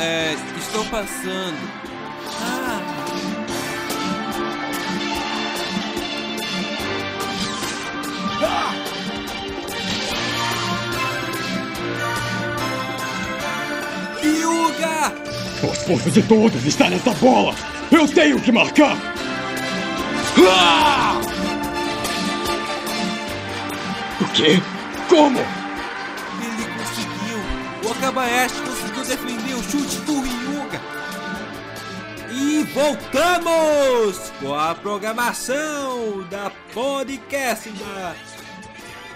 é, 0.00 0.34
estou 0.58 0.84
passando. 0.86 1.58
Ah. 2.40 2.80
Yuga! 14.22 15.12
A 15.62 15.74
força 15.86 16.10
de 16.10 16.22
todos 16.22 16.64
está 16.64 16.88
nessa 16.90 17.10
bola! 17.12 17.54
Eu 17.90 18.08
tenho 18.08 18.40
que 18.40 18.50
marcar! 18.50 18.96
Ah! 20.48 21.20
O 24.20 24.24
quê? 24.32 24.60
Como? 25.08 25.38
Ele 25.38 26.66
conseguiu! 26.78 27.38
O 27.84 27.92
Akabayashi 27.92 28.63
voltamos 32.74 34.32
com 34.40 34.52
a 34.52 34.74
programação 34.74 36.26
da 36.28 36.50
podcast. 36.72 37.72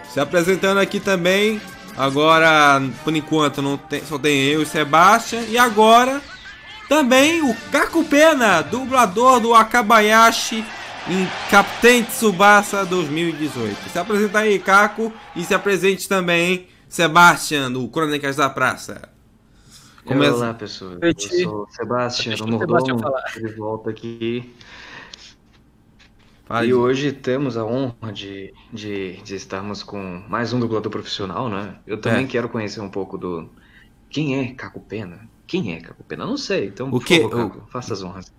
Se 0.09 0.21
apresentando 0.21 0.79
aqui 0.79 1.01
também, 1.01 1.61
agora 1.97 2.81
por 3.03 3.15
enquanto 3.15 3.61
não 3.61 3.77
tem, 3.77 4.05
só 4.07 4.17
tem 4.17 4.45
eu 4.45 4.63
e 4.63 4.67
Sebastian, 4.67 5.43
e 5.49 5.59
agora 5.59 6.23
também 6.89 7.43
o 7.43 7.55
Kaku 7.73 8.05
Pena, 8.05 8.63
dublador 8.63 9.41
do 9.41 9.53
Akabayashi 9.53 10.65
em 11.09 11.29
Capitão 11.51 12.05
Tsubasa 12.05 12.87
2018. 12.87 13.91
Se 13.91 13.99
apresenta 13.99 14.39
aí, 14.39 14.59
Caco, 14.61 15.13
e 15.35 15.45
se 15.45 15.53
apresente 15.53 16.09
também, 16.09 16.69
Sebastian, 16.89 17.73
do 17.73 17.89
Crônicas 17.89 18.37
da 18.37 18.49
Praça. 18.49 19.18
Começa... 20.09 20.37
Olá, 20.37 20.55
pessoal. 20.55 20.93
Eu 21.03 21.21
sou 21.21 21.65
o 21.65 21.71
Sebastian, 21.71 22.35
o 22.43 22.49
mordomo, 22.49 22.99
de 23.37 23.47
volta 23.49 23.91
aqui. 23.91 24.55
E 26.65 26.73
hoje 26.73 27.13
temos 27.13 27.59
a 27.59 27.65
honra 27.67 28.11
de, 28.11 28.55
de, 28.73 29.19
de, 29.19 29.35
estarmos 29.35 29.83
com 29.83 30.25
mais 30.27 30.55
um 30.55 30.61
dublador 30.61 30.91
profissional, 30.91 31.51
né? 31.51 31.77
Eu 31.87 32.01
também 32.01 32.25
é. 32.25 32.27
quero 32.27 32.49
conhecer 32.49 32.81
um 32.81 32.89
pouco 32.89 33.19
do... 33.19 33.51
Quem 34.09 34.39
é 34.39 34.55
Caco 34.55 34.81
Pena? 34.81 35.29
Quem 35.47 35.75
é 35.75 35.81
Caco 35.83 36.03
Pena? 36.05 36.25
Eu 36.25 36.29
não 36.29 36.39
sei, 36.39 36.69
então, 36.69 36.89
o 36.91 36.99
que, 36.99 37.21
favor, 37.21 37.51
Caco, 37.51 37.69
faça 37.71 37.93
as 37.93 38.03
honras. 38.03 38.33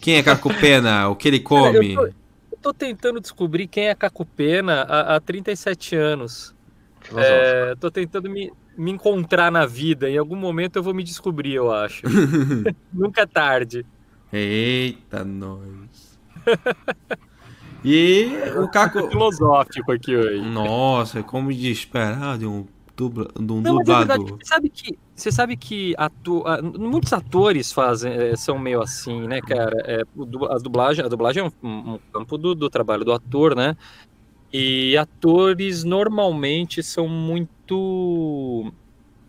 Quem 0.00 0.16
é 0.16 0.24
Cacupena? 0.24 1.08
o 1.08 1.14
que 1.14 1.28
ele 1.28 1.38
come? 1.38 1.94
Cara, 1.94 2.08
eu, 2.08 2.12
tô, 2.12 2.16
eu, 2.50 2.58
tô, 2.60 2.74
tentando 2.74 3.20
descobrir 3.20 3.68
quem 3.68 3.86
é 3.86 3.94
Cacupena 3.94 4.82
há, 4.82 5.14
há 5.14 5.20
37 5.20 5.94
anos. 5.94 6.52
É, 7.16 7.76
tô 7.76 7.92
tentando 7.92 8.28
me, 8.28 8.52
me 8.76 8.90
encontrar 8.90 9.50
na 9.50 9.66
vida. 9.66 10.08
Em 10.08 10.18
algum 10.18 10.36
momento 10.36 10.76
eu 10.76 10.82
vou 10.82 10.94
me 10.94 11.02
descobrir, 11.02 11.54
eu 11.54 11.72
acho. 11.72 12.02
Nunca 12.92 13.22
é 13.22 13.26
tarde. 13.26 13.86
Eita, 14.32 15.24
nós. 15.24 16.18
E 17.84 18.32
o 18.60 18.68
Caco. 18.68 19.08
filosófico 19.08 19.92
aqui 19.92 20.16
hoje. 20.16 20.40
Nossa, 20.40 21.22
como 21.22 21.52
de 21.52 21.70
esperar 21.70 22.36
de 22.36 22.44
um 22.44 22.66
dubla, 22.96 23.30
de 23.38 23.52
um 23.52 23.60
Não, 23.60 23.76
dublador. 23.76 23.94
É 23.94 24.06
verdade, 24.06 24.24
você 24.32 24.44
sabe 24.44 24.68
que, 24.68 24.98
você 25.14 25.30
sabe 25.30 25.56
que 25.56 25.94
atu, 25.96 26.42
muitos 26.76 27.12
atores 27.12 27.72
fazem, 27.72 28.12
é, 28.12 28.34
são 28.34 28.58
meio 28.58 28.82
assim, 28.82 29.28
né, 29.28 29.40
cara? 29.40 29.76
É, 29.84 30.02
a, 30.02 30.58
dublagem, 30.58 31.04
a 31.04 31.08
dublagem 31.08 31.44
é 31.44 31.66
um, 31.66 31.94
um 31.94 31.98
campo 32.12 32.36
do, 32.36 32.56
do, 32.56 32.68
trabalho 32.68 33.04
do 33.04 33.12
ator, 33.12 33.54
né? 33.54 33.76
E 34.52 34.96
atores 34.96 35.84
normalmente 35.84 36.82
são 36.82 37.06
muito. 37.06 37.50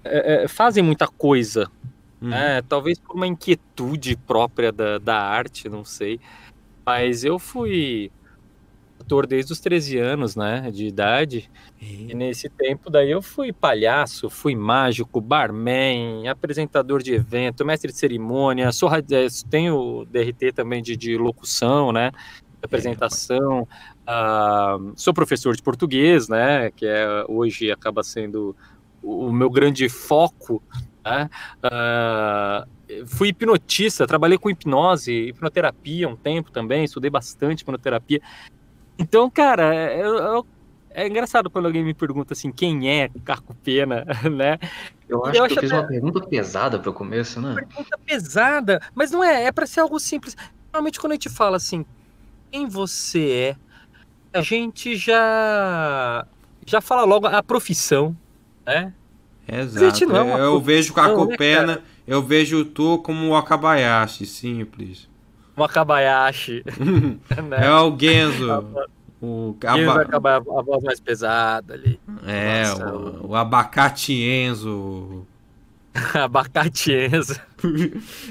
É, 0.04 0.44
é 0.44 0.48
fazem 0.48 0.84
muita 0.84 1.08
coisa. 1.08 1.70
Uhum. 2.22 2.30
Né? 2.30 2.62
Talvez 2.64 3.00
por 3.00 3.16
uma 3.16 3.28
inquietude 3.28 4.16
própria 4.16 4.72
da, 4.72 4.98
da 4.98 5.20
arte, 5.20 5.70
não 5.70 5.84
sei. 5.84 6.20
Mas 6.86 7.24
eu 7.24 7.38
fui 7.38 8.12
ator 9.00 9.26
desde 9.26 9.54
os 9.54 9.60
13 9.60 9.98
anos, 9.98 10.36
né, 10.36 10.70
de 10.72 10.86
idade. 10.86 11.50
E... 11.82 12.14
nesse 12.14 12.50
tempo 12.50 12.90
daí 12.90 13.12
eu 13.12 13.22
fui 13.22 13.54
palhaço, 13.54 14.30
fui 14.30 14.56
mágico, 14.56 15.22
barman, 15.22 16.28
apresentador 16.28 17.02
de 17.02 17.14
evento, 17.14 17.66
mestre 17.66 17.92
de 17.92 17.98
cerimônia, 17.98 18.72
sou 18.72 18.94
eh, 18.94 19.02
tenho 19.50 20.06
DRT 20.06 20.52
também 20.54 20.82
de, 20.82 20.98
de 20.98 21.18
locução, 21.18 21.92
né, 21.92 22.12
apresentação. 22.62 23.68
Uh, 24.08 24.94
sou 24.96 25.14
professor 25.14 25.54
de 25.54 25.62
português, 25.62 26.30
né, 26.30 26.72
que 26.72 26.86
é 26.86 27.26
hoje 27.28 27.70
acaba 27.70 28.04
sendo 28.04 28.56
o, 29.04 29.32
meu 29.34 29.50
grande 29.50 29.90
foco, 29.90 30.64
né? 31.04 31.30
Uh, 31.62 33.06
fui 33.06 33.30
hipnotista, 33.30 34.08
trabalhei 34.08 34.38
com 34.38 34.50
hipnose, 34.50 35.12
hipnoterapia 35.12 36.08
um 36.08 36.16
tempo 36.16 36.52
também, 36.52 36.86
estudei 36.86 37.10
bastante 37.10 37.62
hipnoterapia. 37.62 38.22
Então, 38.98 39.30
cara, 39.30 39.94
eu, 39.94 40.16
eu, 40.16 40.48
é 40.90 41.06
engraçado 41.06 41.50
quando 41.50 41.66
alguém 41.66 41.84
me 41.84 41.94
pergunta 41.94 42.34
assim, 42.34 42.52
quem 42.52 42.90
é 42.90 43.10
Caco 43.26 43.54
Pena, 43.56 44.06
né? 44.32 44.58
Eu 45.08 45.26
acho 45.26 45.38
eu 45.38 45.48
que 45.48 45.54
acho 45.54 45.56
eu 45.56 45.62
fiz 45.62 45.72
até... 45.72 45.82
uma 45.82 45.88
pergunta 45.88 46.28
pesada 46.28 46.80
para 46.80 46.90
o 46.90 46.94
começo, 46.94 47.42
né? 47.42 47.56
Pergunta 47.56 48.00
pesada, 48.06 48.82
mas 48.96 49.12
não 49.12 49.24
é, 49.24 49.44
é 49.44 49.52
para 49.52 49.66
ser 49.66 49.82
algo 49.82 50.00
simples. 50.00 50.36
Normalmente 50.72 51.00
quando 51.00 51.12
a 51.12 51.16
gente 51.16 51.30
fala 51.30 51.58
assim, 51.58 51.86
quem 52.52 52.68
você 52.68 53.30
é, 53.30 53.67
a 54.38 54.42
gente 54.42 54.96
já 54.96 56.26
já 56.66 56.82
fala 56.82 57.04
logo 57.04 57.28
a 57.28 57.42
profissão, 57.42 58.16
né? 58.66 58.94
Exato. 59.48 60.06
Não 60.06 60.38
é 60.38 60.42
eu 60.42 60.60
vejo 60.60 60.94
Caco 60.94 61.26
né, 61.28 61.80
eu 62.06 62.22
vejo 62.22 62.66
tu 62.66 62.98
como 63.00 63.30
o 63.30 63.36
Akabayashi, 63.36 64.26
simples. 64.26 65.08
Wakabayashi. 65.58 66.64
né? 66.80 67.66
É 67.66 67.72
o 67.72 67.98
Genzo. 67.98 68.88
O 69.20 69.56
Genzo 69.62 69.94
vai 69.94 70.04
acabar 70.04 70.36
a 70.36 70.62
voz 70.62 70.84
mais 70.84 71.00
pesada 71.00 71.74
ali. 71.74 72.00
É, 72.26 72.68
Nossa, 72.68 72.96
o, 72.96 73.30
o 73.30 73.36
abacate 73.36 74.14
Enzo. 74.14 75.26
abacate 76.14 76.92
Enzo. 76.94 77.42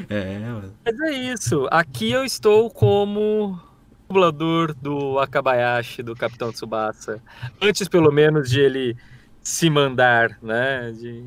é, 0.08 0.38
mano. 0.38 0.72
Mas 0.84 1.00
é 1.00 1.10
isso. 1.10 1.66
Aqui 1.70 2.12
eu 2.12 2.24
estou 2.24 2.70
como 2.70 3.60
dublador 4.08 4.74
do 4.74 5.18
Akabayashi, 5.18 6.02
do 6.02 6.14
Capitão 6.14 6.52
Tsubasa. 6.52 7.20
Antes, 7.60 7.88
pelo 7.88 8.12
menos, 8.12 8.50
de 8.50 8.60
ele 8.60 8.96
se 9.42 9.68
mandar, 9.70 10.38
né? 10.42 10.92
De 10.92 11.24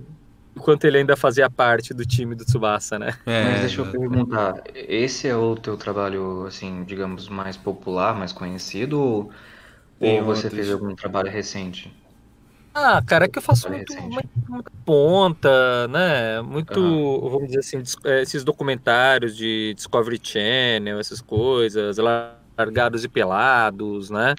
enquanto 0.55 0.83
ele 0.83 0.97
ainda 0.97 1.15
fazia 1.15 1.49
parte 1.49 1.93
do 1.93 2.05
time 2.05 2.35
do 2.35 2.43
Tsubasa, 2.43 2.99
né? 2.99 3.17
É, 3.25 3.43
Mas 3.43 3.59
deixa 3.61 3.81
eu 3.81 3.85
perguntar, 3.85 4.61
esse 4.75 5.27
é 5.27 5.35
o 5.35 5.55
teu 5.55 5.77
trabalho, 5.77 6.45
assim, 6.45 6.83
digamos, 6.83 7.29
mais 7.29 7.55
popular, 7.55 8.13
mais 8.13 8.33
conhecido, 8.33 8.99
ou, 8.99 9.31
ou 9.99 10.23
você 10.23 10.49
fez 10.49 10.69
algum 10.69 10.93
trabalho 10.95 11.31
recente? 11.31 11.93
Ah, 12.73 13.01
cara, 13.05 13.25
é 13.25 13.27
que 13.27 13.37
eu 13.37 13.41
faço 13.41 13.69
muito, 13.69 13.93
muito, 14.01 14.29
muito, 14.47 14.71
ponta, 14.85 15.87
né? 15.87 16.41
Muito, 16.41 16.79
uhum. 16.79 17.29
vamos 17.29 17.47
dizer 17.47 17.59
assim, 17.59 17.81
é, 18.05 18.21
esses 18.21 18.43
documentários 18.43 19.35
de 19.35 19.73
Discovery 19.75 20.19
Channel, 20.21 20.99
essas 20.99 21.19
coisas, 21.19 21.97
largados 22.59 23.03
e 23.03 23.07
pelados, 23.07 24.09
né? 24.09 24.35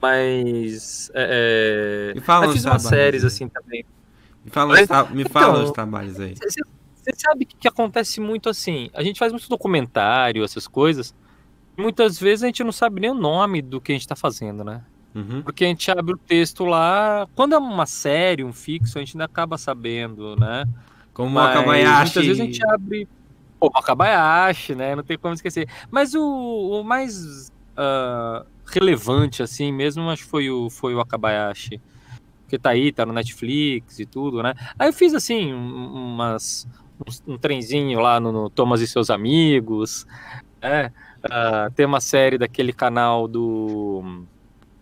Mas 0.00 1.10
é, 1.12 2.12
e 2.14 2.20
fala 2.20 2.46
eu 2.46 2.52
fiz 2.52 2.64
umas 2.64 2.82
séries 2.82 3.24
assim 3.24 3.48
também. 3.48 3.84
Me 4.44 4.50
fala, 4.50 4.74
Mas, 4.74 4.88
os, 4.88 5.10
me 5.10 5.24
fala 5.24 5.54
então, 5.54 5.64
os 5.64 5.70
trabalhos 5.72 6.20
aí. 6.20 6.34
Você 6.36 7.12
sabe 7.16 7.44
que, 7.44 7.56
que 7.56 7.68
acontece 7.68 8.20
muito 8.20 8.48
assim? 8.48 8.90
A 8.94 9.02
gente 9.02 9.18
faz 9.18 9.32
muito 9.32 9.48
documentário, 9.48 10.44
essas 10.44 10.68
coisas. 10.68 11.14
Muitas 11.76 12.18
vezes 12.18 12.44
a 12.44 12.46
gente 12.46 12.62
não 12.62 12.72
sabe 12.72 13.00
nem 13.00 13.10
o 13.10 13.14
nome 13.14 13.60
do 13.60 13.80
que 13.80 13.92
a 13.92 13.94
gente 13.94 14.02
está 14.02 14.16
fazendo, 14.16 14.62
né? 14.62 14.82
Uhum. 15.14 15.42
Porque 15.42 15.64
a 15.64 15.68
gente 15.68 15.90
abre 15.90 16.14
o 16.14 16.18
texto 16.18 16.64
lá. 16.64 17.26
Quando 17.34 17.54
é 17.54 17.58
uma 17.58 17.86
série, 17.86 18.44
um 18.44 18.52
fixo, 18.52 18.98
a 18.98 19.00
gente 19.00 19.16
ainda 19.16 19.24
acaba 19.24 19.58
sabendo, 19.58 20.36
né? 20.36 20.64
Como 21.12 21.36
o 21.36 21.40
Akabayashi. 21.40 22.18
Muitas 22.18 22.26
vezes 22.26 22.40
a 22.40 22.44
gente 22.44 22.66
abre. 22.66 23.08
Pô, 23.58 23.70
o 23.74 23.78
Akabayashi, 23.78 24.74
né? 24.74 24.94
Não 24.94 25.02
tem 25.02 25.18
como 25.18 25.34
esquecer. 25.34 25.68
Mas 25.90 26.14
o, 26.14 26.22
o 26.22 26.84
mais 26.84 27.50
uh, 27.78 28.44
relevante, 28.66 29.42
assim 29.42 29.72
mesmo, 29.72 30.10
acho 30.10 30.24
que 30.24 30.30
foi 30.30 30.50
o, 30.50 30.68
foi 30.68 30.94
o 30.94 31.00
Akabayashi 31.00 31.80
porque 32.48 32.58
tá 32.58 32.70
aí, 32.70 32.90
tá 32.90 33.04
no 33.04 33.12
Netflix 33.12 33.98
e 33.98 34.06
tudo, 34.06 34.42
né? 34.42 34.54
Aí 34.78 34.88
eu 34.88 34.92
fiz 34.92 35.12
assim, 35.12 35.52
umas, 35.52 36.66
um, 37.26 37.34
um 37.34 37.38
trenzinho 37.38 38.00
lá 38.00 38.18
no, 38.18 38.32
no, 38.32 38.48
Thomas 38.48 38.80
e 38.80 38.86
seus 38.86 39.10
amigos, 39.10 40.06
né? 40.62 40.90
Uh, 41.18 41.70
tem 41.74 41.84
uma 41.84 42.00
série 42.00 42.38
daquele 42.38 42.72
canal 42.72 43.28
do 43.28 44.24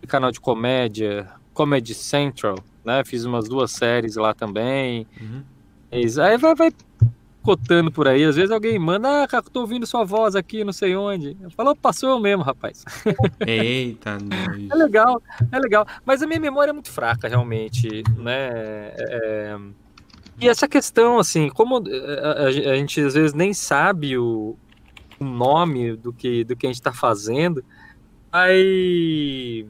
canal 0.07 0.31
de 0.31 0.39
comédia, 0.39 1.29
Comedy 1.53 1.93
Central, 1.93 2.57
né? 2.85 3.03
Fiz 3.05 3.25
umas 3.25 3.49
duas 3.49 3.73
séries 3.73 4.15
lá 4.15 4.33
também. 4.33 5.05
Uhum. 5.21 5.43
Aí 5.91 6.37
vai, 6.39 6.55
vai 6.55 6.73
cotando 7.47 7.93
por 7.93 8.09
aí. 8.09 8.25
Às 8.25 8.35
vezes 8.35 8.51
alguém 8.51 8.77
manda, 8.77 9.23
ah, 9.23 9.43
tô 9.43 9.61
ouvindo 9.61 9.87
sua 9.87 10.03
voz 10.03 10.35
aqui, 10.35 10.65
não 10.65 10.73
sei 10.73 10.97
onde. 10.97 11.37
Falou, 11.57 11.77
passou 11.77 12.11
eu 12.11 12.19
mesmo, 12.19 12.43
rapaz. 12.43 12.85
Eita, 13.47 14.19
nós. 14.19 14.69
É 14.69 14.75
legal, 14.75 15.23
é 15.53 15.59
legal. 15.61 15.87
Mas 16.05 16.23
a 16.23 16.27
minha 16.27 16.41
memória 16.41 16.71
é 16.71 16.73
muito 16.73 16.91
fraca, 16.91 17.29
realmente, 17.29 18.03
né? 18.17 18.49
É, 18.49 18.95
é 18.99 19.59
E 20.41 20.49
essa 20.49 20.67
questão, 20.67 21.21
assim, 21.21 21.49
como 21.49 21.85
eh, 21.87 22.71
a, 22.73 22.77
gente 22.77 23.01
às 23.01 23.15
vezes 23.15 23.33
nem 23.33 23.55
sabe 23.55 24.19
o, 24.19 24.57
o, 25.21 25.25
nome 25.25 25.95
do 25.95 26.13
que, 26.13 26.43
do 26.43 26.57
que 26.57 26.67
a 26.67 26.69
gente 26.69 26.81
está 26.81 26.93
fazendo, 26.93 27.65
aí 28.33 29.65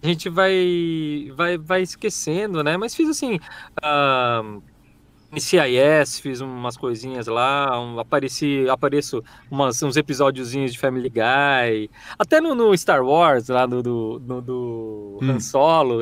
a 0.00 0.06
gente 0.06 0.28
vai, 0.28 1.32
vai, 1.34 1.58
vai 1.58 1.82
esquecendo, 1.82 2.62
né? 2.62 2.76
Mas 2.76 2.94
fiz 2.94 3.08
assim. 3.08 3.40
Uh, 3.82 4.62
CIS, 5.40 6.18
fiz 6.20 6.40
umas 6.40 6.76
coisinhas 6.76 7.26
lá, 7.26 7.80
um, 7.80 7.98
apareci, 7.98 8.66
apareço 8.68 9.22
umas, 9.50 9.82
uns 9.82 9.96
episódiozinhos 9.96 10.72
de 10.72 10.78
Family 10.78 11.08
Guy, 11.08 11.90
até 12.18 12.40
no, 12.40 12.54
no 12.54 12.76
Star 12.76 13.04
Wars, 13.04 13.48
lá 13.48 13.66
do, 13.66 13.82
do, 13.82 15.18
hum. 15.20 15.30
Han 15.30 15.40
Solo. 15.40 16.00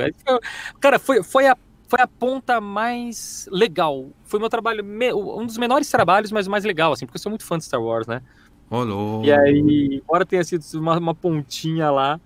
Cara, 0.80 0.98
foi, 0.98 1.22
foi, 1.22 1.46
a, 1.46 1.56
foi 1.88 2.00
a 2.00 2.06
ponta 2.06 2.60
mais 2.60 3.48
legal. 3.50 4.08
Foi 4.24 4.40
meu 4.40 4.48
trabalho, 4.48 4.84
um 5.14 5.46
dos 5.46 5.58
menores 5.58 5.90
trabalhos, 5.90 6.32
mas 6.32 6.46
o 6.46 6.50
mais 6.50 6.64
legal, 6.64 6.92
assim, 6.92 7.06
porque 7.06 7.16
eu 7.16 7.22
sou 7.22 7.30
muito 7.30 7.44
fã 7.44 7.58
de 7.58 7.64
Star 7.64 7.82
Wars, 7.82 8.06
né? 8.06 8.22
Olô. 8.70 9.22
E 9.22 9.30
aí, 9.30 10.00
embora 10.02 10.24
tenha 10.24 10.42
sido 10.42 10.64
uma, 10.80 10.98
uma 10.98 11.14
pontinha 11.14 11.90
lá, 11.90 12.18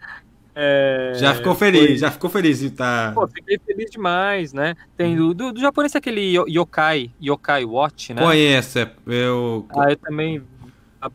é, 0.58 1.12
já 1.16 1.34
ficou 1.34 1.54
feliz, 1.54 1.86
foi... 1.86 1.96
já 1.98 2.10
ficou 2.10 2.30
feliz 2.30 2.60
de 2.60 2.68
estar. 2.68 3.08
Tá... 3.08 3.12
Pô, 3.12 3.28
fiquei 3.28 3.58
feliz 3.58 3.90
demais, 3.90 4.54
né? 4.54 4.74
Tem 4.96 5.14
do, 5.14 5.34
do, 5.34 5.52
do 5.52 5.60
japonês 5.60 5.94
aquele 5.94 6.34
Yokai, 6.48 7.10
Yokai 7.22 7.62
Watch, 7.66 8.14
né? 8.14 8.22
Conheço, 8.22 8.78
é, 8.78 8.90
eu. 9.06 9.66
Ah, 9.76 9.90
eu 9.90 9.96
também. 9.98 10.42
A, 10.98 11.10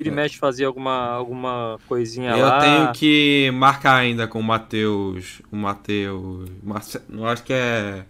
ele 0.00 0.08
é. 0.08 0.12
mexe 0.12 0.38
fazer 0.38 0.64
alguma, 0.64 1.10
alguma 1.10 1.78
coisinha 1.86 2.30
eu 2.30 2.46
lá. 2.46 2.56
Eu 2.56 2.60
tenho 2.62 2.92
que 2.94 3.50
marcar 3.52 3.96
ainda 3.96 4.26
com 4.26 4.40
o 4.40 4.42
Matheus. 4.42 5.42
O 5.52 5.56
Matheus. 5.56 6.48
Não 7.10 7.26
acho 7.26 7.42
que 7.44 7.52
é. 7.52 8.06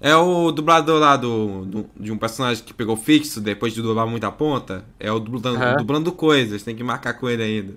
É 0.00 0.16
o 0.16 0.50
dublador 0.52 0.98
lá 0.98 1.18
do, 1.18 1.66
do, 1.66 1.90
de 1.98 2.10
um 2.10 2.16
personagem 2.16 2.64
que 2.64 2.72
pegou 2.72 2.96
fixo 2.96 3.42
depois 3.42 3.74
de 3.74 3.82
dublar 3.82 4.06
muita 4.06 4.32
ponta. 4.32 4.86
É 4.98 5.12
o 5.12 5.20
dublando, 5.20 5.62
uhum. 5.62 5.76
dublando 5.76 6.12
coisas, 6.12 6.62
tem 6.62 6.74
que 6.74 6.82
marcar 6.82 7.12
com 7.12 7.28
ele 7.28 7.42
ainda. 7.42 7.74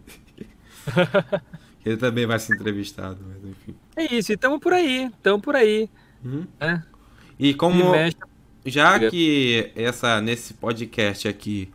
Ele 1.86 1.98
também 1.98 2.26
vai 2.26 2.40
ser 2.40 2.56
entrevistado, 2.56 3.18
mas 3.28 3.52
enfim. 3.52 3.76
É 3.96 4.14
isso, 4.14 4.34
estamos 4.34 4.60
por 4.60 4.74
aí, 4.74 5.06
estamos 5.06 5.42
por 5.42 5.56
aí. 5.56 5.90
Uhum. 6.24 6.46
É. 6.60 6.81
E 7.40 7.54
como 7.54 7.94
já 8.66 9.00
que 9.10 9.72
essa 9.76 10.20
nesse 10.20 10.54
podcast 10.54 11.28
aqui 11.28 11.72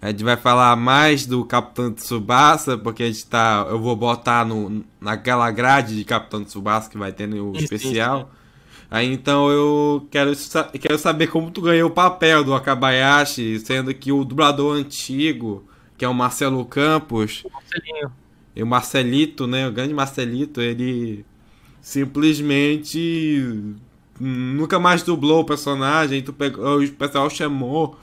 a 0.00 0.10
gente 0.10 0.22
vai 0.22 0.36
falar 0.36 0.76
mais 0.76 1.26
do 1.26 1.44
Capitão 1.44 1.92
Tsubasa, 1.92 2.76
porque 2.76 3.02
a 3.02 3.06
gente 3.06 3.26
tá. 3.26 3.66
Eu 3.68 3.80
vou 3.80 3.96
botar 3.96 4.44
no, 4.44 4.84
naquela 5.00 5.50
grade 5.50 5.96
de 5.96 6.04
Capitão 6.04 6.44
Tsubasa 6.44 6.90
que 6.90 6.98
vai 6.98 7.12
ter 7.12 7.26
no 7.26 7.52
isso, 7.54 7.64
especial. 7.64 8.20
Isso. 8.20 8.46
Aí 8.90 9.12
então 9.12 9.50
eu 9.50 10.06
quero, 10.10 10.32
quero 10.80 10.98
saber 10.98 11.26
como 11.28 11.50
tu 11.50 11.60
ganhou 11.60 11.88
o 11.88 11.92
papel 11.92 12.44
do 12.44 12.54
Akabayashi, 12.54 13.58
sendo 13.58 13.92
que 13.94 14.12
o 14.12 14.24
dublador 14.24 14.76
antigo, 14.76 15.66
que 15.96 16.04
é 16.04 16.08
o 16.08 16.14
Marcelo 16.14 16.64
Campos. 16.64 17.44
Marcelinho. 17.52 18.12
E 18.56 18.62
o 18.62 18.66
Marcelito, 18.66 19.46
né? 19.46 19.68
O 19.68 19.72
grande 19.72 19.92
Marcelito, 19.92 20.62
ele 20.62 21.26
simplesmente 21.82 23.74
nunca 24.18 24.78
mais 24.78 25.02
dublou 25.02 25.42
o 25.42 25.44
personagem. 25.44 26.22
Tu 26.22 26.32
pegou, 26.32 26.82
o 26.82 26.92
pessoal 26.92 27.28
chamou 27.28 27.98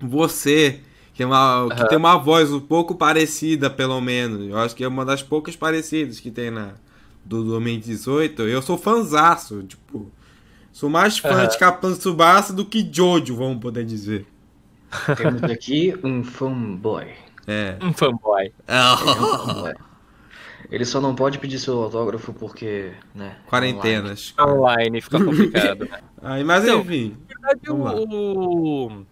você, 0.00 0.80
que, 1.14 1.22
é 1.22 1.26
uma, 1.26 1.62
uhum. 1.62 1.68
que 1.68 1.88
tem 1.88 1.96
uma 1.96 2.16
voz 2.16 2.52
um 2.52 2.58
pouco 2.58 2.96
parecida, 2.96 3.70
pelo 3.70 4.00
menos. 4.00 4.50
Eu 4.50 4.58
acho 4.58 4.74
que 4.74 4.82
é 4.82 4.88
uma 4.88 5.04
das 5.04 5.22
poucas 5.22 5.54
parecidas 5.54 6.18
que 6.18 6.32
tem 6.32 6.50
na 6.50 6.74
do 7.24 7.44
2018. 7.44 8.42
Eu 8.42 8.60
sou 8.60 8.76
fanzaço, 8.76 9.62
tipo. 9.62 10.10
Sou 10.72 10.88
mais 10.88 11.18
fã 11.18 11.42
uhum. 11.42 11.48
de 11.48 11.58
Capitão 11.58 11.92
Tsubasa 11.92 12.52
do 12.52 12.64
que 12.64 12.88
Jojo, 12.92 13.36
vamos 13.36 13.58
poder 13.58 13.84
dizer. 13.84 14.26
Temos 15.16 15.42
aqui 15.44 15.94
um 16.04 16.22
fanboy. 16.22 17.06
É. 17.48 17.76
Um 17.82 17.92
fanboy. 17.92 18.52
Oh. 18.70 19.88
Ele 20.70 20.84
só 20.84 21.00
não 21.00 21.14
pode 21.14 21.38
pedir 21.38 21.58
seu 21.58 21.82
autógrafo 21.82 22.32
porque, 22.34 22.92
né? 23.14 23.36
Quarentenas. 23.48 24.34
Online, 24.38 24.58
online 24.58 25.00
fica 25.00 25.24
complicado. 25.24 25.84
Né? 25.86 26.00
Aí, 26.20 26.44
mas 26.44 26.64
então, 26.64 26.80
enfim. 26.80 27.16
Na 27.26 27.48
verdade, 27.48 27.70
o... 27.70 29.04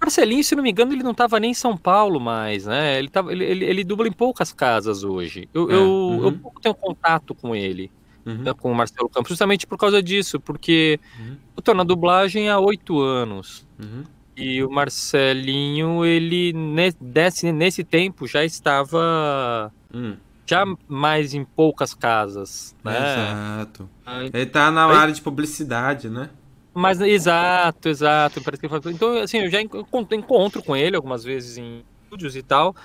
Marcelinho, 0.00 0.44
se 0.44 0.54
não 0.54 0.62
me 0.62 0.70
engano, 0.70 0.92
ele 0.92 1.02
não 1.02 1.10
estava 1.10 1.38
nem 1.38 1.50
em 1.50 1.54
São 1.54 1.76
Paulo 1.76 2.20
mais, 2.20 2.66
né? 2.66 2.98
Ele, 2.98 3.08
tava, 3.08 3.32
ele, 3.32 3.44
ele, 3.44 3.64
ele 3.64 3.84
dubla 3.84 4.08
em 4.08 4.12
poucas 4.12 4.52
casas 4.52 5.02
hoje. 5.04 5.48
Eu, 5.52 5.70
é. 5.70 5.74
eu, 5.74 5.82
uhum. 5.82 6.24
eu 6.24 6.32
pouco 6.32 6.60
tenho 6.60 6.74
contato 6.74 7.34
com 7.34 7.54
ele, 7.54 7.90
uhum. 8.24 8.42
né, 8.42 8.54
com 8.54 8.70
o 8.70 8.74
Marcelo 8.74 9.08
Campos, 9.08 9.28
justamente 9.30 9.66
por 9.66 9.76
causa 9.76 10.02
disso, 10.02 10.38
porque 10.38 11.00
uhum. 11.18 11.36
eu 11.56 11.62
tô 11.62 11.74
na 11.74 11.82
dublagem 11.82 12.48
há 12.48 12.58
oito 12.58 13.00
anos. 13.00 13.66
Uhum. 13.78 14.04
E 14.36 14.62
o 14.62 14.70
Marcelinho, 14.70 16.04
ele 16.04 16.52
nesse, 16.52 17.50
nesse 17.52 17.82
tempo 17.82 18.26
já 18.26 18.44
estava 18.44 19.72
hum. 19.92 20.16
já 20.44 20.64
mais 20.86 21.32
em 21.32 21.42
poucas 21.42 21.94
casas, 21.94 22.76
né? 22.84 22.98
Exato. 22.98 23.88
Ele 24.34 24.46
tá 24.46 24.70
na 24.70 24.84
área 24.84 25.14
de 25.14 25.22
publicidade, 25.22 26.10
né? 26.10 26.28
Mas 26.74 27.00
exato, 27.00 27.88
exato. 27.88 28.42
Então, 28.90 29.16
assim, 29.16 29.38
eu 29.38 29.50
já 29.50 29.62
encontro 29.62 30.62
com 30.62 30.76
ele 30.76 30.94
algumas 30.94 31.24
vezes 31.24 31.56
em 31.56 31.82
estúdios 32.02 32.36
e 32.36 32.42
tal, 32.42 32.76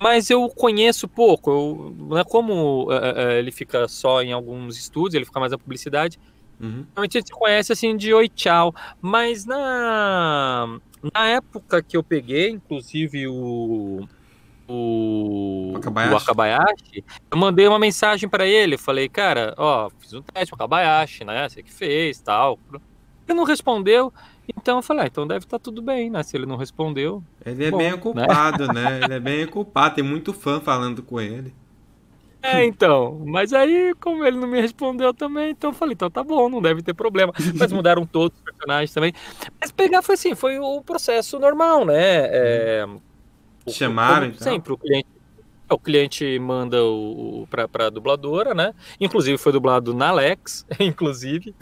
mas 0.00 0.30
eu 0.30 0.48
conheço 0.48 1.06
pouco. 1.06 1.50
Eu, 1.50 1.94
não 1.98 2.18
é 2.18 2.24
como 2.24 2.88
é, 2.90 3.38
ele 3.38 3.52
fica 3.52 3.86
só 3.88 4.22
em 4.22 4.32
alguns 4.32 4.78
estúdios, 4.78 5.14
ele 5.14 5.26
fica 5.26 5.38
mais 5.38 5.52
na 5.52 5.58
publicidade. 5.58 6.18
Uhum. 6.60 6.86
Normalmente 6.86 7.18
a 7.18 7.20
gente 7.20 7.32
conhece 7.32 7.72
assim 7.72 7.96
de 7.96 8.12
oi, 8.12 8.28
tchau. 8.28 8.74
Mas 9.00 9.44
na, 9.44 10.78
na 11.14 11.26
época 11.26 11.82
que 11.82 11.96
eu 11.96 12.02
peguei, 12.02 12.50
inclusive 12.50 13.26
o. 13.28 14.06
O 14.68 15.74
Akabayashi. 15.76 16.12
o 16.12 16.16
Akabayashi, 16.16 17.04
eu 17.30 17.38
mandei 17.38 17.68
uma 17.68 17.78
mensagem 17.78 18.28
para 18.28 18.46
ele. 18.46 18.76
Falei, 18.76 19.08
cara, 19.08 19.54
ó, 19.56 19.88
fiz 20.00 20.12
um 20.12 20.22
teste 20.22 20.50
com 20.50 20.56
o 20.56 20.64
Akabayashi, 20.64 21.24
né? 21.24 21.48
Você 21.48 21.62
que 21.62 21.72
fez 21.72 22.20
tal. 22.20 22.58
Ele 23.28 23.36
não 23.36 23.44
respondeu. 23.44 24.12
Então 24.56 24.78
eu 24.78 24.82
falei, 24.82 25.04
ah, 25.04 25.06
então 25.06 25.26
deve 25.26 25.44
estar 25.44 25.58
tá 25.58 25.62
tudo 25.62 25.82
bem, 25.82 26.10
né? 26.10 26.22
Se 26.22 26.36
ele 26.36 26.46
não 26.46 26.56
respondeu. 26.56 27.22
Ele 27.44 27.64
é 27.64 27.70
bom, 27.70 27.78
bem 27.78 27.92
ocupado, 27.92 28.66
né? 28.68 28.82
né? 28.82 29.00
Ele 29.04 29.14
é 29.14 29.20
bem 29.20 29.44
ocupado, 29.44 29.96
tem 29.96 30.04
muito 30.04 30.32
fã 30.32 30.60
falando 30.60 31.02
com 31.02 31.20
ele. 31.20 31.54
É, 32.42 32.64
então. 32.64 33.22
Mas 33.26 33.52
aí, 33.52 33.94
como 34.00 34.24
ele 34.24 34.36
não 34.36 34.46
me 34.46 34.60
respondeu 34.60 35.12
também, 35.12 35.50
então 35.50 35.70
eu 35.70 35.74
falei, 35.74 35.94
então 35.94 36.10
tá 36.10 36.22
bom, 36.22 36.48
não 36.48 36.62
deve 36.62 36.82
ter 36.82 36.94
problema. 36.94 37.32
Mas 37.54 37.72
mudaram 37.72 38.06
todos 38.06 38.36
os 38.38 38.44
personagens 38.44 38.92
também. 38.92 39.12
Mas 39.60 39.72
pegar 39.72 40.02
foi 40.02 40.14
assim, 40.14 40.34
foi 40.34 40.58
o 40.58 40.80
processo 40.82 41.38
normal, 41.38 41.84
né? 41.84 42.26
É, 42.28 42.86
Chamaram, 43.68 44.26
então? 44.26 44.38
Sempre, 44.38 44.72
o 44.72 44.78
cliente 44.78 45.08
o 45.68 45.78
cliente 45.78 46.38
manda 46.38 46.82
o, 46.84 47.42
o 47.42 47.48
para 47.48 47.86
a 47.86 47.90
dubladora, 47.90 48.54
né? 48.54 48.72
Inclusive 49.00 49.36
foi 49.36 49.52
dublado 49.52 49.92
na 49.92 50.08
Alex, 50.08 50.64
inclusive. 50.78 51.54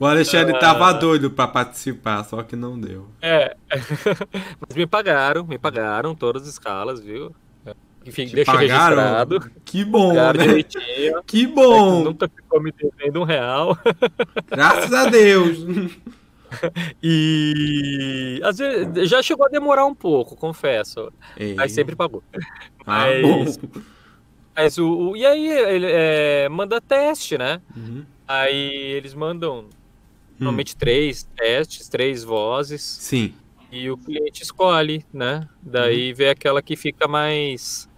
o 0.00 0.06
Alexandre 0.06 0.56
uh... 0.56 0.58
tava 0.58 0.92
doido 0.92 1.30
para 1.30 1.48
participar, 1.48 2.24
só 2.24 2.42
que 2.42 2.56
não 2.56 2.80
deu. 2.80 3.08
É. 3.20 3.54
Mas 4.60 4.76
me 4.76 4.86
pagaram, 4.86 5.44
me 5.44 5.58
pagaram 5.58 6.14
todas 6.14 6.42
as 6.42 6.48
escalas, 6.48 7.00
viu? 7.00 7.34
Enfim, 8.06 8.26
Te 8.26 8.34
deixa 8.34 8.52
pagaram? 8.52 8.96
registrado. 8.96 9.52
Que 9.64 9.84
bom, 9.84 10.12
né? 10.12 10.62
Que 11.26 11.46
bom. 11.46 12.00
É 12.00 12.04
nunca 12.04 12.28
ficou 12.28 12.60
me 12.60 12.72
devendo 12.72 13.20
um 13.20 13.24
real. 13.24 13.78
Graças 14.48 14.92
a 14.92 15.06
Deus. 15.08 15.58
E 17.02 18.40
às 18.44 18.58
vezes 18.58 19.10
já 19.10 19.20
chegou 19.20 19.44
a 19.44 19.48
demorar 19.48 19.86
um 19.86 19.94
pouco, 19.94 20.36
confesso. 20.36 21.12
Ei. 21.36 21.54
Mas 21.54 21.72
sempre 21.72 21.96
pagou. 21.96 22.22
Ah, 22.86 23.06
mas, 23.22 23.58
mas 24.54 24.78
o, 24.78 24.86
o, 24.86 25.16
e 25.16 25.26
aí 25.26 25.48
ele 25.48 25.86
é, 25.90 26.48
manda 26.48 26.80
teste, 26.80 27.36
né? 27.36 27.60
Uhum. 27.76 28.04
Aí 28.28 28.72
eles 28.72 29.14
mandam 29.14 29.60
hum. 29.60 29.68
normalmente 30.38 30.76
três 30.76 31.24
testes, 31.36 31.88
três 31.88 32.22
vozes. 32.22 32.82
Sim. 32.82 33.34
E 33.72 33.90
o 33.90 33.96
cliente 33.96 34.42
escolhe, 34.42 35.04
né? 35.12 35.48
Daí 35.60 36.10
uhum. 36.10 36.16
vê 36.16 36.28
aquela 36.28 36.62
que 36.62 36.76
fica 36.76 37.08
mais 37.08 37.88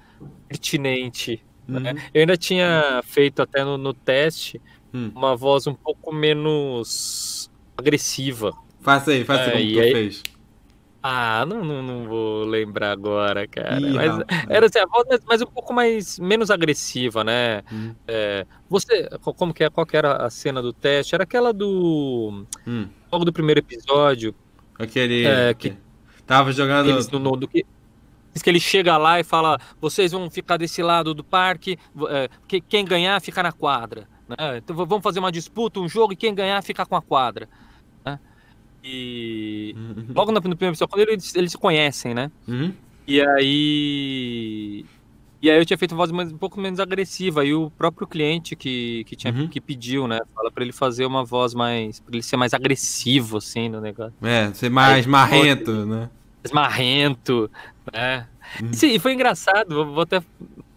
pertinente. 0.49 1.43
Né? 1.67 1.79
Uhum. 1.79 1.85
Né? 1.85 2.11
Eu 2.15 2.21
ainda 2.21 2.37
tinha 2.37 3.03
feito 3.05 3.43
até 3.43 3.65
no, 3.65 3.77
no 3.77 3.93
teste 3.93 4.61
uhum. 4.93 5.13
uma 5.15 5.37
voz 5.37 5.67
um 5.67 5.75
pouco 5.75 6.13
menos 6.13 7.51
agressiva. 7.77 8.53
Faça 8.81 9.11
aí, 9.11 9.25
faça 9.25 9.43
é, 9.43 9.51
como 9.53 9.73
tu 9.73 9.81
aí... 9.81 9.93
fez. 9.93 10.23
Ah, 11.09 11.47
não, 11.47 11.65
não, 11.65 11.83
não, 11.85 12.09
vou 12.09 12.45
lembrar 12.45 12.91
agora, 12.91 13.47
cara. 13.47 13.79
Ih, 13.79 13.93
mas 13.93 14.13
era 14.49 14.67
assim, 14.67 14.81
a 14.81 14.87
voz 14.87 15.07
mas 15.25 15.41
um 15.41 15.47
pouco 15.47 15.73
mais 15.73 16.19
menos 16.19 16.51
agressiva, 16.51 17.23
né? 17.23 17.63
Hum. 17.73 17.95
É, 18.09 18.45
você, 18.69 19.09
como 19.37 19.55
que 19.55 19.63
é? 19.63 19.71
Qual 19.71 19.87
que 19.87 19.97
era 19.97 20.17
a 20.17 20.29
cena 20.31 20.61
do 20.61 20.73
teste? 20.73 21.15
Era 21.15 21.23
aquela 21.23 21.53
do 21.53 22.45
hum. 22.67 22.89
logo 23.13 23.25
do 23.25 23.33
primeiro 23.33 23.61
episódio. 23.61 24.35
Aquele 24.77 25.25
é, 25.25 25.55
que 25.55 25.77
tava 26.27 26.51
jogando 26.51 26.91
eles, 26.91 27.09
no, 27.09 27.21
no, 27.21 27.37
do 27.37 27.47
que 27.47 27.65
Diz 28.37 28.43
que 28.43 28.51
ele 28.51 28.61
chega 28.61 28.99
lá 28.99 29.19
e 29.19 29.25
fala: 29.25 29.59
vocês 29.81 30.13
vão 30.13 30.29
ficar 30.29 30.59
desse 30.59 30.83
lado 30.83 31.15
do 31.15 31.25
parque, 31.25 31.79
é, 32.11 32.29
que, 32.47 32.61
quem 32.61 32.85
ganhar 32.85 33.19
fica 33.23 33.43
na 33.43 33.51
quadra. 33.51 34.07
Né? 34.29 34.59
Então 34.59 34.77
vamos 34.77 35.03
fazer 35.03 35.21
uma 35.21 35.33
disputa, 35.33 35.81
um 35.81 35.89
jogo, 35.89 36.13
e 36.13 36.17
quem 36.17 36.35
ganhar 36.35 36.63
fica 36.63 36.85
com 36.85 36.95
a 36.97 37.01
quadra. 37.01 37.49
Né? 38.05 38.19
e 38.85 39.75
Uhum. 39.75 40.07
logo 40.15 40.31
no, 40.33 40.35
no 40.35 40.41
primeiro 40.55 40.73
episódio, 40.75 40.89
quando 40.89 41.09
eles, 41.09 41.35
eles 41.35 41.53
se 41.53 41.57
conhecem, 41.59 42.13
né? 42.13 42.31
Uhum. 42.47 42.73
E 43.07 43.21
aí. 43.23 44.85
E 45.43 45.51
aí 45.51 45.59
eu 45.59 45.65
tinha 45.67 45.77
feito 45.79 45.93
uma 45.93 45.99
voz 45.99 46.11
mais- 46.11 46.33
um 46.33 46.37
pouco 46.39 46.61
menos 46.61 46.81
agressiva. 46.81 47.45
E 47.45 47.55
o 47.55 47.71
próprio 47.71 48.07
cliente 48.07 48.55
que, 48.57 49.05
que, 49.05 49.15
tinha, 49.17 49.33
Uhum. 49.33 49.49
que 49.49 49.61
pediu, 49.61 50.07
né? 50.09 50.19
Fala 50.35 50.51
pra 50.51 50.63
ele 50.63 50.73
fazer 50.73 51.07
uma 51.07 51.25
voz 51.25 51.55
mais. 51.55 52.01
pra 52.01 52.15
ele 52.15 52.23
ser 52.23 52.37
mais 52.37 52.53
agressivo, 52.53 53.39
assim, 53.39 53.69
no 53.69 53.81
negócio. 53.81 54.15
É, 54.23 54.53
ser 54.53 54.71
mais 54.71 55.05
Aí, 55.07 55.11
marrento, 55.11 55.87
né? 55.87 56.11
Mais 56.45 56.53
marrento, 56.53 57.51
né? 57.93 58.27
Uhum. 58.61 58.73
Sim, 58.73 58.89
e 58.89 58.99
foi 58.99 59.13
engraçado, 59.13 59.87
vou, 59.93 60.03
até. 60.03 60.23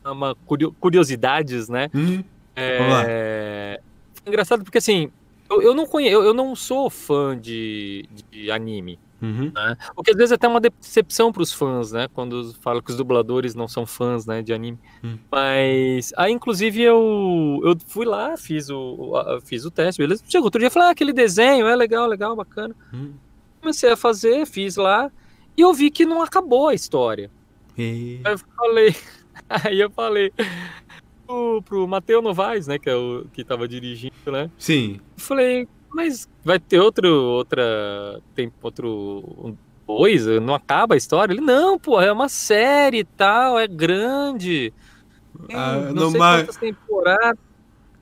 Uma 0.06 0.34
curio- 0.46 0.74
curiosidades, 0.80 1.70
né? 1.70 1.90
Uhum. 1.94 2.24
Lá. 2.56 3.04
É... 3.08 3.80
Foi 4.14 4.28
engraçado 4.28 4.64
porque 4.64 4.78
assim. 4.78 5.12
Eu, 5.50 5.62
eu 5.62 5.74
não 5.74 5.88
conheço, 5.88 6.14
eu, 6.14 6.24
eu 6.24 6.34
não 6.34 6.56
sou 6.56 6.90
fã 6.90 7.38
de, 7.38 8.08
de 8.32 8.52
anime. 8.52 9.00
Uhum. 9.22 9.52
né? 9.54 9.76
O 9.96 10.04
que 10.04 10.12
às 10.12 10.18
vezes 10.18 10.32
é 10.32 10.36
até 10.36 10.48
uma 10.48 10.62
decepção 10.62 11.32
para 11.32 11.42
os 11.42 11.52
fãs, 11.52 11.92
né? 11.92 12.08
Quando 12.14 12.54
falam 12.62 12.82
que 12.82 12.92
os 12.92 12.98
dubladores 12.98 13.54
não 13.54 13.68
são 13.68 13.86
fãs, 13.86 14.26
né, 14.26 14.42
de 14.42 14.54
anime. 14.54 14.80
Hum. 15.04 15.18
Mas 15.30 16.14
aí, 16.16 16.32
inclusive, 16.32 16.82
eu, 16.82 17.62
eu 17.64 17.76
fui 17.88 18.06
lá, 18.06 18.38
fiz 18.38 18.70
o, 18.70 19.14
fiz 19.44 19.66
o 19.66 19.72
teste, 19.72 20.02
beleza? 20.02 20.24
Chegou 20.28 20.46
outro 20.46 20.60
dia 20.60 20.68
e 20.68 20.72
falei, 20.72 20.90
ah, 20.90 20.92
aquele 20.92 21.12
desenho 21.12 21.68
é 21.68 21.76
legal, 21.76 22.08
legal, 22.08 22.36
bacana. 22.36 22.76
Uhum. 22.94 23.14
Comecei 23.60 23.92
a 23.92 23.98
fazer, 23.98 24.46
fiz 24.46 24.78
lá, 24.78 25.12
e 25.60 25.62
eu 25.62 25.74
vi 25.74 25.92
que 25.92 26.06
não 26.06 26.22
acabou 26.22 26.70
a 26.70 26.74
história. 26.74 27.30
E- 27.78 28.22
Aí 28.24 28.34
eu 28.34 28.40
falei, 28.40 28.96
aí 29.50 29.80
eu 29.80 29.92
falei 29.92 30.32
pro, 31.28 31.62
pro 31.64 31.88
Matheus 31.88 32.24
Novaes, 32.24 32.68
né, 32.68 32.80
que 32.80 32.90
é 32.90 32.96
o 32.96 33.26
que 33.34 33.44
tava 33.44 33.68
dirigindo, 33.68 34.14
né? 34.32 34.50
Sim. 34.58 35.00
Eu 35.18 35.24
falei, 35.24 35.68
mas 35.94 36.28
vai 36.44 36.60
ter 36.60 36.80
outro, 36.80 37.08
outra, 37.10 38.22
tem 38.36 38.52
outro 38.62 39.56
dois, 39.88 40.26
não 40.42 40.54
acaba 40.54 40.94
a 40.94 40.98
história? 40.98 41.34
Ele, 41.34 41.42
não, 41.42 41.78
pô, 41.80 42.00
é 42.00 42.12
uma 42.12 42.30
série 42.30 43.00
e 43.00 43.04
tal, 43.04 43.58
é 43.60 43.68
grande. 43.68 44.74
Tem 45.48 45.56
Ah, 45.56 45.92
não 45.94 45.94
no 46.06 46.12
sei 46.12 46.20
quantas 46.20 46.58
temporadas. 46.58 47.40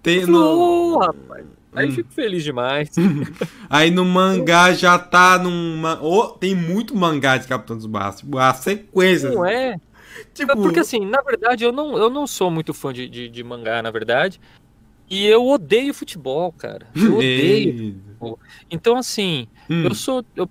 Tem 0.04 0.22
Eu 0.22 0.28
no... 0.28 0.38
falei, 0.38 0.54
"Ô, 0.56 1.00
rapaz. 1.00 1.46
Aí 1.78 1.90
Hum. 1.90 1.92
fico 1.92 2.12
feliz 2.12 2.44
demais. 2.44 2.90
Aí 3.70 3.92
no 3.92 4.04
mangá 4.04 4.74
já 4.74 4.98
tá 4.98 5.38
numa. 5.38 6.00
Oh, 6.02 6.28
tem 6.30 6.56
muito 6.56 6.96
mangá 6.96 7.38
de 7.38 7.48
Capitão 7.48 7.78
Tsubasa. 7.78 8.18
Tipo, 8.18 8.38
a 8.38 8.54
sequência. 8.54 9.30
Não 9.32 9.46
é? 9.46 9.78
Tipo, 10.34 10.54
Porque 10.62 10.80
assim, 10.80 11.06
na 11.06 11.22
verdade, 11.22 11.64
eu 11.64 11.72
não, 11.72 11.98
eu 11.98 12.10
não 12.10 12.26
sou 12.26 12.50
muito 12.50 12.74
fã 12.74 12.92
de, 12.92 13.08
de, 13.08 13.30
de 13.30 13.44
mangá, 13.44 13.82
na 13.82 13.92
verdade. 13.92 14.40
E 15.10 15.26
eu 15.26 15.46
odeio 15.48 15.94
futebol, 15.94 16.52
cara. 16.52 16.88
Eu 16.96 17.16
odeio. 17.18 17.70
Ei. 18.22 18.36
Então, 18.72 18.98
assim, 18.98 19.48
Hum, 19.70 19.84
eu 19.84 19.94
sou. 19.96 20.26
eu- 20.36 20.50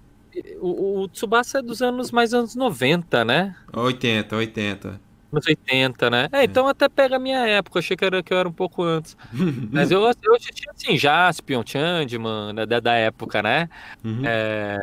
o, 0.61 1.01
o 1.01 1.09
Tsubasa 1.09 1.59
é 1.61 1.63
dos 1.63 1.81
anos 1.81 2.11
mais 2.11 2.35
anos 2.35 2.55
90, 2.55 3.25
né? 3.25 3.57
80, 3.73 4.37
80. 4.37 5.01
Anos 5.37 5.47
80, 5.47 6.11
né? 6.11 6.29
É, 6.33 6.45
então 6.45 6.67
até 6.67 6.89
pega 6.89 7.17
a 7.17 7.19
minha 7.19 7.47
época, 7.47 7.79
achei 7.79 7.97
que, 7.97 8.05
era, 8.05 8.23
que 8.23 8.33
eu 8.33 8.39
era 8.39 8.49
um 8.49 8.53
pouco 8.53 8.83
antes. 8.83 9.17
Mas 9.71 9.91
eu, 9.91 10.01
eu 10.01 10.35
assistia 10.35 10.73
assim, 10.75 10.97
Jaspion, 10.97 11.63
Changeman, 11.65 12.53
né, 12.53 12.67
da, 12.67 12.81
da 12.81 12.95
época, 12.95 13.43
né? 13.43 13.69
Uhum. 14.05 14.23
É. 14.25 14.79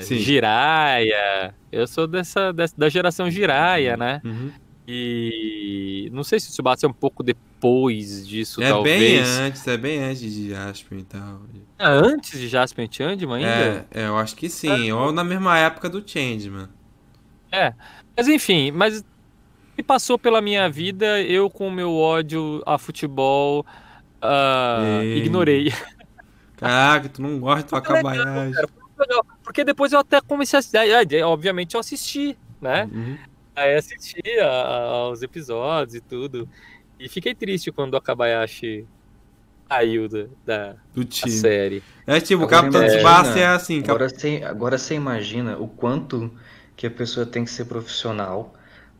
Jiraya. 0.00 1.54
Eu 1.70 1.86
sou 1.86 2.06
dessa, 2.06 2.52
dessa 2.52 2.74
da 2.76 2.88
geração 2.88 3.30
Jiraya, 3.30 3.96
né? 3.96 4.20
Uhum. 4.24 4.50
E 4.90 6.08
não 6.12 6.24
sei 6.24 6.40
se 6.40 6.48
o 6.48 6.50
Tsubasa 6.50 6.86
é 6.86 6.88
um 6.88 6.94
pouco 6.94 7.22
depois 7.22 8.26
disso, 8.26 8.62
É 8.62 8.64
bem 8.64 8.72
talvez. 8.72 9.28
antes, 9.38 9.68
é 9.68 9.76
bem 9.76 10.02
antes 10.02 10.32
de 10.32 10.48
Jasper 10.48 10.98
e 10.98 11.04
tal. 11.04 11.42
Ah, 11.78 11.90
antes 11.90 12.40
de 12.40 12.48
Jaspion 12.48 12.84
e 12.84 12.88
Changeman 12.90 13.44
ainda? 13.44 13.86
É, 13.90 14.04
é, 14.04 14.06
eu 14.06 14.16
acho 14.16 14.34
que 14.34 14.48
sim. 14.48 14.90
Ou 14.90 15.12
na 15.12 15.22
mesma 15.22 15.58
época 15.58 15.90
do 15.90 16.02
Changeman. 16.08 16.70
É. 17.52 17.74
Mas 18.16 18.28
enfim, 18.28 18.70
mas 18.70 19.04
passou 19.88 20.18
pela 20.18 20.42
minha 20.42 20.68
vida, 20.68 21.20
eu 21.22 21.48
com 21.48 21.66
o 21.68 21.72
meu 21.72 21.96
ódio 21.96 22.62
a 22.66 22.76
futebol 22.76 23.64
Ei. 25.02 25.16
ignorei. 25.18 25.72
Caraca, 26.56 27.08
tu 27.08 27.22
não 27.22 27.40
gosta 27.40 27.74
muito 27.80 28.98
legal. 28.98 29.26
Porque 29.42 29.64
depois 29.64 29.92
eu 29.92 30.00
até 30.00 30.20
comecei 30.20 30.58
a 30.58 30.62
Obviamente 31.26 31.74
eu 31.74 31.80
assisti, 31.80 32.36
né? 32.60 32.88
Uhum. 32.92 33.16
Aí 33.56 33.74
assisti 33.76 34.20
aos 34.40 35.22
episódios 35.22 35.94
e 35.94 36.00
tudo. 36.00 36.48
E 37.00 37.08
fiquei 37.08 37.34
triste 37.34 37.72
quando 37.72 37.94
o 37.94 37.96
Akabayashi 37.96 38.86
saiu 39.68 40.08
da, 40.08 40.26
da 40.44 40.74
Do 40.94 41.04
da 41.04 41.10
time. 41.10 41.30
série. 41.32 41.82
É 42.06 42.20
tipo, 42.20 42.42
o 42.44 42.46
Capitão 42.48 42.84
Tsubasa 42.86 43.38
é 43.38 43.46
assim. 43.46 43.80
cap- 43.80 43.90
Agora 43.92 44.08
você, 44.08 44.42
agora 44.44 44.78
você 44.78 44.94
imagina 44.94 45.56
o 45.58 45.68
quanto 45.68 46.30
que 46.76 46.86
a 46.86 46.90
pessoa 46.90 47.24
tem 47.24 47.44
que 47.44 47.50
ser 47.50 47.64
profissional 47.66 48.52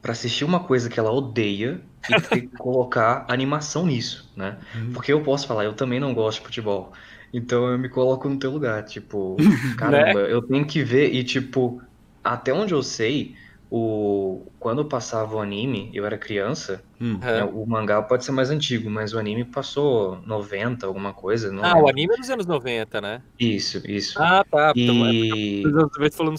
pra 0.02 0.12
assistir 0.12 0.44
uma 0.44 0.60
coisa 0.60 0.88
que 0.88 0.98
ela 0.98 1.10
odeia 1.12 1.80
e 2.08 2.14
ter 2.20 2.42
que 2.42 2.48
colocar 2.56 3.24
animação 3.28 3.86
nisso, 3.86 4.30
né? 4.36 4.58
Uhum. 4.74 4.92
Porque 4.92 5.12
eu 5.12 5.22
posso 5.22 5.46
falar, 5.46 5.64
eu 5.64 5.74
também 5.74 6.00
não 6.00 6.14
gosto 6.14 6.38
de 6.40 6.46
futebol. 6.46 6.92
Então 7.32 7.66
eu 7.68 7.78
me 7.78 7.88
coloco 7.88 8.28
no 8.28 8.38
teu 8.38 8.50
lugar, 8.50 8.84
tipo, 8.84 9.36
caramba, 9.76 10.20
eu 10.20 10.40
tenho 10.42 10.66
que 10.66 10.82
ver 10.82 11.12
e 11.12 11.22
tipo, 11.24 11.82
até 12.24 12.52
onde 12.52 12.72
eu 12.72 12.82
sei, 12.82 13.34
o 13.70 14.50
quando 14.58 14.84
passava 14.84 15.36
o 15.36 15.40
anime, 15.40 15.90
eu 15.94 16.04
era 16.06 16.16
criança, 16.18 16.82
Hum. 17.00 17.18
né, 17.18 17.40
É. 17.40 17.44
o 17.44 17.64
mangá 17.66 18.02
pode 18.02 18.24
ser 18.24 18.32
mais 18.32 18.50
antigo, 18.50 18.90
mas 18.90 19.12
o 19.12 19.18
anime 19.18 19.44
passou 19.44 20.20
90, 20.26 20.86
alguma 20.86 21.12
coisa, 21.12 21.52
não 21.52 21.62
Ah, 21.62 21.68
lembro. 21.74 21.84
o 21.84 21.88
anime 21.88 22.14
é 22.14 22.16
dos 22.16 22.30
anos 22.30 22.46
90, 22.46 23.00
né? 23.00 23.22
Isso, 23.38 23.82
isso. 23.88 24.18
Ah, 24.20 24.42
tá. 24.50 24.72
Então, 24.74 25.06
é 25.06 25.12
E 25.12 25.62
anos 25.64 25.90
90 25.96 26.16
falando 26.16 26.38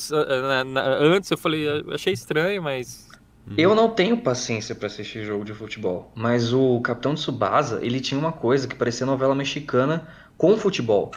ah, 0.78 0.98
antes, 1.02 1.30
eu 1.32 1.38
falei, 1.38 1.66
achei 1.94 2.14
estranho, 2.14 2.62
mas. 2.64 3.09
Eu 3.58 3.74
não 3.76 3.90
tenho 3.90 4.18
paciência 4.18 4.76
pra 4.76 4.88
assistir 4.88 5.24
jogo 5.26 5.44
de 5.44 5.54
futebol, 5.54 6.12
mas 6.16 6.54
o 6.54 6.80
Capitão 6.82 7.16
Tsubasa, 7.16 7.80
ele 7.84 8.00
tinha 8.00 8.20
uma 8.20 8.32
coisa 8.32 8.68
que 8.68 8.76
parecia 8.76 9.06
novela 9.06 9.34
mexicana 9.34 10.08
com 10.38 10.56
futebol. 10.58 11.12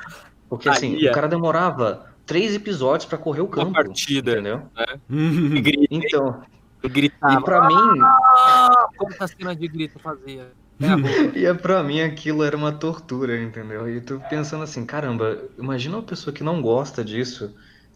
Porque 0.49 0.69
assim, 0.69 0.97
Aí, 0.97 1.07
é. 1.07 1.11
o 1.11 1.15
cara 1.15 1.29
demorava 1.29 2.07
três 2.27 2.55
episódios 2.55 3.07
pra 3.07 3.19
correr 3.19 3.41
o 3.43 3.49
campo, 3.49 3.73
partida. 3.73 4.33
entendeu? 4.33 4.63
Uhum. 5.11 5.57
E 5.57 5.61
grita, 5.61 5.87
Então, 5.91 6.43
e 6.83 6.89
gritava. 6.89 7.41
e 7.41 7.45
pra 7.45 7.67
mim, 7.69 8.01
Ah, 8.01 8.87
quanta 8.97 9.27
cena 9.29 9.55
de 9.55 9.69
grito 9.69 9.99
fazia. 9.99 10.51
É 11.37 11.39
e 11.51 11.55
pra 11.55 11.83
mim 11.83 12.01
aquilo 12.01 12.43
era 12.43 12.57
uma 12.57 12.73
tortura, 12.73 13.41
entendeu? 13.41 13.89
E 13.89 14.01
tô 14.01 14.19
pensando 14.29 14.65
assim, 14.65 14.85
caramba, 14.85 15.39
imagina 15.57 15.97
uma 15.97 16.03
pessoa 16.03 16.35
que 16.35 16.43
não 16.43 16.61
gosta 16.61 17.05
disso 17.05 17.55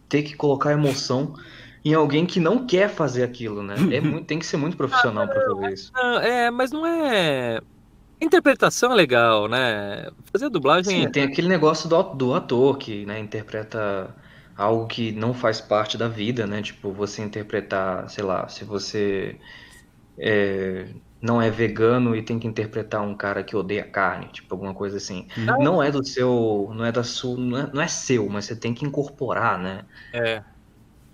ter 0.08 0.22
que 0.22 0.36
colocar 0.36 0.70
emoção 0.72 1.34
em 1.90 1.94
alguém 1.94 2.26
que 2.26 2.40
não 2.40 2.66
quer 2.66 2.88
fazer 2.88 3.22
aquilo, 3.22 3.62
né? 3.62 3.76
É 3.92 4.00
muito, 4.00 4.26
tem 4.26 4.40
que 4.40 4.46
ser 4.46 4.56
muito 4.56 4.76
profissional 4.76 5.28
pra 5.28 5.40
fazer 5.40 5.72
isso. 5.72 5.92
Não, 5.94 6.18
é, 6.18 6.50
mas 6.50 6.72
não 6.72 6.84
é. 6.84 7.58
A 8.20 8.24
interpretação 8.24 8.90
é 8.90 8.94
legal, 8.96 9.46
né? 9.46 10.08
Fazer 10.32 10.48
dublagem 10.48 11.02
Sim, 11.02 11.06
é. 11.06 11.10
tem 11.10 11.22
aquele 11.22 11.46
negócio 11.46 11.88
do, 11.88 12.02
do 12.02 12.34
ator 12.34 12.76
que, 12.76 13.06
né, 13.06 13.20
interpreta 13.20 14.12
algo 14.56 14.88
que 14.88 15.12
não 15.12 15.32
faz 15.32 15.60
parte 15.60 15.96
da 15.96 16.08
vida, 16.08 16.44
né? 16.44 16.60
Tipo, 16.60 16.90
você 16.90 17.22
interpretar, 17.22 18.10
sei 18.10 18.24
lá, 18.24 18.48
se 18.48 18.64
você 18.64 19.36
é, 20.18 20.88
não 21.20 21.40
é 21.40 21.50
vegano 21.50 22.16
e 22.16 22.22
tem 22.22 22.36
que 22.36 22.48
interpretar 22.48 23.00
um 23.00 23.14
cara 23.14 23.44
que 23.44 23.54
odeia 23.54 23.84
carne, 23.84 24.26
tipo, 24.32 24.52
alguma 24.52 24.74
coisa 24.74 24.96
assim. 24.96 25.28
Uhum. 25.36 25.62
Não 25.62 25.80
é 25.80 25.92
do 25.92 26.04
seu, 26.04 26.72
não 26.74 26.84
é 26.84 26.90
da 26.90 27.04
sua, 27.04 27.36
não 27.36 27.58
é, 27.58 27.70
não 27.72 27.80
é 27.80 27.86
seu, 27.86 28.28
mas 28.28 28.46
você 28.46 28.56
tem 28.56 28.74
que 28.74 28.84
incorporar, 28.84 29.56
né? 29.56 29.84
É. 30.12 30.42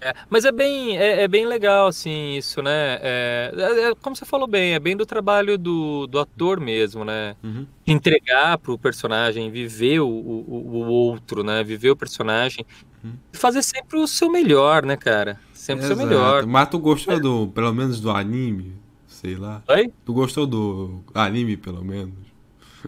É, 0.04 0.12
mas 0.28 0.44
é 0.44 0.50
bem, 0.50 0.98
é, 0.98 1.22
é 1.22 1.28
bem 1.28 1.46
legal, 1.46 1.86
assim, 1.86 2.32
isso, 2.36 2.60
né? 2.60 2.98
É, 3.00 3.52
é- 3.56 3.90
é 3.90 3.94
como 3.94 4.16
você 4.16 4.24
falou 4.24 4.48
bem, 4.48 4.74
é 4.74 4.80
bem 4.80 4.96
do 4.96 5.06
trabalho 5.06 5.56
do, 5.56 6.08
do 6.08 6.18
ator 6.18 6.58
mesmo, 6.58 7.04
né? 7.04 7.36
Uhum. 7.42 7.64
Entregar 7.86 8.58
pro 8.58 8.76
personagem, 8.76 9.48
viver 9.50 10.00
o, 10.00 10.08
o, 10.08 10.72
o 10.74 10.86
outro, 10.88 11.44
né? 11.44 11.62
Viver 11.62 11.90
o 11.90 11.96
personagem 11.96 12.66
Uhum. 13.04 13.14
e 13.32 13.36
fazer 13.36 13.62
sempre 13.62 13.98
o 13.98 14.06
seu 14.06 14.30
melhor, 14.30 14.84
né, 14.84 14.96
cara? 14.96 15.38
Sempre 15.52 15.84
o 15.84 15.88
seu 15.88 15.96
melhor. 15.96 16.46
Mas 16.46 16.68
tu 16.68 16.78
gostou 16.78 17.18
do, 17.20 17.48
pelo 17.48 17.72
menos 17.72 18.00
do 18.00 18.10
anime? 18.10 18.74
Sei 19.06 19.36
lá. 19.36 19.62
Oi? 19.68 19.92
Tu 20.04 20.12
gostou 20.12 20.46
do 20.46 21.00
anime, 21.14 21.56
pelo 21.56 21.84
menos? 21.84 22.31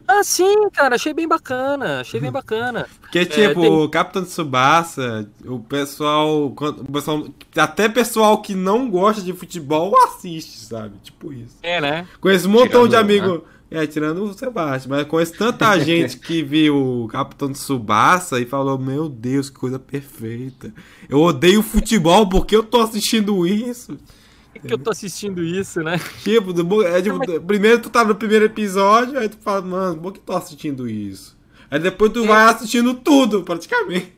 Ah, 0.07 0.23
sim, 0.23 0.69
cara, 0.71 0.95
achei 0.97 1.15
bem 1.15 1.27
bacana, 1.29 2.01
achei 2.01 2.21
bem 2.21 2.31
bacana. 2.31 2.87
Porque, 3.01 3.25
tipo, 3.27 3.61
tem- 3.61 3.71
o 3.71 3.89
Capitão 3.89 4.25
Tsubasa, 4.25 5.29
o 5.45 5.59
pessoal, 5.61 6.47
o 6.47 6.93
pessoal. 6.93 7.27
Até 7.57 7.89
pessoal 7.89 8.41
que 8.43 8.55
não 8.55 8.91
gosta 8.91 9.23
de 9.23 9.33
futebol 9.33 9.93
assiste, 10.05 10.59
sabe? 10.67 10.95
Tipo 11.03 11.33
isso. 11.33 11.57
É, 11.63 11.81
né? 11.81 12.07
Conheço 12.21 12.49
um 12.49 12.53
montão 12.53 12.87
Tirando 12.87 12.89
de 12.89 12.95
eu, 12.97 13.01
amigos. 13.01 13.41
É, 13.71 13.87
tirando 13.89 14.23
o 14.23 14.35
Sebastião, 14.35 14.95
mas 14.97 15.07
conheço 15.09 15.35
tanta 15.37 15.77
gente 15.81 16.19
que 16.19 16.43
viu 16.43 16.77
o 17.05 17.09
Capitão 17.09 17.51
Tsubasa 17.53 18.41
e 18.41 18.45
falou: 18.47 18.79
Meu 18.79 19.09
Deus, 19.09 19.51
que 19.51 19.59
coisa 19.59 19.79
perfeita. 19.79 20.73
Eu 21.09 21.21
odeio 21.21 21.63
futebol 21.63 22.29
porque 22.29 22.55
eu 22.55 22.63
tô 22.63 22.81
assistindo 22.81 23.45
isso. 23.47 23.97
Que 24.55 24.69
que 24.69 24.75
eu 24.75 24.79
tô 24.79 24.91
assistindo 24.91 25.43
isso, 25.43 25.83
né? 25.83 25.99
Tipo, 26.23 26.83
é, 26.83 27.03
tipo, 27.03 27.41
primeiro 27.43 27.83
tu 27.83 27.91
tá 27.91 28.05
no 28.05 28.15
primeiro 28.15 28.45
episódio, 28.45 29.19
aí 29.19 29.29
tu 29.29 29.37
fala, 29.39 29.63
mano, 29.63 30.01
por 30.01 30.13
que 30.13 30.21
eu 30.21 30.25
tô 30.25 30.33
assistindo 30.33 30.89
isso? 30.89 31.37
Aí 31.71 31.79
depois 31.79 32.13
tu 32.13 32.25
vai 32.25 32.45
assistindo 32.47 32.95
tudo, 32.95 33.43
praticamente. 33.43 34.15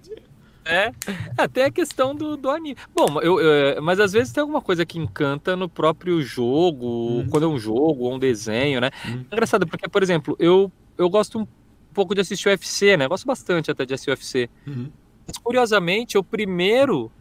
É, 0.66 0.93
até 1.38 1.66
a 1.66 1.71
questão 1.71 2.14
do, 2.14 2.37
do 2.37 2.50
anime. 2.50 2.76
Bom, 2.95 3.21
eu, 3.23 3.40
eu, 3.40 3.81
mas 3.81 4.00
às 4.00 4.12
vezes 4.12 4.33
tem 4.33 4.40
alguma 4.40 4.61
coisa 4.61 4.85
que 4.85 4.99
encanta 4.99 5.55
no 5.55 5.69
próprio 5.69 6.21
jogo, 6.21 6.87
uhum. 6.87 7.28
quando 7.28 7.45
é 7.45 7.47
um 7.47 7.59
jogo 7.59 8.05
ou 8.05 8.14
um 8.14 8.19
desenho, 8.19 8.81
né? 8.81 8.90
Uhum. 9.07 9.25
É 9.31 9.35
engraçado, 9.35 9.66
porque, 9.66 9.88
por 9.88 10.02
exemplo, 10.02 10.37
eu, 10.40 10.71
eu 10.99 11.09
gosto 11.09 11.38
um 11.38 11.47
pouco 11.95 12.14
de 12.14 12.21
assistir 12.21 12.49
UFC, 12.49 12.97
né? 12.97 13.05
Eu 13.05 13.09
gosto 13.09 13.26
bastante 13.26 13.71
até 13.71 13.87
de 13.87 13.95
assistir 13.95 14.11
UFC. 14.11 14.50
Uhum. 14.66 14.90
Mas, 15.26 15.38
curiosamente, 15.38 16.16
eu 16.16 16.25
primeiro 16.25 17.12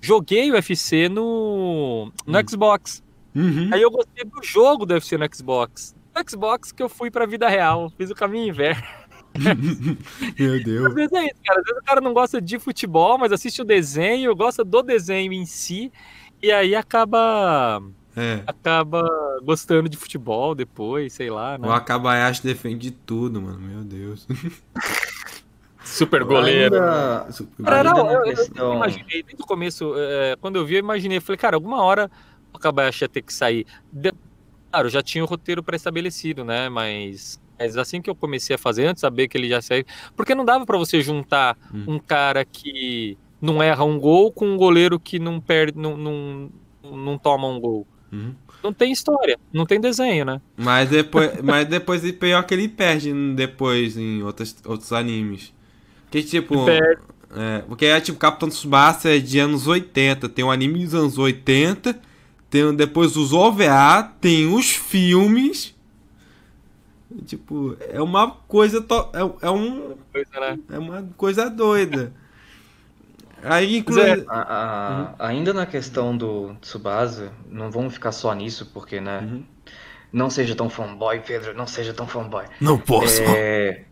joguei 0.00 0.50
o 0.50 0.54
UFC 0.54 1.08
no, 1.08 2.12
no 2.26 2.38
uhum. 2.38 2.48
Xbox. 2.48 3.02
Uhum. 3.34 3.70
Aí 3.72 3.82
eu 3.82 3.90
gostei 3.90 4.24
do 4.24 4.42
jogo 4.42 4.86
do 4.86 4.94
UFC 4.94 5.16
no 5.16 5.26
Xbox. 5.32 5.94
No 6.14 6.28
Xbox 6.28 6.72
que 6.72 6.82
eu 6.82 6.88
fui 6.88 7.10
pra 7.10 7.26
vida 7.26 7.48
real, 7.48 7.90
fiz 7.96 8.10
o 8.10 8.14
caminho 8.14 8.48
inverso. 8.48 8.82
Meu 10.38 10.62
Deus. 10.62 10.86
Às 10.86 10.94
vezes 10.94 11.12
é 11.12 11.24
isso, 11.26 11.40
cara. 11.44 11.60
Às 11.60 11.66
vezes 11.66 11.80
o 11.80 11.84
cara 11.84 12.00
não 12.00 12.12
gosta 12.12 12.40
de 12.40 12.58
futebol, 12.58 13.18
mas 13.18 13.32
assiste 13.32 13.62
o 13.62 13.64
desenho, 13.64 14.34
gosta 14.34 14.64
do 14.64 14.82
desenho 14.82 15.32
em 15.32 15.46
si, 15.46 15.92
e 16.42 16.50
aí 16.50 16.74
acaba. 16.74 17.82
É. 18.16 18.42
Acaba 18.44 19.08
gostando 19.44 19.88
de 19.88 19.96
futebol 19.96 20.52
depois, 20.52 21.12
sei 21.12 21.30
lá. 21.30 21.56
Né? 21.56 21.68
O 21.68 21.70
Akabayashi 21.70 22.42
defende 22.42 22.90
tudo, 22.90 23.40
mano. 23.40 23.60
Meu 23.60 23.84
Deus. 23.84 24.26
Super 26.04 26.24
goleiro. 26.24 26.74
Ainda... 26.74 27.32
Super 27.32 27.84
não, 27.84 28.10
eu, 28.10 28.34
eu, 28.56 28.74
imaginei 28.74 29.22
desde 29.22 29.42
o 29.42 29.46
começo, 29.46 29.94
é, 29.96 30.36
quando 30.40 30.56
eu 30.56 30.64
vi, 30.64 30.74
eu 30.74 30.80
imaginei, 30.80 31.20
falei, 31.20 31.38
cara, 31.38 31.56
alguma 31.56 31.82
hora 31.82 32.10
o 32.52 32.56
Akabayashi 32.56 33.04
ia 33.04 33.08
ter 33.08 33.22
que 33.22 33.32
sair. 33.32 33.66
De... 33.92 34.12
Claro, 34.70 34.88
já 34.88 35.02
tinha 35.02 35.22
o 35.22 35.26
roteiro 35.26 35.62
pré-estabelecido, 35.62 36.44
né? 36.44 36.68
Mas 36.68 37.40
mas 37.58 37.76
assim 37.76 38.00
que 38.00 38.08
eu 38.08 38.14
comecei 38.14 38.56
a 38.56 38.58
fazer, 38.58 38.86
antes 38.86 38.94
de 38.94 39.00
saber 39.02 39.28
que 39.28 39.36
ele 39.36 39.46
já 39.46 39.60
saiu. 39.60 39.84
Porque 40.16 40.34
não 40.34 40.46
dava 40.46 40.64
para 40.64 40.78
você 40.78 41.02
juntar 41.02 41.58
hum. 41.72 41.84
um 41.88 41.98
cara 41.98 42.42
que 42.42 43.18
não 43.38 43.62
erra 43.62 43.84
um 43.84 43.98
gol 43.98 44.32
com 44.32 44.46
um 44.46 44.56
goleiro 44.56 44.98
que 44.98 45.18
não 45.18 45.38
perde, 45.38 45.78
não, 45.78 45.94
não, 45.94 46.50
não 46.82 47.18
toma 47.18 47.46
um 47.46 47.60
gol. 47.60 47.86
Uhum. 48.10 48.34
Não 48.62 48.72
tem 48.72 48.92
história, 48.92 49.38
não 49.52 49.64
tem 49.64 49.80
desenho, 49.80 50.24
né? 50.24 50.40
Mas 50.56 50.88
depois, 50.88 51.40
mas 51.42 51.66
depois 51.66 52.10
pior 52.12 52.42
que 52.44 52.52
ele 52.52 52.68
perde 52.68 53.12
depois 53.34 53.96
em 53.96 54.22
outros, 54.22 54.56
outros 54.66 54.92
animes. 54.92 55.52
Que 56.10 56.22
tipo. 56.22 56.66
É, 56.68 57.58
porque 57.68 57.86
é 57.86 58.00
tipo 58.00 58.18
Capitão 58.18 58.48
Tsubasa 58.48 59.14
é 59.14 59.18
de 59.18 59.38
anos 59.38 59.66
80. 59.66 60.28
Tem 60.28 60.44
um 60.44 60.50
anime 60.50 60.84
dos 60.84 60.94
anos 60.94 61.18
80. 61.18 61.96
Tem 62.50 62.74
depois 62.74 63.16
os 63.16 63.32
OVA, 63.32 64.12
tem 64.20 64.52
os 64.52 64.70
filmes. 64.70 65.74
Tipo, 67.26 67.76
é 67.80 68.00
uma 68.02 68.30
coisa. 68.30 68.80
To... 68.80 69.10
É, 69.12 69.46
é 69.46 69.50
um. 69.50 69.96
Coisa, 70.12 70.40
né? 70.40 70.58
É 70.70 70.78
uma 70.78 71.08
coisa 71.16 71.48
doida. 71.48 72.12
Aí, 73.42 73.78
inclui... 73.78 74.02
É, 74.02 74.24
a, 74.28 74.42
a, 74.42 75.00
uhum. 75.00 75.14
Ainda 75.18 75.54
na 75.54 75.64
questão 75.64 76.16
do 76.16 76.54
Tsubasa, 76.60 77.32
não 77.48 77.70
vamos 77.70 77.94
ficar 77.94 78.12
só 78.12 78.34
nisso, 78.34 78.70
porque, 78.72 79.00
né? 79.00 79.20
Uhum. 79.20 79.44
Não 80.12 80.28
seja 80.28 80.54
tão 80.54 80.68
fanboy, 80.68 81.20
Pedro, 81.20 81.54
não 81.56 81.66
seja 81.66 81.94
tão 81.94 82.06
fanboy. 82.06 82.44
Não 82.60 82.78
posso. 82.78 83.22
É... 83.22 83.84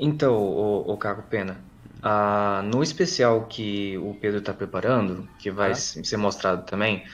Então, 0.00 0.34
o, 0.34 0.92
o 0.92 0.96
Caco 0.96 1.22
Pena, 1.28 1.60
a, 2.02 2.62
no 2.64 2.82
especial 2.82 3.44
que 3.46 3.98
o 3.98 4.14
Pedro 4.14 4.38
está 4.38 4.54
preparando, 4.54 5.28
que 5.38 5.50
vai 5.50 5.72
ah. 5.72 5.74
ser 5.74 6.16
mostrado 6.16 6.64
também, 6.64 7.04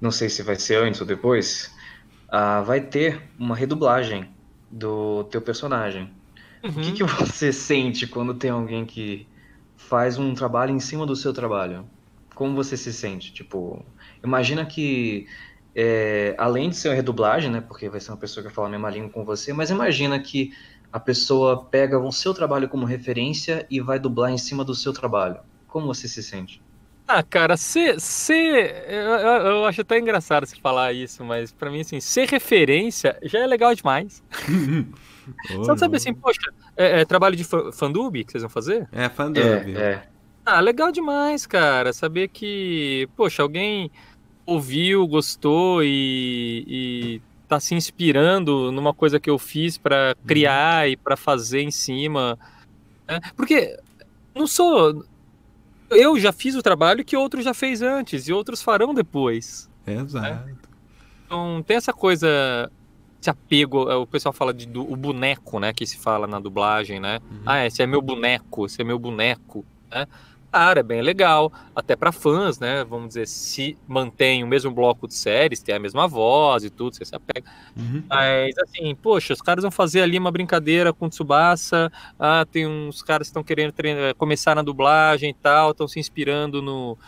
não 0.00 0.10
sei 0.10 0.28
se 0.28 0.42
vai 0.42 0.56
ser 0.56 0.82
antes 0.82 1.00
ou 1.00 1.06
depois, 1.06 1.72
a, 2.28 2.60
vai 2.62 2.80
ter 2.80 3.22
uma 3.38 3.54
redublagem 3.54 4.28
do 4.68 5.22
teu 5.24 5.40
personagem. 5.40 6.10
Uhum. 6.64 6.70
O 6.70 6.74
que, 6.74 6.88
uhum. 6.88 6.94
que 6.94 7.04
você 7.24 7.52
sente 7.52 8.08
quando 8.08 8.34
tem 8.34 8.50
alguém 8.50 8.84
que 8.84 9.26
faz 9.76 10.18
um 10.18 10.34
trabalho 10.34 10.74
em 10.74 10.80
cima 10.80 11.06
do 11.06 11.14
seu 11.14 11.32
trabalho? 11.32 11.86
Como 12.34 12.56
você 12.56 12.76
se 12.76 12.92
sente? 12.92 13.32
Tipo, 13.32 13.84
imagina 14.24 14.66
que 14.66 15.28
é, 15.74 16.34
além 16.38 16.70
de 16.70 16.76
ser 16.76 16.88
uma 16.88 16.94
redublagem, 16.94 17.50
né, 17.50 17.60
porque 17.60 17.88
vai 17.88 18.00
ser 18.00 18.10
uma 18.10 18.16
pessoa 18.16 18.42
que 18.42 18.48
vai 18.48 18.54
falar 18.54 18.68
a 18.68 18.70
mesma 18.70 18.90
língua 18.90 19.10
com 19.10 19.24
você, 19.24 19.52
mas 19.52 19.70
imagina 19.70 20.18
que 20.18 20.52
a 20.92 21.00
pessoa 21.00 21.64
pega 21.64 21.98
o 21.98 22.12
seu 22.12 22.34
trabalho 22.34 22.68
como 22.68 22.84
referência 22.84 23.66
e 23.70 23.80
vai 23.80 23.98
dublar 23.98 24.30
em 24.30 24.38
cima 24.38 24.64
do 24.64 24.74
seu 24.74 24.92
trabalho. 24.92 25.38
Como 25.66 25.86
você 25.86 26.06
se 26.06 26.22
sente? 26.22 26.60
Ah, 27.08 27.22
cara, 27.22 27.56
ser. 27.56 28.00
ser 28.00 28.84
eu, 28.88 29.10
eu, 29.10 29.64
acho 29.64 29.80
até 29.80 29.98
engraçado 29.98 30.46
você 30.46 30.56
falar 30.56 30.92
isso, 30.92 31.24
mas 31.24 31.52
para 31.52 31.70
mim, 31.70 31.80
assim, 31.80 31.98
ser 31.98 32.28
referência 32.28 33.18
já 33.22 33.40
é 33.40 33.46
legal 33.46 33.74
demais. 33.74 34.22
Só 35.64 35.76
saber 35.76 35.96
assim, 35.96 36.12
poxa, 36.12 36.40
é, 36.76 37.00
é, 37.00 37.04
trabalho 37.04 37.36
de 37.36 37.44
fandub 37.44 38.24
que 38.24 38.32
vocês 38.32 38.42
vão 38.42 38.50
fazer? 38.50 38.88
É, 38.92 39.08
fandub. 39.08 39.42
É, 39.44 39.70
é. 39.70 40.02
Ah, 40.44 40.60
legal 40.60 40.90
demais, 40.90 41.46
cara. 41.46 41.92
Saber 41.92 42.28
que, 42.28 43.08
poxa, 43.16 43.42
alguém 43.42 43.90
ouviu, 44.44 45.06
gostou 45.06 45.82
e, 45.84 46.64
e 46.66 47.22
tá 47.56 47.60
se 47.60 47.74
inspirando 47.74 48.72
numa 48.72 48.94
coisa 48.94 49.20
que 49.20 49.28
eu 49.28 49.38
fiz 49.38 49.76
para 49.76 50.14
criar 50.26 50.86
uhum. 50.86 50.92
e 50.92 50.96
para 50.96 51.16
fazer 51.16 51.62
em 51.62 51.70
cima. 51.70 52.38
Né? 53.06 53.20
Porque 53.36 53.78
não 54.34 54.46
sou 54.46 55.04
eu 55.90 56.18
já 56.18 56.32
fiz 56.32 56.54
o 56.54 56.62
trabalho 56.62 57.04
que 57.04 57.16
outros 57.16 57.44
já 57.44 57.52
fez 57.52 57.82
antes 57.82 58.26
e 58.26 58.32
outros 58.32 58.62
farão 58.62 58.94
depois. 58.94 59.70
Exato. 59.86 60.46
Né? 60.46 60.56
Então 61.26 61.62
tem 61.62 61.76
essa 61.76 61.92
coisa, 61.92 62.70
esse 63.20 63.28
apego, 63.28 63.90
é, 63.90 63.96
o 63.96 64.06
pessoal 64.06 64.32
fala 64.32 64.52
de 64.54 64.66
do, 64.66 64.90
o 64.90 64.96
boneco, 64.96 65.60
né, 65.60 65.72
que 65.72 65.86
se 65.86 65.98
fala 65.98 66.26
na 66.26 66.38
dublagem, 66.38 67.00
né? 67.00 67.20
Uhum. 67.30 67.42
Ah, 67.44 67.66
esse 67.66 67.82
é 67.82 67.86
meu 67.86 68.00
boneco, 68.00 68.66
esse 68.66 68.80
é 68.80 68.84
meu 68.84 68.98
boneco, 68.98 69.64
né? 69.90 70.06
É 70.52 70.82
bem 70.82 71.00
legal, 71.00 71.50
até 71.74 71.96
para 71.96 72.12
fãs, 72.12 72.58
né? 72.58 72.84
Vamos 72.84 73.08
dizer, 73.08 73.26
se 73.26 73.76
mantém 73.88 74.44
o 74.44 74.46
mesmo 74.46 74.70
bloco 74.70 75.08
de 75.08 75.14
séries, 75.14 75.62
tem 75.62 75.74
a 75.74 75.78
mesma 75.78 76.06
voz 76.06 76.62
e 76.62 76.70
tudo, 76.70 76.94
você 76.94 77.04
se 77.06 77.16
apega. 77.16 77.48
Uhum. 77.74 78.02
Mas, 78.08 78.54
assim, 78.58 78.94
poxa, 78.94 79.32
os 79.32 79.40
caras 79.40 79.62
vão 79.62 79.70
fazer 79.70 80.02
ali 80.02 80.18
uma 80.18 80.30
brincadeira 80.30 80.92
com 80.92 81.08
Tsubasa, 81.08 81.90
ah, 82.18 82.44
tem 82.50 82.66
uns 82.66 83.02
caras 83.02 83.28
que 83.28 83.30
estão 83.30 83.42
querendo 83.42 83.72
treinar, 83.72 84.14
começar 84.14 84.54
na 84.54 84.62
dublagem 84.62 85.30
e 85.30 85.34
tal, 85.34 85.70
estão 85.70 85.88
se 85.88 85.98
inspirando 85.98 86.60
no 86.60 86.98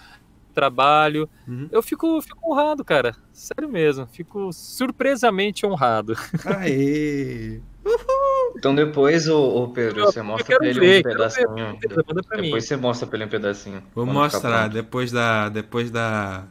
trabalho. 0.55 1.29
Uhum. 1.47 1.69
Eu 1.71 1.83
fico, 1.83 2.23
fico 2.23 2.51
honrado, 2.51 2.83
cara. 2.83 3.15
Sério 3.33 3.69
mesmo, 3.69 4.07
fico 4.07 4.53
surpresamente 4.53 5.67
honrado. 5.67 6.15
Aê! 6.47 7.61
Uhul. 7.85 8.55
Então 8.57 8.75
depois, 8.75 9.29
o, 9.29 9.69
Pedro, 9.69 10.01
eu, 10.01 10.07
você 10.07 10.23
mostra 10.23 10.57
pra 10.57 10.67
ele 10.67 10.81
ver, 10.81 11.01
um 11.01 11.03
pedacinho. 11.03 11.55
Ver, 11.55 11.79
depois 11.81 12.41
mim. 12.41 12.51
você 12.51 12.77
mostra 12.77 13.07
pra 13.07 13.17
ele 13.17 13.27
um 13.27 13.29
pedacinho. 13.29 13.83
Vou 13.95 14.07
mostrar, 14.07 14.69
depois 14.69 15.13
da. 15.13 15.49
Depois 15.49 15.91
da. 15.91 16.45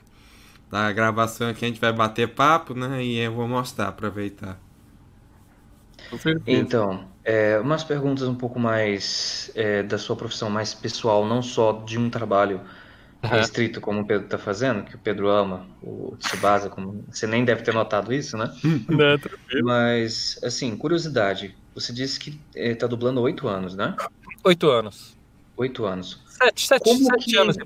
Da 0.70 0.92
gravação 0.92 1.50
aqui 1.50 1.66
a 1.66 1.68
gente 1.68 1.80
vai 1.80 1.94
bater 1.94 2.28
papo, 2.30 2.74
né? 2.74 3.04
E 3.04 3.20
eu 3.20 3.32
vou 3.32 3.48
mostrar, 3.48 3.90
aproveitar. 3.90 4.60
Então, 6.48 7.06
é, 7.24 7.60
umas 7.60 7.84
perguntas 7.84 8.28
um 8.28 8.36
pouco 8.36 8.60
mais 8.60 9.52
é, 9.56 9.84
da 9.84 9.98
sua 9.98 10.16
profissão, 10.16 10.50
mais 10.50 10.74
pessoal, 10.74 11.26
não 11.26 11.42
só 11.42 11.84
de 11.86 11.98
um 11.98 12.10
trabalho 12.10 12.60
restrito 13.28 13.80
como 13.80 14.02
o 14.02 14.06
Pedro 14.06 14.26
está 14.26 14.38
fazendo, 14.38 14.84
que 14.84 14.96
o 14.96 15.00
Pedro 15.00 15.30
ama 15.30 15.66
o 15.82 16.16
Tsubasa, 16.18 16.70
como 16.70 17.06
você 17.10 17.26
nem 17.26 17.46
deve 17.46 17.64
ter 17.64 17.74
notado 17.74 18.14
isso, 18.14 18.38
né? 18.38 18.54
Não, 18.64 19.64
Mas, 19.64 20.40
assim, 20.44 20.76
curiosidade, 20.76 21.56
você 21.74 21.94
disse 21.94 22.20
que 22.20 22.40
está 22.54 22.86
eh, 22.86 22.90
dublando 22.90 23.22
oito 23.22 23.48
anos, 23.48 23.76
né? 23.76 23.96
Oito 24.44 24.70
anos. 24.70 25.16
Oito 25.56 25.86
anos. 25.86 26.20
Sete, 26.28 26.68
sete, 26.68 26.84
como 26.84 27.04
sete 27.04 27.26
que... 27.26 27.38
anos. 27.38 27.58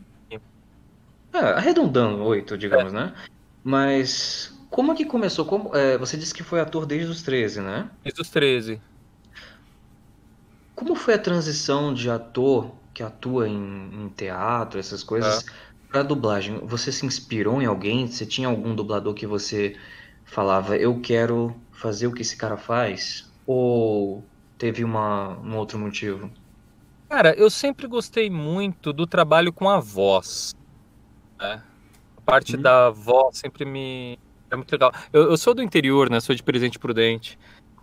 É, 1.34 1.39
arredondando 1.39 2.24
oito, 2.24 2.58
digamos, 2.58 2.93
é. 2.93 2.96
né? 2.96 3.13
Mas 3.63 4.58
como 4.70 4.91
é 4.91 4.96
que 4.96 5.06
começou? 5.06 5.46
Como, 5.46 5.76
é, 5.76 5.98
você 5.98 6.17
disse 6.17 6.34
que 6.34 6.43
foi 6.43 6.60
ator 6.60 6.86
desde 6.86 7.10
os 7.10 7.22
13, 7.22 7.62
né? 7.62 7.89
Desde 8.04 8.22
os 8.22 8.30
13. 8.30 8.82
Como 10.76 10.96
foi 10.96 11.15
a 11.15 11.20
transição 11.20 11.93
de 11.93 12.10
ator 12.10 12.72
que 12.97 13.03
atua 13.03 13.47
em, 13.47 13.89
em 13.93 14.10
teatro, 14.10 14.79
essas 14.79 15.03
coisas, 15.03 15.47
é. 15.47 15.51
para 15.88 16.01
dublagem, 16.01 16.57
você 16.63 16.91
se 16.91 17.05
inspirou 17.05 17.62
em 17.62 17.65
alguém? 17.67 18.07
Você 18.07 18.25
tinha 18.25 18.47
algum 18.47 18.73
dublador 18.73 19.13
que 19.13 19.27
você 19.27 19.75
falava, 20.25 20.75
eu 20.75 20.99
quero 20.99 21.55
fazer 21.71 22.07
o 22.07 22.12
que 22.12 22.23
esse 22.23 22.36
cara 22.36 22.57
faz? 22.57 23.31
Ou 23.45 24.25
teve 24.57 24.83
uma, 24.83 25.38
um 25.38 25.57
outro 25.57 25.77
motivo? 25.77 26.31
Cara, 27.07 27.36
eu 27.36 27.51
sempre 27.51 27.86
gostei 27.86 28.31
muito 28.31 28.91
do 28.91 29.05
trabalho 29.05 29.53
com 29.53 29.69
a 29.69 29.79
voz. 29.79 30.55
Né? 31.39 31.62
A 32.17 32.21
parte 32.21 32.55
uhum. 32.55 32.62
da 32.63 32.89
voz 32.89 33.38
sempre 33.38 33.63
me. 33.63 34.17
É 34.49 34.55
muito 34.55 34.71
legal. 34.71 34.91
Eu, 35.13 35.29
eu, 35.29 35.38
sou 35.38 35.53
do 35.53 35.62
interior, 35.62 36.10
né? 36.10 36.19
Sou 36.19 36.33
de 36.33 36.41
Presente 36.41 36.79
Prudente. 36.79 37.38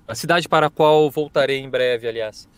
A 0.09 0.15
cidade 0.17 0.49
para 0.49 0.67
a 0.67 0.71
qual 0.71 1.09
voltarei 1.09 1.61
em 1.61 1.71
breve, 1.71 2.09
aliás. 2.09 2.49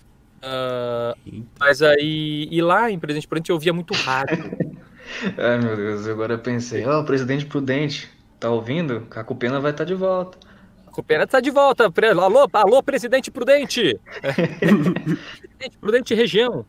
Uh, 0.47 1.45
mas 1.59 1.83
aí, 1.83 2.47
e 2.53 2.63
lá 2.63 2.89
em 2.89 3.01
Presidente 3.01 3.27
Prudente 3.27 3.51
eu 3.51 3.57
ouvia 3.57 3.73
muito 3.73 3.93
rádio. 3.95 4.57
Ai 5.37 5.59
meu 5.59 5.75
Deus, 5.75 6.07
agora 6.07 6.35
eu 6.35 6.39
pensei, 6.39 6.87
ó, 6.87 7.01
oh, 7.01 7.05
Presidente 7.05 7.47
Prudente, 7.47 8.09
tá 8.39 8.49
ouvindo? 8.49 9.01
Caco 9.11 9.35
Pena 9.35 9.59
vai 9.59 9.73
estar 9.73 9.85
tá 9.85 9.89
de 9.89 9.95
volta. 9.95 10.39
Caco 10.87 11.03
Pena 11.03 11.27
tá 11.27 11.41
de 11.41 11.51
volta. 11.51 11.93
Alô, 12.23 12.49
alô, 12.53 12.83
Presidente 12.83 13.29
Prudente! 13.29 13.99
Presidente 14.21 15.79
Prudente 15.81 16.15
Região. 16.15 16.65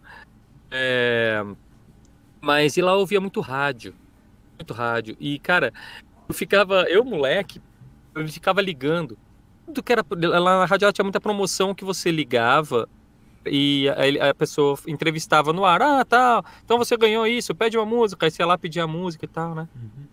É... 0.72 1.44
Mas 2.42 2.78
e 2.78 2.82
lá 2.82 2.94
eu 2.94 3.00
ouvia 3.00 3.22
muito 3.22 3.42
rádio. 3.42 3.94
Muito 4.58 4.74
rádio. 4.74 5.16
E, 5.20 5.38
cara, 5.38 5.72
eu 6.28 6.34
ficava, 6.34 6.84
eu 6.90 7.04
moleque, 7.04 7.62
eu 8.16 8.28
ficava 8.28 8.60
ligando. 8.60 9.18
Tudo 9.68 9.84
que 9.84 9.92
era. 9.92 10.04
Lá 10.10 10.60
na 10.60 10.66
rádio 10.66 10.86
ela 10.86 10.94
tinha 10.94 11.04
muita 11.04 11.22
promoção 11.22 11.76
que 11.76 11.86
você 11.86 12.10
ligava 12.10 12.90
e 13.50 13.88
a, 13.90 14.30
a, 14.30 14.34
pessoa 14.34 14.78
entrevistava 14.88 15.54
no 15.54 15.66
ar. 15.66 15.82
Ah, 15.82 16.06
tá. 16.06 16.44
Então 16.64 16.78
você 16.78 16.96
ganhou 16.98 17.26
isso, 17.26 17.56
pede 17.56 17.78
uma 17.78 17.86
música. 17.86 18.26
Aí 18.26 18.32
você 18.32 18.42
ia 18.42 18.46
lá 18.46 18.58
pedir 18.58 18.80
a 18.80 18.88
música 18.88 19.26
e 19.26 19.28
tal, 19.28 19.56
né? 19.56 19.68
Uhum. 19.76 20.06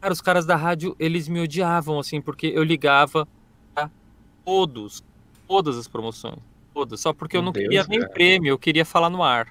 Cara, 0.00 0.12
os 0.12 0.20
caras 0.20 0.46
da 0.46 0.56
rádio, 0.56 0.94
eles 0.98 1.28
me 1.28 1.40
odiavam, 1.40 1.98
assim, 1.98 2.20
porque 2.20 2.46
eu 2.46 2.62
ligava 2.62 3.26
a 3.74 3.90
todos, 4.44 5.02
todas 5.46 5.76
as 5.76 5.88
promoções. 5.88 6.38
Todas. 6.72 7.00
Só 7.00 7.12
porque 7.12 7.36
Meu 7.36 7.42
eu 7.42 7.44
não 7.46 7.52
Deus, 7.52 7.64
queria 7.64 7.84
nem 7.88 8.00
cara. 8.00 8.12
prêmio, 8.12 8.50
eu 8.50 8.58
queria 8.58 8.84
falar 8.84 9.10
no 9.10 9.22
ar. 9.22 9.48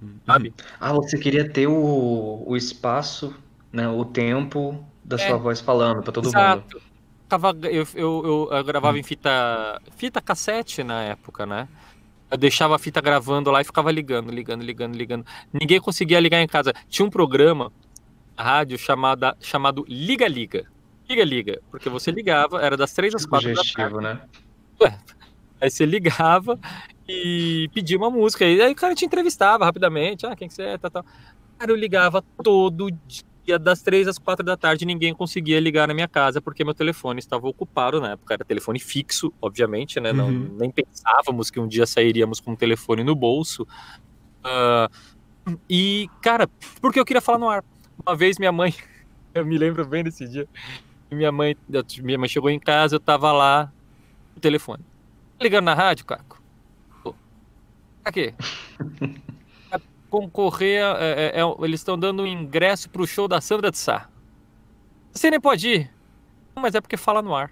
Uhum. 0.00 0.18
Sabe? 0.26 0.54
Ah, 0.80 0.92
você 0.92 1.18
queria 1.18 1.48
ter 1.48 1.66
o, 1.66 2.42
o 2.46 2.56
espaço, 2.56 3.34
né, 3.72 3.88
o 3.88 4.04
tempo 4.04 4.84
da 5.04 5.16
é, 5.16 5.18
sua 5.18 5.36
voz 5.36 5.60
falando 5.60 6.02
para 6.02 6.12
todo 6.12 6.28
exato. 6.28 6.76
mundo. 6.76 6.94
Eu, 7.64 7.86
eu, 7.94 8.48
eu, 8.52 8.64
gravava 8.64 8.96
hum. 8.96 9.00
em 9.00 9.02
fita, 9.02 9.80
fita 9.96 10.20
cassete 10.20 10.84
na 10.84 11.02
época, 11.02 11.44
né? 11.44 11.68
Eu 12.30 12.38
deixava 12.38 12.74
a 12.74 12.78
fita 12.78 13.00
gravando 13.00 13.50
lá 13.50 13.60
e 13.60 13.64
ficava 13.64 13.92
ligando, 13.92 14.30
ligando, 14.30 14.62
ligando, 14.62 14.96
ligando. 14.96 15.26
Ninguém 15.52 15.80
conseguia 15.80 16.18
ligar 16.18 16.40
em 16.40 16.46
casa. 16.46 16.72
Tinha 16.88 17.06
um 17.06 17.10
programa, 17.10 17.72
rádio, 18.36 18.78
chamada, 18.78 19.36
chamado 19.40 19.84
Liga 19.88 20.26
Liga. 20.26 20.66
Liga 21.08 21.24
Liga. 21.24 21.62
Porque 21.70 21.88
você 21.88 22.10
ligava, 22.10 22.60
era 22.60 22.76
das 22.76 22.92
três 22.92 23.14
às 23.14 23.26
quatro 23.26 23.52
da 23.54 23.62
tarde. 23.74 23.96
né? 23.98 24.20
Ué, 24.80 24.98
aí 25.60 25.70
você 25.70 25.84
ligava 25.84 26.58
e 27.08 27.68
pedia 27.74 27.96
uma 27.96 28.10
música. 28.10 28.44
E 28.44 28.60
aí 28.60 28.72
o 28.72 28.76
cara 28.76 28.94
te 28.94 29.04
entrevistava 29.04 29.64
rapidamente. 29.64 30.26
Ah, 30.26 30.34
quem 30.34 30.48
que 30.48 30.54
você 30.54 30.62
é? 30.62 30.78
Tá, 30.78 30.90
tá. 30.90 31.04
Cara, 31.58 31.70
eu 31.70 31.76
ligava 31.76 32.22
todo 32.42 32.90
dia 32.90 33.33
ia 33.46 33.58
das 33.58 33.82
três 33.82 34.08
às 34.08 34.18
quatro 34.18 34.44
da 34.44 34.56
tarde 34.56 34.84
ninguém 34.84 35.14
conseguia 35.14 35.60
ligar 35.60 35.88
na 35.88 35.94
minha 35.94 36.08
casa 36.08 36.40
porque 36.40 36.64
meu 36.64 36.74
telefone 36.74 37.18
estava 37.18 37.46
ocupado 37.46 38.00
na 38.00 38.12
época. 38.12 38.34
Era 38.34 38.44
telefone 38.44 38.78
fixo, 38.78 39.32
obviamente, 39.40 40.00
né? 40.00 40.12
Não, 40.12 40.28
uhum. 40.28 40.56
Nem 40.58 40.70
pensávamos 40.70 41.50
que 41.50 41.60
um 41.60 41.68
dia 41.68 41.86
sairíamos 41.86 42.40
com 42.40 42.52
um 42.52 42.56
telefone 42.56 43.04
no 43.04 43.14
bolso. 43.14 43.66
Uh, 44.44 45.56
e, 45.68 46.08
cara, 46.22 46.48
porque 46.80 46.98
eu 46.98 47.04
queria 47.04 47.20
falar 47.20 47.38
no 47.38 47.48
ar. 47.48 47.64
Uma 48.04 48.16
vez 48.16 48.38
minha 48.38 48.52
mãe, 48.52 48.74
eu 49.34 49.44
me 49.44 49.56
lembro 49.56 49.86
bem 49.86 50.02
desse 50.02 50.26
dia, 50.28 50.48
minha 51.10 51.30
mãe, 51.30 51.56
minha 52.02 52.18
mãe 52.18 52.28
chegou 52.28 52.50
em 52.50 52.58
casa, 52.58 52.96
eu 52.96 53.00
tava 53.00 53.30
lá, 53.32 53.72
no 54.34 54.40
telefone. 54.40 54.82
Ligando 55.40 55.66
na 55.66 55.74
rádio, 55.74 56.04
Caco? 56.04 56.42
Pra 58.02 58.12
quê? 58.12 58.34
concorrer. 60.14 60.80
É, 60.80 61.32
é, 61.36 61.40
é, 61.40 61.64
eles 61.64 61.80
estão 61.80 61.98
dando 61.98 62.22
um 62.22 62.26
ingresso 62.26 62.88
pro 62.88 63.06
show 63.06 63.26
da 63.26 63.40
Sandra 63.40 63.70
de 63.70 63.78
Sá. 63.78 64.08
Você 65.12 65.30
nem 65.30 65.40
pode 65.40 65.68
ir. 65.68 65.90
Mas 66.54 66.74
é 66.74 66.80
porque 66.80 66.96
fala 66.96 67.20
no 67.20 67.34
ar. 67.34 67.50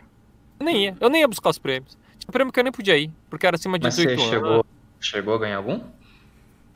Eu 0.60 0.66
nem 0.66 0.84
ia. 0.84 0.96
Eu 1.00 1.10
nem 1.10 1.22
ia 1.22 1.28
buscar 1.28 1.50
os 1.50 1.58
prêmios. 1.58 1.98
Tinha 2.18 2.30
prêmio 2.30 2.52
que 2.52 2.60
eu 2.60 2.64
nem 2.64 2.72
podia 2.72 2.96
ir, 2.96 3.10
porque 3.28 3.44
era 3.44 3.56
acima 3.56 3.78
de 3.78 3.84
mas 3.84 3.96
18 3.96 4.20
você 4.20 4.28
chegou, 4.28 4.50
anos. 4.50 4.66
Chegou 5.00 5.34
a 5.34 5.38
ganhar 5.38 5.56
algum? 5.56 5.80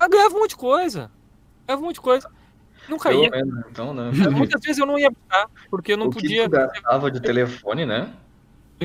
Eu 0.00 0.08
ganhava 0.08 0.34
um 0.34 0.40
monte 0.40 0.50
de 0.50 0.56
coisa. 0.56 1.10
Ganhava 1.66 1.82
um 1.82 1.86
monte 1.86 1.94
de 1.94 2.00
coisa. 2.00 2.28
Nunca 2.88 3.12
ia. 3.12 3.30
então, 3.70 3.94
né? 3.94 4.10
Muitas 4.30 4.60
vezes 4.60 4.78
eu 4.78 4.86
não 4.86 4.98
ia 4.98 5.10
buscar, 5.10 5.48
porque 5.70 5.92
eu 5.92 5.96
não 5.96 6.06
o 6.06 6.10
podia. 6.10 6.44
Que 6.44 6.48
gastava 6.48 7.10
de 7.10 7.20
telefone, 7.20 7.86
né? 7.86 8.12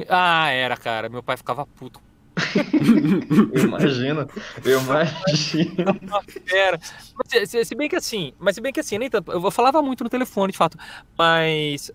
Ah, 0.07 0.49
era, 0.49 0.77
cara. 0.77 1.09
Meu 1.09 1.23
pai 1.23 1.35
ficava 1.35 1.65
puto 1.65 1.99
eu 3.53 3.63
imagino, 3.63 4.27
eu 4.63 4.81
imagino. 4.81 5.99
Era. 6.51 6.79
Mas, 7.15 7.49
se, 7.49 7.65
se, 7.65 7.75
bem 7.75 7.89
que 7.89 7.95
assim, 7.95 8.33
mas 8.39 8.55
se 8.55 8.61
bem 8.61 8.73
que 8.73 8.79
assim, 8.79 8.97
nem 8.97 9.09
tanto, 9.09 9.31
eu 9.31 9.51
falava 9.51 9.81
muito 9.81 10.03
no 10.03 10.09
telefone, 10.09 10.51
de 10.51 10.57
fato, 10.57 10.77
mas 11.17 11.91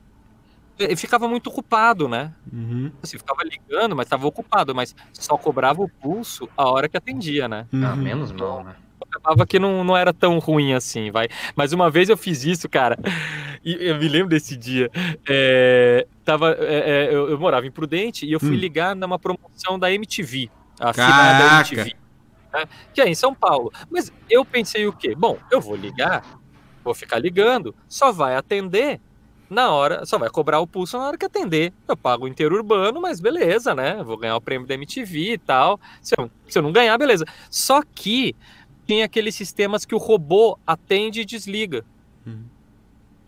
eu 0.78 0.96
ficava 0.96 1.26
muito 1.26 1.48
ocupado, 1.48 2.08
né? 2.08 2.32
Uhum. 2.52 2.92
Assim, 3.02 3.18
ficava 3.18 3.42
ligando, 3.44 3.96
mas 3.96 4.06
estava 4.06 4.26
ocupado, 4.26 4.74
mas 4.74 4.94
só 5.12 5.36
cobrava 5.38 5.82
o 5.82 5.88
pulso 5.88 6.48
a 6.56 6.68
hora 6.68 6.88
que 6.88 6.96
atendia, 6.96 7.48
né? 7.48 7.66
Uhum. 7.72 7.86
Ah, 7.86 7.96
menos 7.96 8.32
mal, 8.32 8.62
né? 8.62 8.76
Acabava 9.00 9.46
que 9.46 9.58
não, 9.58 9.84
não 9.84 9.96
era 9.96 10.12
tão 10.12 10.38
ruim 10.38 10.74
assim, 10.74 11.10
vai. 11.10 11.28
Mas 11.54 11.72
uma 11.72 11.90
vez 11.90 12.08
eu 12.08 12.16
fiz 12.16 12.44
isso, 12.44 12.68
cara, 12.68 12.98
e 13.64 13.88
eu 13.88 13.96
me 13.96 14.08
lembro 14.08 14.28
desse 14.28 14.56
dia. 14.56 14.90
É, 15.28 16.06
tava, 16.24 16.56
é, 16.60 17.08
é 17.08 17.14
eu, 17.14 17.30
eu, 17.30 17.38
morava 17.38 17.66
em 17.66 17.70
Prudente 17.70 18.26
e 18.26 18.32
eu 18.32 18.40
fui 18.40 18.50
hum. 18.50 18.60
ligar 18.60 18.94
numa 18.94 19.18
promoção 19.18 19.78
da 19.78 19.92
MTV, 19.92 20.50
a 20.80 20.92
da 20.92 21.58
MTV, 21.58 21.96
né, 22.52 22.64
que 22.94 23.00
é 23.00 23.08
em 23.08 23.14
São 23.14 23.34
Paulo. 23.34 23.72
Mas 23.90 24.12
eu 24.30 24.44
pensei 24.44 24.86
o 24.86 24.92
quê? 24.92 25.14
Bom, 25.14 25.38
eu 25.50 25.60
vou 25.60 25.76
ligar, 25.76 26.24
vou 26.84 26.94
ficar 26.94 27.18
ligando, 27.18 27.74
só 27.88 28.12
vai 28.12 28.36
atender 28.36 29.00
na 29.48 29.70
hora, 29.70 30.04
só 30.04 30.18
vai 30.18 30.28
cobrar 30.28 30.60
o 30.60 30.66
pulso 30.66 30.98
na 30.98 31.06
hora 31.06 31.18
que 31.18 31.24
atender. 31.24 31.72
Eu 31.86 31.96
pago 31.96 32.24
o 32.24 32.28
inteiro 32.28 32.56
urbano, 32.56 33.00
mas 33.00 33.20
beleza, 33.20 33.74
né? 33.74 34.02
Vou 34.02 34.16
ganhar 34.16 34.36
o 34.36 34.40
prêmio 34.40 34.66
da 34.66 34.74
MTV 34.74 35.34
e 35.34 35.38
tal. 35.38 35.80
Se 36.02 36.14
eu, 36.18 36.30
se 36.48 36.58
eu 36.58 36.62
não 36.62 36.72
ganhar, 36.72 36.98
beleza. 36.98 37.24
Só 37.50 37.80
que 37.82 38.34
tinha 38.86 39.04
aqueles 39.04 39.34
sistemas 39.34 39.84
que 39.84 39.94
o 39.94 39.98
robô 39.98 40.58
atende 40.66 41.20
e 41.20 41.24
desliga. 41.24 41.84
Uhum. 42.26 42.44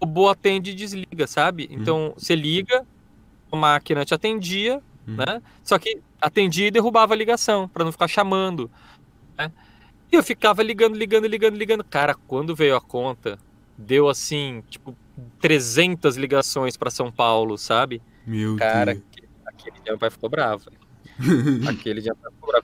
O 0.00 0.06
robô 0.06 0.28
atende 0.28 0.70
e 0.70 0.74
desliga, 0.74 1.26
sabe? 1.26 1.68
Uhum. 1.70 1.78
Então, 1.80 2.06
uhum. 2.06 2.12
você 2.16 2.34
liga, 2.34 2.86
a 3.50 3.56
máquina 3.56 4.04
te 4.04 4.14
atendia, 4.14 4.80
uhum. 5.06 5.16
né? 5.16 5.42
Só 5.64 5.78
que 5.78 6.00
atendia 6.20 6.68
e 6.68 6.70
derrubava 6.70 7.14
a 7.14 7.16
ligação, 7.16 7.68
para 7.68 7.84
não 7.84 7.92
ficar 7.92 8.08
chamando, 8.08 8.70
né? 9.36 9.50
E 10.10 10.16
eu 10.16 10.22
ficava 10.22 10.62
ligando, 10.62 10.96
ligando, 10.96 11.26
ligando, 11.26 11.56
ligando. 11.56 11.84
Cara, 11.84 12.14
quando 12.14 12.54
veio 12.54 12.76
a 12.76 12.80
conta, 12.80 13.38
deu 13.76 14.08
assim, 14.08 14.62
tipo, 14.70 14.96
300 15.40 16.16
ligações 16.16 16.76
para 16.76 16.90
São 16.90 17.12
Paulo, 17.12 17.58
sabe? 17.58 18.00
Meu 18.26 18.56
Cara, 18.56 18.94
Deus. 18.94 19.04
aquele, 19.10 19.28
aquele 19.44 19.76
meu 19.84 19.98
pai 19.98 20.10
ficou 20.10 20.30
bravo. 20.30 20.70
Aquele 21.68 22.00
dia 22.00 22.14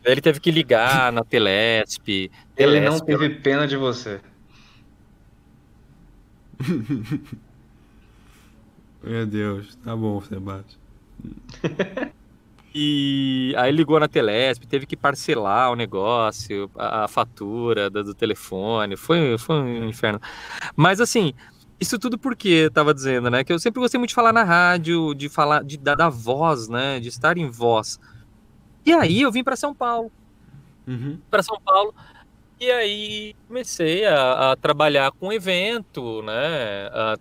Ele 0.05 0.21
teve 0.21 0.41
que 0.41 0.51
ligar 0.51 1.13
na 1.13 1.25
Telesp. 1.25 2.09
Ele 2.09 2.31
Telesp, 2.55 2.85
não 2.85 3.01
teve 3.01 3.31
pena 3.31 3.67
de 3.67 3.77
você. 3.77 4.21
Meu 9.03 9.27
Deus, 9.27 9.77
tá 9.77 9.95
bom, 9.95 10.21
Sebastião. 10.23 10.83
E 12.77 13.55
aí 13.57 13.71
ligou 13.71 14.01
na 14.01 14.09
Telesp, 14.09 14.67
teve 14.67 14.85
que 14.85 14.97
parcelar 14.97 15.71
o 15.71 15.77
negócio, 15.77 16.69
a, 16.75 17.05
a 17.05 17.09
fatura 17.09 17.89
do, 17.89 18.03
do, 18.03 18.13
telefone, 18.13 18.97
foi, 18.97 19.39
foi 19.39 19.55
um 19.55 19.89
inferno. 19.89 20.21
Mas 20.75 21.01
assim, 21.01 21.33
isso 21.81 22.01
tudo 22.01 22.19
porque 22.19 22.49
eu 22.49 22.71
tava 22.73 22.93
dizendo, 22.93 23.31
né? 23.31 23.45
Que 23.45 23.53
eu 23.53 23.61
sempre 23.61 23.81
gostei 23.81 23.97
muito 23.97 24.09
de 24.09 24.15
falar 24.17 24.33
na 24.33 24.43
rádio, 24.43 25.15
de 25.15 25.29
falar, 25.29 25.63
de 25.63 25.77
dar, 25.77 25.95
dar 25.95 26.09
voz, 26.09 26.69
né? 26.69 26.99
De 26.99 27.09
estar 27.09 27.39
em 27.39 27.49
voz. 27.49 28.01
E 28.85 28.93
aí 28.93 29.23
eu 29.23 29.33
vim 29.33 29.43
para 29.43 29.57
São 29.57 29.75
Paulo. 29.75 30.11
Uhum. 30.87 31.19
Para 31.31 31.43
São 31.43 31.61
Paulo. 31.61 31.95
E 32.61 32.71
aí 32.71 33.35
comecei 33.49 34.05
a, 34.05 34.53
a 34.53 34.57
trabalhar 34.57 35.11
com 35.13 35.33
evento, 35.33 36.23
né? 36.23 36.89
A, 36.93 37.17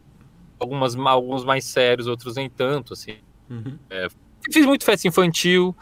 algumas, 0.60 0.96
alguns 0.96 1.44
mais 1.44 1.66
sérios, 1.66 2.08
outros 2.08 2.36
nem 2.36 2.50
tanto, 2.50 2.94
assim. 2.94 3.18
Uhum. 3.50 3.78
É, 3.90 4.08
fiz 4.52 4.66
muito 4.66 4.86
festa 4.86 5.08
infantil 5.08 5.76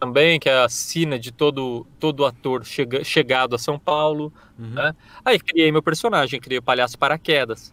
também, 0.00 0.40
que 0.40 0.48
é 0.48 0.64
a 0.64 0.68
sina 0.68 1.18
de 1.18 1.30
todo, 1.30 1.86
todo 2.00 2.24
ator 2.24 2.64
chega, 2.64 3.04
chegado 3.04 3.54
a 3.54 3.58
São 3.58 3.78
Paulo. 3.78 4.32
Uhum. 4.58 4.70
Né? 4.70 4.94
Aí 5.24 5.38
criei 5.38 5.70
meu 5.70 5.82
personagem, 5.82 6.40
criei 6.40 6.58
o 6.58 6.62
Palhaço 6.62 6.98
Paraquedas. 6.98 7.72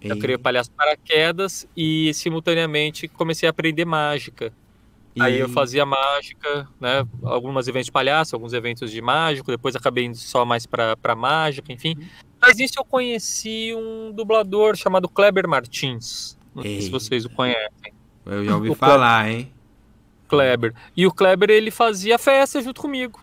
Eu 0.00 0.16
criei 0.18 0.36
o 0.36 0.38
Palhaço 0.38 0.70
Paraquedas 0.70 1.68
e 1.76 2.14
simultaneamente 2.14 3.08
comecei 3.08 3.48
a 3.48 3.50
aprender 3.50 3.84
mágica. 3.84 4.52
E... 5.18 5.22
Aí 5.22 5.40
eu 5.40 5.48
fazia 5.48 5.84
mágica, 5.84 6.68
né? 6.80 7.04
Alguns 7.22 7.66
eventos 7.66 7.86
de 7.86 7.92
palhaço, 7.92 8.36
alguns 8.36 8.52
eventos 8.52 8.88
de 8.90 9.02
mágico, 9.02 9.50
depois 9.50 9.74
acabei 9.74 10.04
indo 10.04 10.16
só 10.16 10.44
mais 10.44 10.64
pra, 10.64 10.96
pra 10.96 11.16
mágica, 11.16 11.72
enfim. 11.72 11.96
Uhum. 11.98 12.06
Mas 12.40 12.60
isso 12.60 12.74
eu 12.78 12.84
conheci 12.84 13.74
um 13.74 14.12
dublador 14.12 14.76
chamado 14.76 15.08
Kleber 15.08 15.48
Martins. 15.48 16.38
Não 16.54 16.64
Ei. 16.64 16.74
sei 16.74 16.82
se 16.82 16.90
vocês 16.90 17.24
o 17.24 17.30
conhecem. 17.30 17.92
Eu 18.24 18.44
já 18.44 18.54
ouvi 18.54 18.70
o 18.70 18.74
falar, 18.74 19.24
Kleber. 19.24 19.40
hein? 19.40 19.52
Kleber. 20.28 20.72
E 20.96 21.04
o 21.06 21.12
Kleber, 21.12 21.50
ele 21.50 21.72
fazia 21.72 22.16
festa 22.18 22.62
junto 22.62 22.80
comigo. 22.80 23.20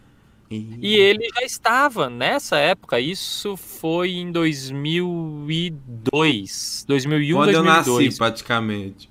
E... 0.50 0.78
e 0.82 0.96
ele 0.96 1.28
já 1.34 1.42
estava 1.42 2.10
nessa 2.10 2.58
época, 2.58 3.00
isso 3.00 3.56
foi 3.58 4.12
em 4.12 4.32
2002, 4.32 6.86
2001, 6.88 7.36
Quando 7.36 7.46
2002. 7.46 7.46
Quando 7.46 7.56
eu 7.56 7.64
nasci, 7.64 8.16
praticamente. 8.18 9.10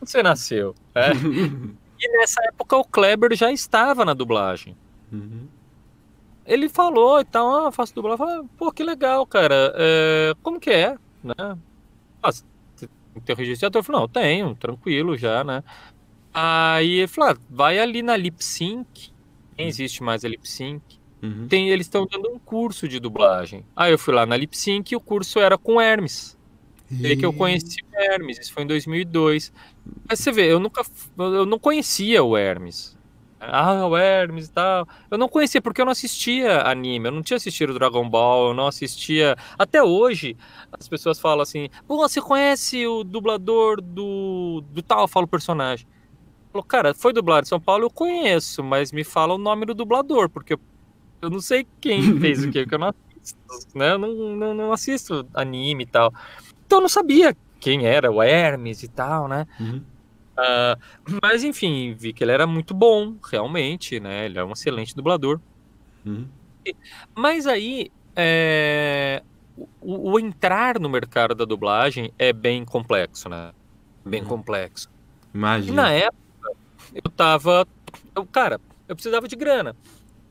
Você 0.00 0.22
nasceu, 0.22 0.74
é. 0.94 1.10
E 2.04 2.18
nessa 2.18 2.42
época 2.44 2.76
o 2.76 2.84
Kleber 2.84 3.34
já 3.34 3.50
estava 3.50 4.04
na 4.04 4.12
dublagem. 4.12 4.76
Uhum. 5.10 5.48
Ele 6.44 6.68
falou 6.68 7.18
e 7.18 7.24
tal, 7.24 7.66
ah, 7.66 7.72
faço 7.72 7.94
dublagem. 7.94 8.18
Falei, 8.18 8.42
pô, 8.58 8.70
que 8.70 8.82
legal, 8.82 9.26
cara. 9.26 9.72
É, 9.74 10.34
como 10.42 10.60
que 10.60 10.70
é? 10.70 10.98
Né? 11.22 11.34
Ah, 12.22 12.30
tem 13.24 13.34
registro 13.34 13.70
de 13.70 13.78
ator? 13.78 13.92
Não, 13.92 14.06
tenho, 14.06 14.54
tranquilo 14.54 15.16
já, 15.16 15.42
né? 15.42 15.64
Aí 16.32 16.98
ele 16.98 17.08
falou, 17.08 17.30
ah, 17.30 17.36
vai 17.48 17.78
ali 17.78 18.02
na 18.02 18.16
Lip 18.16 18.44
Sync. 18.44 19.10
Nem 19.56 19.66
existe 19.66 20.02
mais 20.02 20.22
a 20.24 20.28
Lip 20.28 20.46
Sync. 20.46 20.82
uhum. 21.22 21.48
tem, 21.48 21.70
eles 21.70 21.86
estão 21.86 22.06
dando 22.06 22.28
um 22.28 22.38
curso 22.38 22.86
de 22.86 23.00
dublagem. 23.00 23.64
Aí 23.74 23.92
eu 23.92 23.98
fui 23.98 24.12
lá 24.12 24.26
na 24.26 24.36
Lip 24.36 24.54
Sync 24.54 24.92
e 24.92 24.96
o 24.96 25.00
curso 25.00 25.38
era 25.38 25.56
com 25.56 25.80
Hermes. 25.80 26.36
E 26.90 27.16
que 27.16 27.24
eu 27.24 27.32
conheci 27.32 27.78
o 27.82 27.96
Hermes, 27.96 28.38
isso 28.38 28.52
foi 28.52 28.62
em 28.62 28.66
2002. 28.66 29.52
Mas 30.08 30.20
você 30.20 30.32
vê, 30.32 30.52
eu 30.52 30.60
nunca, 30.60 30.82
eu 31.18 31.46
não 31.46 31.58
conhecia 31.58 32.22
o 32.22 32.36
Hermes. 32.36 32.96
Ah, 33.40 33.86
o 33.86 33.96
Hermes 33.96 34.46
e 34.46 34.50
tal. 34.50 34.88
Eu 35.10 35.18
não 35.18 35.28
conhecia 35.28 35.60
porque 35.60 35.80
eu 35.80 35.84
não 35.84 35.92
assistia 35.92 36.62
anime, 36.62 37.08
eu 37.08 37.12
não 37.12 37.22
tinha 37.22 37.36
assistido 37.36 37.74
Dragon 37.74 38.08
Ball, 38.08 38.48
eu 38.48 38.54
não 38.54 38.66
assistia. 38.66 39.36
Até 39.58 39.82
hoje, 39.82 40.36
as 40.72 40.88
pessoas 40.88 41.20
falam 41.20 41.42
assim: 41.42 41.68
Pô, 41.86 41.96
você 41.96 42.20
conhece 42.20 42.86
o 42.86 43.04
dublador 43.04 43.80
do, 43.80 44.62
do 44.72 44.82
tal? 44.82 45.02
Eu 45.02 45.08
falo 45.08 45.26
personagem. 45.26 45.86
Falou, 46.52 46.64
cara, 46.64 46.94
foi 46.94 47.12
dublado 47.12 47.44
em 47.44 47.48
São 47.48 47.60
Paulo, 47.60 47.84
eu 47.84 47.90
conheço, 47.90 48.62
mas 48.62 48.92
me 48.92 49.02
fala 49.02 49.34
o 49.34 49.38
nome 49.38 49.66
do 49.66 49.74
dublador, 49.74 50.30
porque 50.30 50.54
eu, 50.54 50.60
eu 51.20 51.28
não 51.28 51.40
sei 51.40 51.66
quem 51.80 52.00
fez 52.20 52.44
o 52.44 52.50
quê, 52.50 52.62
porque 52.62 52.76
eu 52.76 52.78
não 52.78 52.88
assisto, 52.88 53.76
né? 53.76 53.92
Eu 53.92 53.98
não, 53.98 54.14
não, 54.36 54.54
não 54.54 54.72
assisto 54.72 55.26
anime 55.34 55.82
e 55.82 55.86
tal. 55.86 56.14
Então 56.64 56.78
eu 56.78 56.82
não 56.82 56.88
sabia 56.88 57.36
quem 57.64 57.86
era 57.86 58.12
o 58.12 58.22
Hermes 58.22 58.82
e 58.82 58.88
tal, 58.88 59.26
né? 59.26 59.46
Uhum. 59.58 59.82
Uh, 60.36 61.16
mas 61.22 61.42
enfim, 61.42 61.94
vi 61.98 62.12
que 62.12 62.22
ele 62.22 62.30
era 62.30 62.46
muito 62.46 62.74
bom, 62.74 63.16
realmente, 63.24 63.98
né? 63.98 64.26
Ele 64.26 64.38
é 64.38 64.44
um 64.44 64.52
excelente 64.52 64.94
dublador. 64.94 65.40
Uhum. 66.04 66.28
Mas 67.14 67.46
aí, 67.46 67.90
é... 68.14 69.22
o, 69.80 70.12
o, 70.12 70.20
entrar 70.20 70.78
no 70.78 70.90
mercado 70.90 71.34
da 71.34 71.46
dublagem 71.46 72.12
é 72.18 72.34
bem 72.34 72.66
complexo, 72.66 73.30
né? 73.30 73.52
Bem 74.04 74.20
uhum. 74.20 74.28
complexo. 74.28 74.90
Imagina. 75.32 75.72
E 75.72 75.74
na 75.74 75.90
época, 75.90 76.52
eu 76.94 77.10
tava. 77.10 77.66
Eu, 78.14 78.26
cara, 78.26 78.60
eu 78.86 78.94
precisava 78.94 79.26
de 79.26 79.36
grana. 79.36 79.74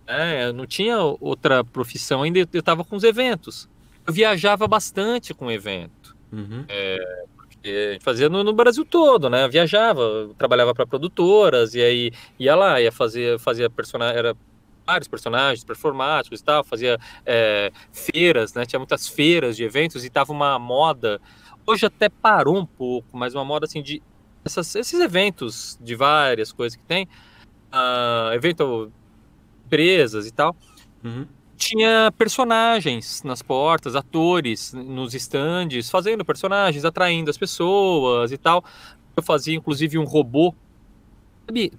Né? 0.06 0.46
Eu 0.46 0.54
não 0.54 0.68
tinha 0.68 1.00
outra 1.00 1.64
profissão 1.64 2.22
ainda, 2.22 2.48
eu 2.54 2.62
tava 2.64 2.84
com 2.84 2.96
os 2.96 3.04
eventos. 3.04 3.68
Eu 4.06 4.14
viajava 4.14 4.68
bastante 4.68 5.34
com 5.34 5.48
o 5.48 5.52
evento. 5.52 6.03
Uhum. 6.34 6.66
É, 6.68 7.26
a 7.64 7.94
gente 7.94 8.04
fazia 8.04 8.28
no, 8.28 8.44
no, 8.44 8.54
Brasil 8.54 8.84
todo, 8.84 9.30
né? 9.30 9.48
viajava, 9.48 10.32
trabalhava 10.36 10.74
para 10.74 10.88
produtoras 10.88 11.76
e 11.76 11.82
aí 11.82 12.12
ia 12.40 12.56
lá, 12.56 12.82
ia 12.82 12.92
fazer, 12.92 13.40
fazia 13.40 13.70
personagem, 13.70 14.18
era 14.18 14.36
vários 14.86 15.08
personagens 15.08 15.64
performáticos 15.64 16.42
e 16.42 16.44
tal, 16.44 16.64
fazia 16.64 16.98
é, 17.24 17.72
feiras, 17.92 18.54
né? 18.56 18.66
Tinha 18.66 18.80
muitas 18.80 19.08
feiras 19.08 19.56
de 19.56 19.64
eventos 19.64 20.04
e 20.04 20.10
tava 20.10 20.34
uma 20.34 20.58
moda. 20.58 21.22
Hoje 21.66 21.86
até 21.86 22.10
parou 22.10 22.58
um 22.58 22.66
pouco, 22.66 23.16
mas 23.16 23.36
uma 23.36 23.46
moda 23.46 23.66
assim 23.66 23.82
de 23.82 24.02
essas, 24.44 24.76
esses 24.76 25.00
eventos 25.00 25.78
de 25.80 25.96
várias 25.96 26.52
coisas 26.52 26.76
que 26.76 26.84
tem, 26.84 27.08
uh, 27.72 28.34
evento 28.34 28.92
empresas 29.66 30.26
e 30.26 30.32
tal. 30.32 30.56
Uhum 31.04 31.28
tinha 31.64 32.12
personagens 32.18 33.24
nas 33.24 33.42
portas, 33.42 33.96
atores 33.96 34.74
nos 34.74 35.14
estandes, 35.14 35.90
fazendo 35.90 36.26
personagens, 36.26 36.84
atraindo 36.84 37.30
as 37.30 37.38
pessoas 37.38 38.32
e 38.32 38.38
tal. 38.38 38.64
Eu 39.16 39.24
fazia 39.24 39.56
inclusive 39.56 39.98
um 39.98 40.04
robô. 40.04 40.54
Sabe, 41.46 41.72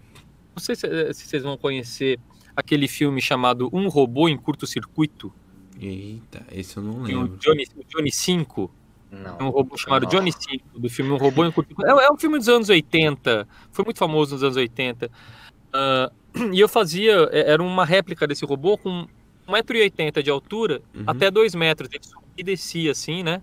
não 0.55 0.63
sei 0.63 0.77
se, 0.77 0.87
eh, 0.87 1.13
se 1.13 1.27
vocês 1.27 1.43
vão 1.43 1.57
conhecer 1.57 2.19
aquele 2.57 2.87
filme 2.89 3.21
chamado 3.21 3.69
Um 3.73 3.89
Robô 3.89 4.29
em 4.29 4.37
Curto-Circuito. 4.37 5.33
Eita, 5.81 6.47
esse 6.53 6.77
eu 6.77 6.83
não 6.83 7.03
lembro. 7.03 7.35
O 7.35 7.39
Johnny, 7.39 7.67
o 7.77 7.85
Johnny 7.89 8.13
5. 8.13 8.71
Não, 9.11 9.49
um 9.49 9.51
robô 9.51 9.77
chamado 9.77 10.05
não. 10.05 10.11
Johnny 10.11 10.33
5, 10.33 10.79
do 10.79 10.89
filme 10.89 11.13
Um 11.13 11.17
Robô 11.17 11.45
em 11.45 11.51
Curto-Circuito. 11.51 12.01
É, 12.01 12.05
é, 12.05 12.11
um 12.11 12.17
filme 12.17 12.39
dos 12.39 12.49
anos 12.49 12.69
80, 12.69 13.47
foi 13.71 13.85
muito 13.85 13.99
famoso 13.99 14.35
nos 14.35 14.43
anos 14.43 14.57
80. 14.57 15.07
Uh, 15.07 15.11
ah, 15.73 16.13
e 16.53 16.61
eu 16.61 16.69
fazia, 16.69 17.29
é, 17.33 17.53
era 17.53 17.63
uma 17.63 17.85
réplica 17.85 18.27
desse 18.27 18.45
robô 18.45 18.79
com 18.79 19.07
1,80m 19.49 20.23
de 20.23 20.31
altura 20.31 20.83
uhum. 20.95 21.05
até 21.07 21.31
2 21.31 21.55
metros. 21.55 21.89
Ele 21.93 22.05
subia 22.05 22.29
e 22.37 22.43
descia 22.43 22.93
assim, 22.93 23.23
né? 23.23 23.43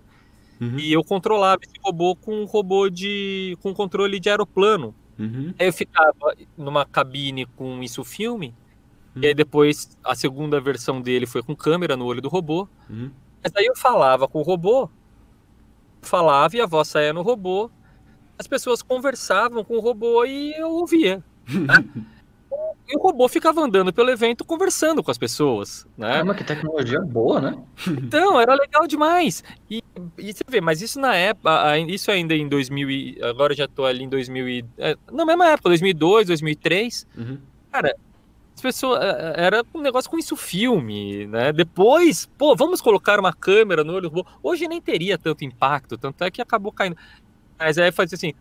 Uhum. 0.60 0.78
E 0.78 0.92
eu 0.92 1.02
controlava 1.02 1.60
esse 1.62 1.74
robô 1.82 2.14
com 2.14 2.42
um 2.42 2.44
robô 2.44 2.88
de. 2.88 3.56
com 3.60 3.74
controle 3.74 4.20
de 4.20 4.30
aeroplano. 4.30 4.94
Uhum. 5.18 5.52
Aí 5.58 5.66
eu 5.66 5.72
ficava 5.72 6.34
numa 6.56 6.84
cabine 6.86 7.46
com 7.46 7.82
isso 7.82 8.04
filme. 8.04 8.54
E 9.16 9.26
aí 9.26 9.32
uhum. 9.32 9.36
depois 9.36 9.96
a 10.04 10.14
segunda 10.14 10.60
versão 10.60 11.00
dele 11.00 11.26
foi 11.26 11.42
com 11.42 11.54
câmera 11.54 11.96
no 11.96 12.06
olho 12.06 12.22
do 12.22 12.28
robô. 12.28 12.68
Uhum. 12.88 13.10
Mas 13.42 13.52
aí 13.56 13.66
eu 13.66 13.76
falava 13.76 14.28
com 14.28 14.38
o 14.38 14.42
robô, 14.42 14.88
falava 16.00 16.56
e 16.56 16.60
a 16.60 16.66
voz 16.66 16.88
saía 16.88 17.12
no 17.12 17.22
robô. 17.22 17.70
As 18.38 18.46
pessoas 18.46 18.82
conversavam 18.82 19.64
com 19.64 19.76
o 19.76 19.80
robô 19.80 20.24
e 20.24 20.54
eu 20.54 20.70
ouvia. 20.70 21.22
Né? 21.48 22.04
E 22.92 22.96
o 22.96 23.00
robô 23.00 23.26
ficava 23.26 23.62
andando 23.62 23.90
pelo 23.90 24.10
evento 24.10 24.44
conversando 24.44 25.02
com 25.02 25.10
as 25.10 25.16
pessoas, 25.16 25.86
né? 25.96 26.12
Caramba, 26.12 26.34
que 26.34 26.44
tecnologia 26.44 27.00
boa, 27.00 27.40
né? 27.40 27.58
Então, 27.88 28.38
era 28.38 28.54
legal 28.54 28.86
demais. 28.86 29.42
E, 29.70 29.82
e 30.18 30.32
você 30.32 30.44
vê, 30.46 30.60
mas 30.60 30.82
isso 30.82 31.00
na 31.00 31.14
época, 31.14 31.78
isso 31.78 32.10
ainda 32.10 32.34
em 32.34 32.46
2000, 32.46 33.24
agora 33.24 33.54
já 33.54 33.66
tô 33.66 33.86
ali 33.86 34.04
em 34.04 34.08
2000, 34.10 34.48
e, 34.48 34.64
é, 34.76 34.94
na 35.10 35.24
mesma 35.24 35.48
época, 35.48 35.70
2002, 35.70 36.26
2003. 36.26 37.06
Uhum. 37.16 37.38
Cara, 37.70 37.96
as 38.54 38.60
pessoas, 38.60 39.02
é, 39.02 39.08
é, 39.08 39.44
era 39.46 39.64
um 39.74 39.80
negócio 39.80 40.10
com 40.10 40.18
isso 40.18 40.36
filme, 40.36 41.26
né? 41.28 41.50
Depois, 41.50 42.28
pô, 42.36 42.54
vamos 42.54 42.82
colocar 42.82 43.18
uma 43.18 43.32
câmera 43.32 43.82
no 43.82 43.94
olho 43.94 44.10
do 44.10 44.16
robô. 44.16 44.28
Hoje 44.42 44.68
nem 44.68 44.82
teria 44.82 45.16
tanto 45.16 45.44
impacto, 45.44 45.96
tanto 45.96 46.22
é 46.24 46.30
que 46.30 46.42
acabou 46.42 46.72
caindo. 46.72 46.96
Mas 47.62 47.78
aí 47.78 47.92
fazia 47.92 48.16
assim, 48.16 48.34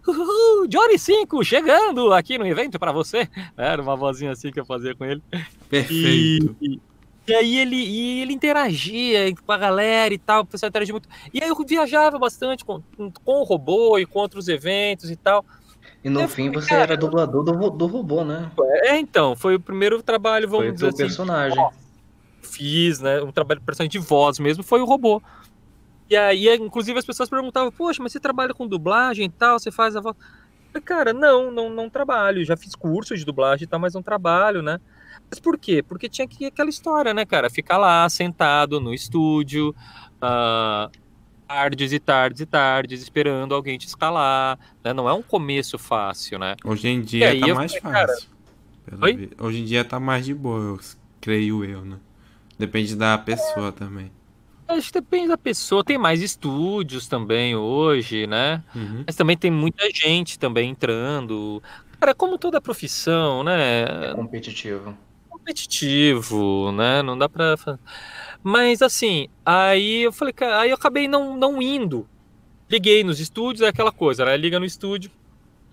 Johnny 0.67 0.97
5 0.97 1.43
chegando 1.43 2.11
aqui 2.11 2.39
no 2.39 2.47
evento 2.47 2.79
para 2.79 2.91
você. 2.91 3.29
Era 3.55 3.79
uma 3.79 3.95
vozinha 3.95 4.31
assim 4.31 4.51
que 4.51 4.59
eu 4.59 4.65
fazia 4.65 4.95
com 4.95 5.05
ele. 5.05 5.21
Perfeito. 5.69 6.55
E, 6.59 6.81
e 7.27 7.35
aí 7.35 7.57
ele, 7.59 7.75
e 7.75 8.21
ele 8.21 8.33
interagia 8.33 9.33
com 9.45 9.51
a 9.51 9.57
galera 9.57 10.11
e 10.11 10.17
tal, 10.17 10.41
o 10.41 10.45
pessoal 10.45 10.69
interagia 10.69 10.93
muito. 10.93 11.07
E 11.31 11.43
aí 11.43 11.49
eu 11.49 11.55
viajava 11.63 12.17
bastante 12.17 12.65
com, 12.65 12.81
com 13.23 13.41
o 13.41 13.43
robô 13.43 13.99
e 13.99 14.07
com 14.07 14.19
outros 14.19 14.47
eventos 14.47 15.11
e 15.11 15.15
tal. 15.15 15.45
E 16.03 16.09
no 16.09 16.27
fim 16.27 16.47
falei, 16.47 16.61
você 16.61 16.69
cara, 16.69 16.81
era 16.81 16.97
dublador 16.97 17.43
do, 17.43 17.69
do 17.69 17.85
robô, 17.85 18.23
né? 18.23 18.51
É, 18.85 18.97
então, 18.97 19.35
foi 19.35 19.55
o 19.55 19.59
primeiro 19.59 20.01
trabalho, 20.01 20.49
vamos 20.49 20.65
foi 20.65 20.73
dizer 20.73 20.87
assim. 20.87 20.97
personagem. 20.97 21.63
Fiz, 22.41 22.99
né? 22.99 23.21
Um 23.21 23.31
trabalho 23.31 23.59
de 23.59 23.65
personagem 23.67 23.91
de 23.91 23.99
voz 23.99 24.39
mesmo, 24.39 24.63
foi 24.63 24.81
o 24.81 24.85
robô. 24.85 25.21
E 26.11 26.17
aí, 26.17 26.45
inclusive, 26.57 26.99
as 26.99 27.05
pessoas 27.05 27.29
perguntavam, 27.29 27.71
poxa, 27.71 28.03
mas 28.03 28.11
você 28.11 28.19
trabalha 28.19 28.53
com 28.53 28.67
dublagem 28.67 29.27
e 29.27 29.29
tal, 29.29 29.57
você 29.57 29.71
faz 29.71 29.95
a 29.95 30.01
voz. 30.01 30.13
Cara, 30.83 31.13
não, 31.13 31.49
não, 31.49 31.69
não 31.69 31.89
trabalho. 31.89 32.43
Já 32.43 32.57
fiz 32.57 32.75
curso 32.75 33.15
de 33.15 33.23
dublagem 33.23 33.63
e 33.63 33.67
tal, 33.67 33.79
mas 33.79 33.93
não 33.93 34.03
trabalho, 34.03 34.61
né? 34.61 34.77
Mas 35.29 35.39
por 35.39 35.57
quê? 35.57 35.81
Porque 35.81 36.09
tinha 36.09 36.27
que 36.27 36.47
aquela 36.47 36.69
história, 36.69 37.13
né, 37.13 37.25
cara? 37.25 37.49
Ficar 37.49 37.77
lá, 37.77 38.09
sentado 38.09 38.77
no 38.81 38.93
estúdio, 38.93 39.73
uh, 40.17 40.91
tardes 41.47 41.93
e 41.93 41.99
tardes 41.99 42.41
e 42.41 42.45
tardes, 42.45 43.01
esperando 43.01 43.55
alguém 43.55 43.77
te 43.77 43.87
escalar. 43.87 44.59
Né? 44.83 44.91
Não 44.91 45.07
é 45.07 45.13
um 45.13 45.21
começo 45.21 45.77
fácil, 45.77 46.37
né? 46.37 46.57
Hoje 46.65 46.89
em 46.89 47.01
dia 47.01 47.39
tá 47.39 47.55
mais 47.55 47.73
falei, 47.73 48.01
fácil. 48.01 48.29
Cara... 48.99 49.29
Hoje 49.39 49.61
em 49.61 49.63
dia 49.63 49.85
tá 49.85 49.97
mais 49.97 50.25
de 50.25 50.33
boa, 50.33 50.59
eu 50.59 50.79
creio 51.21 51.63
eu, 51.63 51.85
né? 51.85 51.95
Depende 52.59 52.97
da 52.97 53.17
pessoa 53.17 53.69
é. 53.69 53.71
também. 53.71 54.11
Acho 54.77 54.87
que 54.87 54.99
depende 54.99 55.27
da 55.29 55.37
pessoa. 55.37 55.83
Tem 55.83 55.97
mais 55.97 56.21
estúdios 56.21 57.07
também 57.07 57.55
hoje, 57.55 58.25
né? 58.27 58.63
Uhum. 58.75 59.03
Mas 59.05 59.15
também 59.15 59.37
tem 59.37 59.51
muita 59.51 59.89
gente 59.93 60.39
também 60.39 60.71
entrando. 60.71 61.61
Cara, 61.99 62.15
como 62.15 62.37
toda 62.37 62.61
profissão, 62.61 63.43
né? 63.43 63.83
É 64.09 64.13
competitivo. 64.15 64.97
Competitivo, 65.29 66.71
né? 66.71 67.01
Não 67.01 67.17
dá 67.17 67.29
pra. 67.29 67.55
Mas 68.43 68.81
assim, 68.81 69.27
aí 69.45 70.03
eu 70.03 70.11
falei, 70.11 70.33
cara, 70.33 70.61
aí 70.61 70.69
eu 70.69 70.75
acabei 70.75 71.07
não, 71.07 71.37
não 71.37 71.61
indo. 71.61 72.07
Liguei 72.69 73.03
nos 73.03 73.19
estúdios, 73.19 73.61
é 73.61 73.67
aquela 73.67 73.91
coisa, 73.91 74.25
né? 74.25 74.37
Liga 74.37 74.59
no 74.59 74.65
estúdio. 74.65 75.11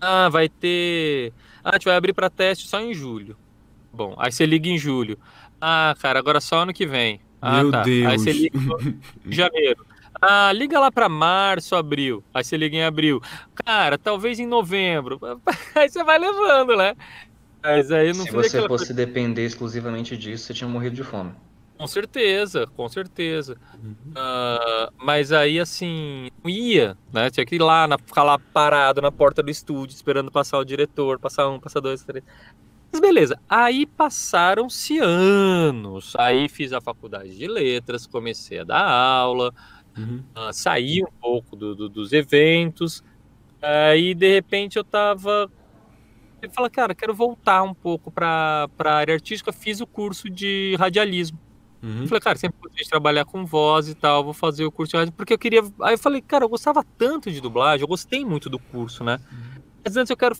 Ah, 0.01 0.29
vai 0.29 0.49
ter. 0.49 1.33
Ah, 1.63 1.71
a 1.71 1.73
gente 1.73 1.85
vai 1.85 1.95
abrir 1.95 2.13
para 2.13 2.29
teste 2.29 2.67
só 2.67 2.79
em 2.79 2.93
julho. 2.93 3.37
Bom, 3.91 4.13
aí 4.17 4.31
você 4.31 4.45
liga 4.45 4.69
em 4.69 4.77
julho. 4.77 5.17
Ah, 5.59 5.95
cara, 5.99 6.19
agora 6.19 6.39
só 6.39 6.59
ano 6.59 6.73
que 6.73 6.85
vem. 6.85 7.19
Ah, 7.41 7.61
Meu 7.63 7.71
tá. 7.71 7.83
Deus. 7.83 8.07
Aí 8.07 8.19
você 8.19 8.31
liga 8.31 8.59
em 9.25 9.31
janeiro. 9.31 9.85
Ah, 10.21 10.51
liga 10.51 10.79
lá 10.79 10.91
para 10.91 11.07
março, 11.07 11.75
abril. 11.75 12.23
Aí 12.33 12.43
você 12.43 12.57
liga 12.57 12.75
em 12.75 12.83
abril. 12.83 13.21
Cara, 13.65 13.97
talvez 13.97 14.39
em 14.39 14.45
novembro. 14.45 15.19
Aí 15.75 15.89
você 15.89 16.03
vai 16.03 16.17
levando, 16.17 16.75
né? 16.75 16.95
Mas 17.61 17.91
aí 17.91 18.13
não 18.13 18.25
Se 18.25 18.31
você 18.31 18.61
fosse 18.61 18.67
coisa... 18.67 18.93
depender 18.93 19.45
exclusivamente 19.45 20.15
disso, 20.15 20.45
você 20.45 20.53
tinha 20.53 20.67
morrido 20.69 20.95
de 20.95 21.03
fome. 21.03 21.33
Com 21.77 21.87
certeza, 21.87 22.67
com 22.67 22.87
certeza. 22.89 23.57
Uhum. 23.81 23.95
Uh, 24.11 24.93
mas 24.97 25.31
aí, 25.31 25.59
assim, 25.59 26.29
não 26.43 26.49
ia, 26.49 26.97
né? 27.11 27.29
Tinha 27.29 27.45
que 27.45 27.55
ir 27.55 27.61
lá, 27.61 27.87
na, 27.87 27.97
ficar 27.97 28.23
lá 28.23 28.37
parado 28.37 29.01
na 29.01 29.11
porta 29.11 29.41
do 29.41 29.49
estúdio, 29.49 29.95
esperando 29.95 30.29
passar 30.29 30.57
o 30.57 30.65
diretor, 30.65 31.19
passar 31.19 31.49
um, 31.49 31.59
passar 31.59 31.79
dois, 31.79 32.03
três. 32.03 32.23
Mas 32.91 33.01
beleza, 33.01 33.39
aí 33.47 33.85
passaram-se 33.85 34.97
anos. 34.97 36.15
Aí 36.17 36.49
fiz 36.49 36.73
a 36.73 36.81
faculdade 36.81 37.35
de 37.37 37.47
letras, 37.47 38.07
comecei 38.07 38.59
a 38.59 38.63
dar 38.63 38.89
aula, 38.89 39.53
uhum. 39.97 40.23
uh, 40.35 40.51
saí 40.51 41.03
um 41.03 41.11
pouco 41.21 41.55
do, 41.55 41.75
do, 41.75 41.89
dos 41.89 42.11
eventos. 42.13 43.03
Aí 43.61 44.13
de 44.15 44.33
repente 44.33 44.77
eu 44.77 44.83
tava. 44.83 45.51
Eu 46.41 46.49
falei, 46.51 46.69
cara, 46.69 46.95
quero 46.95 47.13
voltar 47.13 47.61
um 47.63 47.73
pouco 47.73 48.09
para 48.09 48.67
a 48.79 48.91
área 48.91 49.13
artística. 49.13 49.51
Fiz 49.51 49.81
o 49.81 49.87
curso 49.87 50.29
de 50.29 50.75
radialismo. 50.79 51.37
Uhum. 51.81 52.07
Falei, 52.07 52.21
cara, 52.21 52.37
sempre 52.37 52.59
gostei 52.61 52.83
de 52.83 52.89
trabalhar 52.89 53.25
com 53.25 53.45
voz 53.45 53.87
e 53.87 53.95
tal, 53.95 54.23
vou 54.23 54.33
fazer 54.33 54.65
o 54.65 54.71
curso 54.71 54.91
de 54.91 54.97
rádio, 54.97 55.13
porque 55.13 55.33
eu 55.33 55.39
queria. 55.39 55.61
Aí 55.81 55.93
eu 55.93 55.97
falei, 55.97 56.21
cara, 56.21 56.43
eu 56.43 56.49
gostava 56.49 56.83
tanto 56.97 57.31
de 57.31 57.39
dublagem, 57.39 57.83
eu 57.83 57.87
gostei 57.87 58.25
muito 58.25 58.49
do 58.49 58.59
curso, 58.59 59.03
né? 59.03 59.19
Mas 59.83 59.95
antes 59.95 60.09
eu 60.09 60.17
quero 60.17 60.35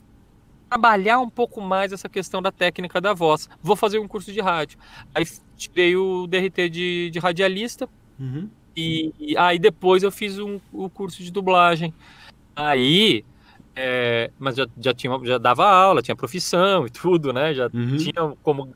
trabalhar 0.69 1.19
um 1.19 1.29
pouco 1.29 1.59
mais 1.61 1.91
essa 1.91 2.07
questão 2.07 2.41
da 2.41 2.51
técnica 2.51 3.01
da 3.01 3.13
voz. 3.13 3.49
Vou 3.61 3.75
fazer 3.75 3.99
um 3.99 4.07
curso 4.07 4.31
de 4.31 4.39
rádio. 4.39 4.77
Aí 5.13 5.25
tirei 5.57 5.95
o 5.95 6.27
DRT 6.27 6.69
de, 6.69 7.09
de 7.11 7.19
radialista 7.19 7.89
Uhum. 8.19 8.49
e, 8.75 9.13
e 9.17 9.37
aí 9.37 9.57
depois 9.57 10.03
eu 10.03 10.11
fiz 10.11 10.37
um, 10.37 10.59
o 10.73 10.89
curso 10.89 11.23
de 11.23 11.31
dublagem. 11.31 11.93
Aí. 12.55 13.23
é, 13.75 14.29
mas 14.37 14.55
já, 14.57 14.67
já, 14.77 14.93
tinha, 14.93 15.17
já 15.23 15.37
dava 15.37 15.65
aula, 15.65 16.01
tinha 16.01 16.15
profissão 16.15 16.85
e 16.85 16.89
tudo, 16.89 17.31
né? 17.33 17.53
Já 17.53 17.69
Uhum. 17.73 17.97
tinha 17.97 18.35
como 18.43 18.73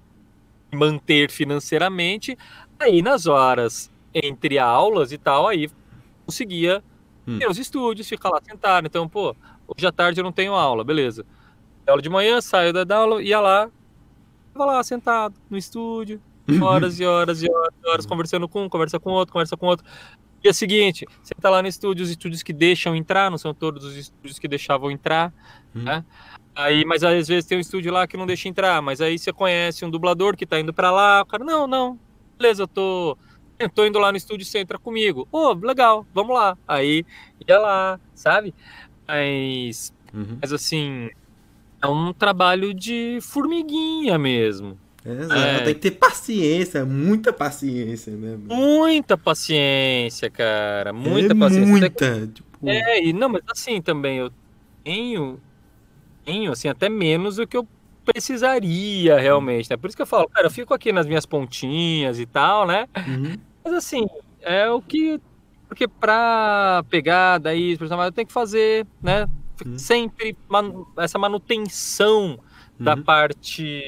manter 0.73 1.29
financeiramente. 1.29 2.37
Aí 2.79 3.01
nas 3.01 3.27
horas 3.27 3.91
entre 4.13 4.57
aulas 4.59 5.11
e 5.11 5.17
tal, 5.17 5.47
aí 5.47 5.69
conseguia 6.25 6.83
Hum. 7.27 7.39
ter 7.39 7.49
os 7.49 7.57
estúdios, 7.57 8.07
ficar 8.09 8.29
lá 8.29 8.39
sentado. 8.43 8.85
Então, 8.85 9.07
pô, 9.07 9.33
hoje 9.67 9.87
à 9.87 9.91
tarde 9.93 10.19
eu 10.19 10.23
não 10.25 10.31
tenho 10.33 10.53
aula, 10.53 10.83
beleza. 10.83 11.25
Aula 11.87 12.01
de 12.01 12.09
manhã, 12.09 12.39
saio 12.41 12.71
da 12.73 12.97
aula, 12.97 13.21
ia 13.21 13.39
lá, 13.39 13.69
tava 14.53 14.65
lá 14.65 14.83
sentado 14.83 15.35
no 15.49 15.57
estúdio, 15.57 16.21
horas 16.61 16.99
e 16.99 17.05
horas 17.05 17.41
e 17.43 17.49
horas, 17.51 17.73
e 17.83 17.89
horas 17.89 18.05
conversando 18.05 18.47
com 18.47 18.63
um, 18.63 18.69
conversa 18.69 18.99
com 18.99 19.11
outro, 19.11 19.33
conversa 19.33 19.57
com 19.57 19.65
outro. 19.67 19.85
Dia 20.41 20.53
seguinte, 20.53 21.05
você 21.21 21.33
tá 21.39 21.49
lá 21.49 21.61
no 21.61 21.67
estúdio, 21.67 22.03
os 22.03 22.09
estúdios 22.09 22.43
que 22.43 22.51
deixam 22.53 22.95
entrar, 22.95 23.31
não 23.31 23.37
são 23.37 23.53
todos 23.53 23.83
os 23.85 23.95
estúdios 23.95 24.39
que 24.39 24.47
deixavam 24.47 24.91
entrar, 24.91 25.33
Hum. 25.75 25.83
né? 25.83 26.05
Aí, 26.55 26.85
mas 26.85 27.03
às 27.03 27.27
vezes 27.27 27.45
tem 27.45 27.57
um 27.57 27.61
estúdio 27.61 27.91
lá 27.91 28.05
que 28.05 28.15
não 28.15 28.27
deixa 28.27 28.47
entrar, 28.47 28.79
mas 28.81 29.01
aí 29.01 29.17
você 29.17 29.33
conhece 29.33 29.83
um 29.83 29.89
dublador 29.89 30.35
que 30.37 30.45
tá 30.45 30.59
indo 30.59 30.71
pra 30.73 30.91
lá, 30.91 31.21
o 31.21 31.25
cara, 31.25 31.43
não, 31.43 31.65
não, 31.65 31.97
beleza, 32.37 32.63
eu 32.63 32.67
tô, 32.67 33.17
eu 33.57 33.69
tô 33.69 33.85
indo 33.85 33.97
lá 33.97 34.11
no 34.11 34.17
estúdio, 34.17 34.45
você 34.45 34.59
entra 34.59 34.77
comigo. 34.77 35.27
Ô, 35.31 35.53
legal, 35.53 36.05
vamos 36.13 36.35
lá. 36.35 36.55
Aí 36.67 37.03
ia 37.47 37.57
lá, 37.59 37.99
sabe? 38.13 38.53
Mas, 39.07 39.91
Uhum. 40.13 40.37
mas 40.41 40.53
assim, 40.53 41.09
é 41.83 41.87
um 41.87 42.13
trabalho 42.13 42.73
de 42.73 43.19
formiguinha 43.21 44.17
mesmo. 44.17 44.77
Exato, 45.05 45.33
É. 45.39 45.59
tem 45.65 45.73
que 45.73 45.81
ter 45.81 45.91
paciência, 45.91 46.85
muita 46.85 47.33
paciência, 47.33 48.13
né? 48.15 48.37
Muita 48.37 49.17
paciência, 49.17 50.29
cara, 50.29 50.93
muita 50.93 51.33
é 51.33 51.37
paciência. 51.37 51.67
Muita, 51.67 52.27
tipo, 52.27 52.47
É, 52.65 53.03
e 53.03 53.11
não, 53.11 53.27
mas 53.27 53.41
assim 53.49 53.81
também 53.81 54.19
eu 54.19 54.31
tenho, 54.81 55.41
tenho 56.23 56.53
assim, 56.53 56.69
até 56.69 56.87
menos 56.87 57.35
do 57.35 57.45
que 57.45 57.57
eu 57.57 57.67
precisaria 58.05 59.19
realmente, 59.19 59.69
né? 59.69 59.75
Por 59.75 59.87
isso 59.87 59.95
que 59.97 60.01
eu 60.01 60.07
falo, 60.07 60.29
cara, 60.29 60.47
eu 60.47 60.51
fico 60.51 60.73
aqui 60.73 60.93
nas 60.93 61.05
minhas 61.05 61.25
pontinhas 61.25 62.17
e 62.17 62.25
tal, 62.25 62.65
né? 62.65 62.87
uhum. 63.05 63.35
Mas 63.63 63.73
assim, 63.73 64.07
é 64.41 64.69
o 64.69 64.81
que. 64.81 65.19
Porque 65.67 65.87
pra 65.87 66.83
pegar 66.89 67.39
daí, 67.39 67.77
eu 67.79 68.11
tenho 68.11 68.27
que 68.27 68.33
fazer, 68.33 68.85
né? 69.01 69.27
Uhum. 69.65 69.77
Sempre 69.77 70.37
manu- 70.47 70.87
essa 70.97 71.17
manutenção 71.19 72.39
da 72.79 72.95
Uhum. 72.95 73.03
parte. 73.03 73.83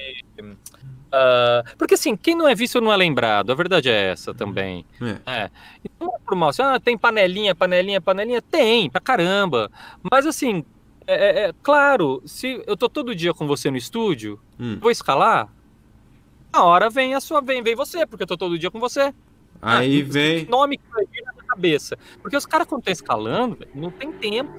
ah, 1.11 1.63
porque 1.77 1.93
assim, 1.95 2.15
quem 2.15 2.35
não 2.35 2.47
é 2.47 2.53
visto 2.55 2.79
não 2.81 2.91
é 2.91 2.97
lembrado, 2.97 3.51
a 3.51 3.55
verdade 3.55 3.89
é 3.89 4.11
essa 4.11 4.33
também. 4.33 4.85
É. 5.25 5.49
Então, 5.83 6.07
não 6.07 6.15
é 6.15 6.19
por 6.25 6.35
mal, 6.35 6.49
assim, 6.49 6.61
ah, 6.61 6.79
tem 6.79 6.97
panelinha, 6.97 7.55
panelinha, 7.55 8.01
panelinha? 8.01 8.41
Tem, 8.41 8.89
pra 8.89 8.99
caramba. 9.01 9.71
Mas 10.11 10.25
assim, 10.25 10.63
é, 11.07 11.13
é- 11.15 11.49
é 11.49 11.53
claro, 11.63 12.21
se 12.25 12.61
eu 12.67 12.75
tô 12.75 12.89
todo 12.89 13.15
dia 13.15 13.33
com 13.33 13.47
você 13.47 13.69
no 13.71 13.77
estúdio, 13.77 14.39
Hum. 14.59 14.77
vou 14.79 14.91
escalar, 14.91 15.49
a 16.51 16.63
hora 16.63 16.89
vem 16.89 17.13
a 17.15 17.19
sua, 17.21 17.41
vem, 17.41 17.61
vem 17.63 17.75
você, 17.75 18.05
porque 18.05 18.23
eu 18.23 18.27
tô 18.27 18.37
todo 18.37 18.57
dia 18.59 18.71
com 18.71 18.79
você. 18.79 19.13
Aí 19.61 20.01
Ah, 20.01 20.05
vem. 20.05 20.45
Nome 20.47 20.77
que 20.77 20.83
vai 20.91 21.05
vir 21.05 21.23
na 21.25 21.43
cabeça. 21.47 21.97
Porque 22.21 22.35
os 22.37 22.45
caras, 22.45 22.67
quando 22.67 22.81
estão 22.81 22.91
escalando, 22.91 23.55
velho, 23.57 23.71
não 23.73 23.89
tem 23.91 24.11
tempo. 24.11 24.51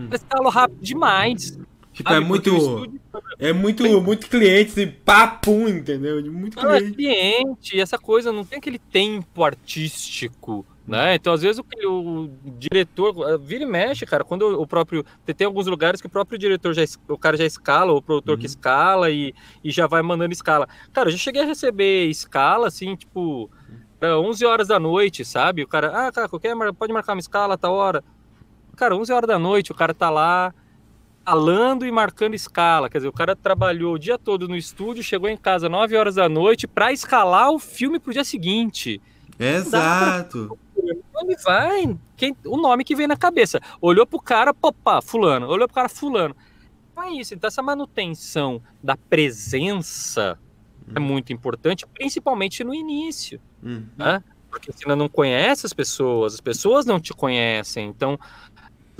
Hum. 0.00 0.06
Eles 0.08 0.20
escalam 0.22 0.50
rápido 0.50 0.82
demais. 0.82 1.58
Tipo, 1.92 2.10
sabe? 2.10 2.24
é 2.24 2.26
muito. 2.26 2.56
Estúdio 2.56 3.00
É 3.38 3.52
muito, 3.52 4.02
muito 4.02 4.28
cliente, 4.28 4.70
assim, 4.70 4.86
papum, 4.86 5.68
entendeu? 5.68 6.22
De 6.22 6.30
Muito 6.30 6.58
é 6.60 6.78
cliente. 6.78 6.94
cliente, 6.94 7.80
essa 7.80 7.98
coisa 7.98 8.30
não 8.32 8.44
tem 8.44 8.58
aquele 8.58 8.78
tempo 8.78 9.42
artístico. 9.44 10.64
Né? 10.86 11.14
Então, 11.14 11.32
às 11.32 11.42
vezes, 11.42 11.60
o, 11.86 11.92
o 11.92 12.30
diretor 12.58 13.14
eh, 13.30 13.38
vira 13.38 13.62
e 13.62 13.66
mexe, 13.66 14.04
cara. 14.04 14.24
Quando 14.24 14.60
o 14.60 14.66
próprio. 14.66 15.04
Tem, 15.36 15.46
alguns 15.46 15.66
lugares 15.66 16.00
que 16.00 16.06
o 16.08 16.10
próprio 16.10 16.36
diretor 16.38 16.74
já 16.74 16.82
o 17.08 17.16
cara 17.16 17.36
já 17.36 17.44
escala, 17.44 17.92
ou 17.92 17.98
o 17.98 18.02
produtor 18.02 18.36
que 18.36 18.44
Uhum. 18.44 18.46
escala 18.46 19.08
e, 19.10 19.32
e 19.62 19.70
já 19.70 19.86
vai 19.86 20.02
mandando 20.02 20.32
escala. 20.32 20.68
Cara, 20.92 21.08
eu 21.08 21.12
já 21.12 21.18
cheguei 21.18 21.42
a 21.42 21.46
receber 21.46 22.06
escala, 22.06 22.66
assim, 22.66 22.96
tipo, 22.96 23.48
era 24.00 24.18
11 24.18 24.44
horas 24.44 24.66
da 24.68 24.80
noite, 24.80 25.24
sabe? 25.24 25.62
O 25.62 25.68
cara, 25.68 26.08
ah, 26.08 26.10
cara, 26.10 26.28
qualquer, 26.28 26.56
pode 26.76 26.92
marcar 26.92 27.12
uma 27.12 27.20
escala 27.20 27.54
a 27.54 27.58
tal 27.58 27.74
hora. 27.74 28.02
Cara, 28.80 28.96
11 28.96 29.12
horas 29.12 29.28
da 29.28 29.38
noite, 29.38 29.72
o 29.72 29.74
cara 29.74 29.92
tá 29.92 30.08
lá 30.08 30.54
falando 31.22 31.84
e 31.84 31.92
marcando 31.92 32.32
escala. 32.32 32.88
Quer 32.88 32.96
dizer, 32.96 33.08
o 33.08 33.12
cara 33.12 33.36
trabalhou 33.36 33.92
o 33.92 33.98
dia 33.98 34.16
todo 34.16 34.48
no 34.48 34.56
estúdio, 34.56 35.02
chegou 35.02 35.28
em 35.28 35.36
casa 35.36 35.68
9 35.68 35.94
horas 35.98 36.14
da 36.14 36.30
noite 36.30 36.66
pra 36.66 36.90
escalar 36.90 37.50
o 37.50 37.58
filme 37.58 38.00
pro 38.00 38.10
dia 38.10 38.24
seguinte. 38.24 38.98
Exato. 39.38 40.58
Ele 40.74 41.36
vai, 41.44 41.94
quem, 42.16 42.34
o 42.46 42.56
nome 42.56 42.82
que 42.82 42.96
vem 42.96 43.06
na 43.06 43.18
cabeça. 43.18 43.60
Olhou 43.82 44.06
pro 44.06 44.18
cara, 44.18 44.54
popá, 44.54 45.02
fulano. 45.02 45.46
Olhou 45.46 45.68
pro 45.68 45.74
cara, 45.74 45.88
fulano. 45.90 46.34
Então 46.90 47.04
é 47.04 47.12
isso. 47.12 47.34
Então 47.34 47.48
essa 47.48 47.62
manutenção 47.62 48.62
da 48.82 48.96
presença 48.96 50.38
é 50.96 50.98
muito 50.98 51.34
importante, 51.34 51.86
principalmente 51.86 52.64
no 52.64 52.74
início. 52.74 53.38
Hum. 53.62 53.84
né? 53.94 54.24
Porque 54.50 54.72
você 54.72 54.84
ainda 54.84 54.96
não 54.96 55.08
conhece 55.08 55.64
as 55.64 55.72
pessoas, 55.72 56.34
as 56.34 56.40
pessoas 56.40 56.84
não 56.84 56.98
te 56.98 57.14
conhecem. 57.14 57.86
Então, 57.86 58.18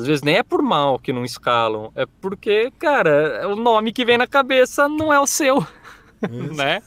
às 0.01 0.07
vezes 0.07 0.23
nem 0.23 0.37
é 0.37 0.43
por 0.43 0.63
mal 0.63 0.99
que 0.99 1.13
não 1.13 1.25
escalam, 1.25 1.93
é 1.95 2.07
porque, 2.21 2.71
cara, 2.79 3.47
o 3.49 3.57
nome 3.57 3.93
que 3.93 4.05
vem 4.05 4.19
na 4.19 4.27
cabeça 4.27 4.89
não 4.89 5.13
é 5.13 5.21
o 5.21 5.27
seu, 5.27 5.65
né? 6.29 6.83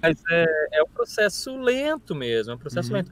Mas 0.00 0.16
é, 0.30 0.46
é 0.72 0.82
um 0.82 0.88
processo 0.94 1.56
lento 1.56 2.14
mesmo, 2.14 2.52
é 2.52 2.54
um 2.54 2.58
processo 2.58 2.90
Uhum. 2.90 2.98
lento. 2.98 3.10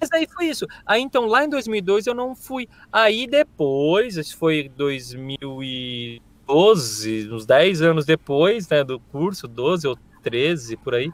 Mas 0.00 0.10
aí 0.12 0.26
foi 0.32 0.46
isso. 0.46 0.66
Aí 0.86 1.02
então, 1.02 1.26
lá 1.26 1.44
em 1.44 1.48
2002 1.48 2.06
eu 2.06 2.14
não 2.14 2.34
fui. 2.34 2.66
Aí 2.90 3.26
depois, 3.26 4.16
isso 4.16 4.34
foi 4.38 4.70
2012, 4.70 7.30
uns 7.30 7.44
10 7.44 7.82
anos 7.82 8.06
depois, 8.06 8.66
né, 8.68 8.82
do 8.82 8.98
curso, 8.98 9.46
12 9.46 9.86
ou 9.86 9.98
13, 10.22 10.74
por 10.78 10.94
aí. 10.94 11.12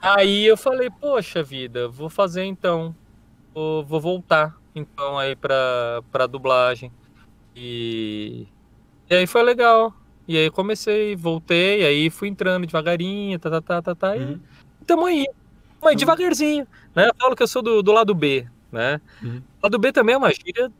Aí 0.00 0.46
eu 0.46 0.56
falei, 0.56 0.88
poxa 0.90 1.42
vida, 1.42 1.88
vou 1.88 2.08
fazer 2.08 2.44
então. 2.44 2.96
Vou, 3.54 3.84
vou 3.84 4.00
voltar 4.00 4.54
então 4.76 5.18
aí 5.18 5.34
pra, 5.34 6.02
pra 6.12 6.26
dublagem. 6.26 6.92
E, 7.56 8.46
e 9.10 9.14
aí 9.14 9.26
foi 9.26 9.42
legal. 9.42 9.94
E 10.28 10.36
aí 10.36 10.50
comecei, 10.50 11.16
voltei, 11.16 11.84
aí 11.84 12.10
fui 12.10 12.28
entrando 12.28 12.66
devagarinho, 12.66 13.38
tá, 13.38 13.50
tá, 13.50 13.62
tá, 13.62 13.82
tá, 13.82 13.94
tá. 13.94 14.16
E 14.16 14.20
Uhum. 14.20 14.40
tamo 14.86 15.06
aí. 15.06 15.24
Tamo 15.80 15.90
aí 15.90 15.96
devagarzinho, 15.96 16.66
né? 16.94 17.06
Eu 17.08 17.12
falo 17.20 17.36
que 17.36 17.42
eu 17.42 17.48
sou 17.48 17.62
do, 17.62 17.82
do 17.82 17.92
lado 17.92 18.14
B, 18.14 18.46
né? 18.72 19.00
Uhum. 19.22 19.38
O 19.38 19.66
lado 19.66 19.78
B 19.78 19.92
também 19.92 20.14
é 20.14 20.18
uma 20.18 20.32
gíria 20.32 20.70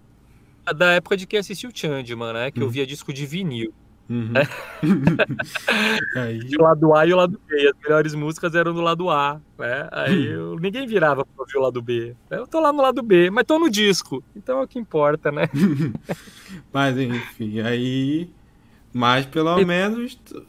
da 0.77 0.95
época 0.95 1.17
de 1.17 1.27
quem 1.27 1.39
assistiu 1.39 1.71
Changeman, 1.75 2.33
né? 2.33 2.51
Que 2.51 2.61
eu 2.61 2.67
Uhum. 2.67 2.73
via 2.73 2.87
disco 2.87 3.13
de 3.13 3.25
vinil. 3.27 3.73
Uhum. 4.09 4.33
Aí. 6.17 6.41
E 6.49 6.57
o 6.57 6.63
lado 6.63 6.95
A 6.95 7.07
e 7.07 7.13
o 7.13 7.17
lado 7.17 7.41
B. 7.47 7.69
As 7.69 7.83
melhores 7.83 8.15
músicas 8.15 8.55
eram 8.55 8.73
do 8.73 8.81
lado 8.81 9.11
A, 9.11 9.41
né? 9.59 9.89
Aí 9.93 10.27
eu- 10.27 10.57
ninguém 10.59 10.87
virava 10.87 11.25
pra 11.25 11.35
ouvir 11.43 11.57
o 11.59 11.63
lado 11.63 11.83
B. 11.83 12.15
Eu 12.31 12.47
tô 12.47 12.61
lá 12.61 12.73
no 12.73 12.83
lado 12.83 13.03
B, 13.03 13.31
mas 13.31 13.45
tô 13.45 13.59
no 13.59 13.69
disco. 13.71 14.23
Então 14.35 14.61
é 14.61 14.63
o 14.65 14.69
que 14.69 14.79
importa, 14.79 15.31
né? 15.33 15.49
Mas 16.73 16.97
enfim, 16.99 17.61
aí. 17.61 18.31
Mas 18.93 19.27
pelo 19.27 19.59
E- 19.59 19.65
menos. 19.65 20.15
Tu, 20.15 20.47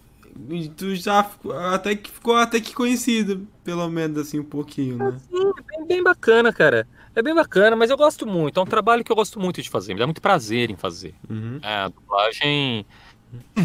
tu 0.75 0.95
já 0.95 1.23
ficou, 1.23 1.57
até 1.57 1.95
que 1.95 2.11
ficou 2.11 2.35
até 2.35 2.59
que 2.59 2.73
conhecido. 2.73 3.47
Pelo 3.63 3.89
menos 3.89 4.17
assim, 4.19 4.39
um 4.39 4.43
pouquinho, 4.43 4.97
né? 4.97 5.17
Sim, 5.29 5.49
é 5.57 5.77
bem, 5.77 5.87
bem 5.87 6.03
bacana, 6.03 6.53
cara. 6.53 6.87
É 7.15 7.21
bem 7.23 7.33
bacana, 7.33 7.75
mas 7.75 7.89
eu 7.89 7.97
gosto 7.97 8.27
muito. 8.27 8.59
É 8.59 8.63
um 8.63 8.67
trabalho 8.67 9.03
que 9.03 9.11
eu 9.11 9.15
gosto 9.15 9.39
muito 9.39 9.61
de 9.61 9.69
fazer. 9.69 9.93
Me 9.95 9.99
dá 9.99 10.05
muito 10.05 10.21
prazer 10.21 10.69
em 10.69 10.75
fazer. 10.75 11.15
Uhum. 11.27 11.59
É, 11.63 11.73
a 11.77 11.87
dublagem 11.89 12.85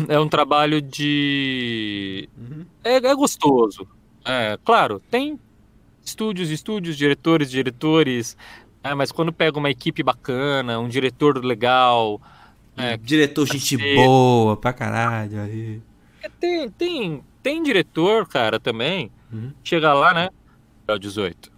é 0.08 0.18
um 0.18 0.28
trabalho 0.28 0.80
de. 0.80 2.28
Uhum. 2.36 2.66
É, 2.84 2.96
é 2.96 3.14
gostoso. 3.14 3.86
É, 4.24 4.58
claro, 4.64 5.00
tem 5.10 5.38
estúdios, 6.04 6.50
estúdios, 6.50 6.96
diretores, 6.96 7.50
diretores. 7.50 8.36
né, 8.82 8.94
mas 8.94 9.12
quando 9.12 9.32
pega 9.32 9.58
uma 9.58 9.70
equipe 9.70 10.02
bacana, 10.02 10.78
um 10.78 10.88
diretor 10.88 11.44
legal. 11.44 12.20
É, 12.76 12.96
Diretor, 12.96 13.46
gente 13.46 13.76
parceiro. 13.76 14.00
boa 14.00 14.56
pra 14.56 14.72
caralho. 14.72 15.42
Aí. 15.42 15.82
é, 16.22 16.28
tem, 16.28 16.70
tem, 16.70 17.22
tem 17.42 17.62
diretor, 17.62 18.26
cara, 18.26 18.58
também. 18.58 19.10
Uhum. 19.30 19.52
Chega 19.62 19.92
lá, 19.92 20.14
né? 20.14 20.30
É 20.88 20.94
o 20.94 20.98
18. 20.98 21.52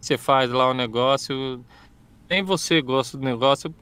Você 0.00 0.18
faz 0.18 0.50
lá 0.50 0.68
o 0.68 0.74
negócio. 0.74 1.64
Nem 2.28 2.42
você 2.42 2.82
gosta 2.82 3.16
do 3.16 3.24
negócio. 3.24 3.72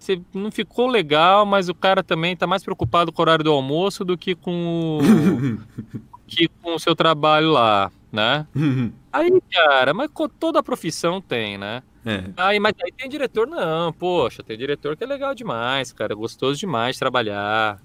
Você 0.00 0.20
não 0.32 0.50
ficou 0.50 0.88
legal, 0.88 1.44
mas 1.44 1.68
o 1.68 1.74
cara 1.74 2.02
também 2.02 2.34
tá 2.34 2.46
mais 2.46 2.64
preocupado 2.64 3.12
com 3.12 3.20
o 3.20 3.22
horário 3.22 3.44
do 3.44 3.52
almoço 3.52 4.02
do 4.02 4.16
que 4.16 4.34
com 4.34 4.98
o, 4.98 5.00
que 6.26 6.48
com 6.62 6.74
o 6.74 6.78
seu 6.78 6.96
trabalho 6.96 7.50
lá. 7.50 7.92
né? 8.10 8.46
Aí, 9.12 9.30
cara, 9.52 9.92
mas 9.92 10.08
toda 10.38 10.62
profissão 10.62 11.20
tem, 11.20 11.58
né? 11.58 11.82
É. 12.06 12.24
Aí, 12.36 12.58
mas 12.58 12.72
aí 12.82 12.90
tem 12.96 13.10
diretor, 13.10 13.46
não, 13.46 13.92
poxa, 13.92 14.42
tem 14.42 14.56
diretor 14.56 14.96
que 14.96 15.04
é 15.04 15.06
legal 15.06 15.34
demais, 15.34 15.92
cara, 15.92 16.14
gostoso 16.14 16.58
demais 16.58 16.96
de 16.96 17.00
trabalhar. 17.00 17.78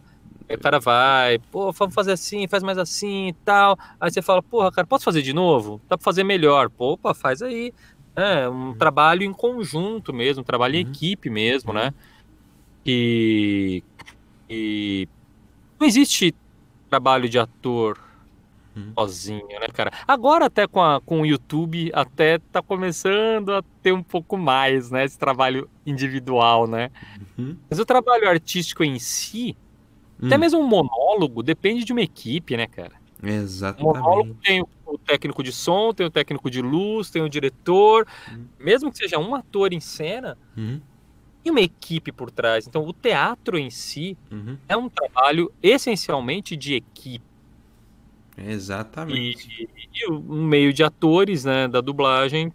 Aí 0.47 0.55
o 0.55 0.59
cara 0.59 0.79
vai, 0.79 1.39
pô, 1.51 1.71
vamos 1.71 1.93
fazer 1.93 2.11
assim, 2.13 2.47
faz 2.47 2.63
mais 2.63 2.77
assim 2.77 3.29
e 3.29 3.33
tal. 3.33 3.77
Aí 3.99 4.11
você 4.11 4.21
fala, 4.21 4.41
porra, 4.43 4.71
cara, 4.71 4.87
posso 4.87 5.03
fazer 5.03 5.21
de 5.21 5.33
novo? 5.33 5.81
Dá 5.89 5.97
pra 5.97 6.03
fazer 6.03 6.23
melhor. 6.23 6.69
Pô, 6.69 6.93
opa, 6.93 7.13
faz 7.13 7.41
aí. 7.41 7.73
É, 8.17 8.47
um 8.49 8.73
trabalho 8.73 9.23
em 9.23 9.33
conjunto 9.33 10.13
mesmo, 10.13 10.41
um 10.41 10.45
trabalho 10.45 10.75
em 10.75 10.83
Uhum. 10.83 10.91
equipe 10.91 11.29
mesmo, 11.29 11.73
né? 11.73 11.91
E, 12.85 13.83
e 14.49 15.07
não 15.79 15.87
existe 15.87 16.35
trabalho 16.89 17.29
de 17.29 17.39
ator 17.39 17.99
Uhum. 18.75 18.93
sozinho, 18.97 19.47
né, 19.59 19.67
cara? 19.73 19.91
Agora 20.07 20.45
até 20.45 20.67
com, 20.67 20.81
a, 20.81 21.01
com 21.01 21.21
o 21.21 21.25
YouTube, 21.25 21.91
até 21.93 22.39
tá 22.51 22.61
começando 22.63 23.53
a 23.53 23.63
ter 23.81 23.93
um 23.93 24.03
pouco 24.03 24.37
mais, 24.37 24.91
né, 24.91 25.05
esse 25.05 25.17
trabalho 25.17 25.69
individual, 25.85 26.67
né? 26.67 26.89
Uhum. 27.37 27.57
Mas 27.69 27.79
o 27.79 27.85
trabalho 27.85 28.29
artístico 28.29 28.83
em 28.83 28.99
si, 28.99 29.57
até 30.27 30.37
Hum, 30.37 30.39
mesmo 30.39 30.59
um 30.61 30.67
monólogo, 30.67 31.43
depende 31.43 31.85
de 31.85 31.93
uma 31.93 32.01
equipe, 32.01 32.57
né, 32.57 32.67
cara? 32.67 32.95
O 33.25 33.83
monólogo 33.83 34.29
Exatamente. 34.29 34.39
tem 34.43 34.61
o, 34.61 34.67
o 34.85 34.97
técnico 34.97 35.41
de 35.43 35.51
som, 35.51 35.93
tem 35.93 36.05
o 36.05 36.11
técnico 36.11 36.49
de 36.49 36.61
luz, 36.61 37.09
tem 37.09 37.21
o 37.21 37.29
diretor, 37.29 38.07
Uhum. 38.31 38.45
mesmo 38.59 38.91
que 38.91 38.97
seja 38.97 39.17
um 39.17 39.33
ator 39.33 39.73
em 39.73 39.79
cena, 39.79 40.37
Uhum. 40.55 40.79
e 41.43 41.51
uma 41.51 41.61
equipe 41.61 42.11
por 42.11 42.29
trás. 42.31 42.67
Então, 42.67 42.85
o 42.85 42.93
teatro 42.93 43.57
em 43.57 43.69
si 43.69 44.17
Uhum. 44.31 44.57
é 44.67 44.77
um 44.77 44.89
trabalho 44.89 45.51
essencialmente 45.61 46.55
de 46.55 46.75
equipe. 46.75 47.25
Exatamente. 48.37 49.47
E, 49.49 49.69
e 49.93 50.11
o 50.11 50.15
um 50.17 50.43
meio 50.43 50.73
de 50.73 50.83
atores, 50.83 51.45
né, 51.45 51.67
da 51.67 51.81
dublagem, 51.81 52.51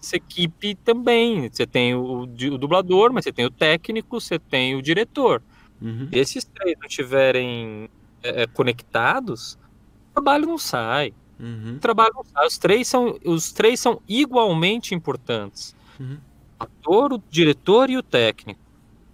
essa 0.00 0.16
equipe 0.16 0.74
também. 0.74 1.48
Você 1.50 1.66
tem 1.66 1.94
o, 1.94 2.22
o 2.22 2.58
dublador, 2.58 3.12
mas 3.12 3.24
você 3.24 3.32
tem 3.32 3.44
o 3.44 3.50
técnico, 3.50 4.20
você 4.20 4.38
tem 4.38 4.74
o 4.74 4.82
diretor. 4.82 5.42
Uhum. 5.80 6.08
Se 6.12 6.18
esses 6.18 6.44
três 6.44 6.76
não 6.78 6.86
estiverem 6.86 7.88
é, 8.22 8.42
é, 8.42 8.46
conectados, 8.46 9.54
o 9.54 9.61
trabalho 10.14 10.46
não 10.46 10.58
sai. 10.58 11.12
Uhum. 11.40 11.74
O 11.76 11.78
trabalho 11.78 12.12
não 12.14 12.24
sai. 12.24 12.46
Os 12.46 12.58
três 12.58 12.86
são, 12.88 13.18
os 13.24 13.52
três 13.52 13.80
são 13.80 14.00
igualmente 14.08 14.94
importantes. 14.94 15.74
Uhum. 15.98 16.18
O 16.60 16.64
ator, 16.64 17.12
o 17.14 17.22
diretor 17.30 17.90
e 17.90 17.96
o 17.96 18.02
técnico. 18.02 18.60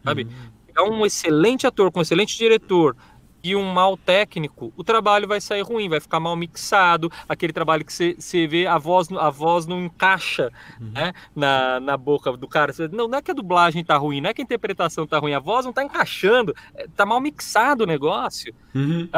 Sabe? 0.05 0.25
Uhum. 0.25 0.31
Pegar 0.67 0.85
um 0.85 1.05
excelente 1.07 1.67
ator 1.67 1.91
com 1.91 1.99
um 1.99 2.03
excelente 2.03 2.37
diretor 2.37 2.97
e 3.43 3.55
um 3.55 3.73
mau 3.73 3.97
técnico, 3.97 4.73
o 4.77 4.83
trabalho 4.83 5.27
vai 5.29 5.41
sair 5.41 5.63
ruim, 5.63 5.89
vai 5.89 6.01
ficar 6.01 6.19
mal 6.19 6.35
mixado, 6.35 7.11
aquele 7.29 7.53
trabalho 7.53 7.85
que 7.85 7.93
você- 7.93 8.47
vê, 8.49 8.67
a 8.67 8.77
voz, 8.79 9.11
a 9.13 9.31
voz 9.31 9.65
não 9.65 9.85
encaixa 9.85 10.51
Uhum. 10.81 10.91
né, 10.93 11.13
na, 11.37 11.79
na 11.79 11.97
boca 11.97 12.37
do 12.37 12.49
cara. 12.49 12.73
Você- 12.73 12.89
Não, 12.89 13.07
não 13.07 13.17
é 13.19 13.23
que 13.23 13.31
a 13.31 13.35
dublagem 13.35 13.85
tá 13.85 13.97
ruim, 13.97 14.21
não 14.21 14.29
é 14.31 14.35
que 14.35 14.43
a 14.43 14.45
interpretação 14.45 15.07
tá 15.07 15.19
ruim, 15.19 15.35
a 15.35 15.39
voz 15.39 15.65
não 15.65 15.73
tá 15.73 15.85
encaixando, 15.85 16.53
é, 16.75 16.89
tá 16.97 17.07
mal 17.07 17.21
mixado 17.21 17.85
o 17.85 17.87
negócio. 17.87 18.53
Uhum. 18.75 19.09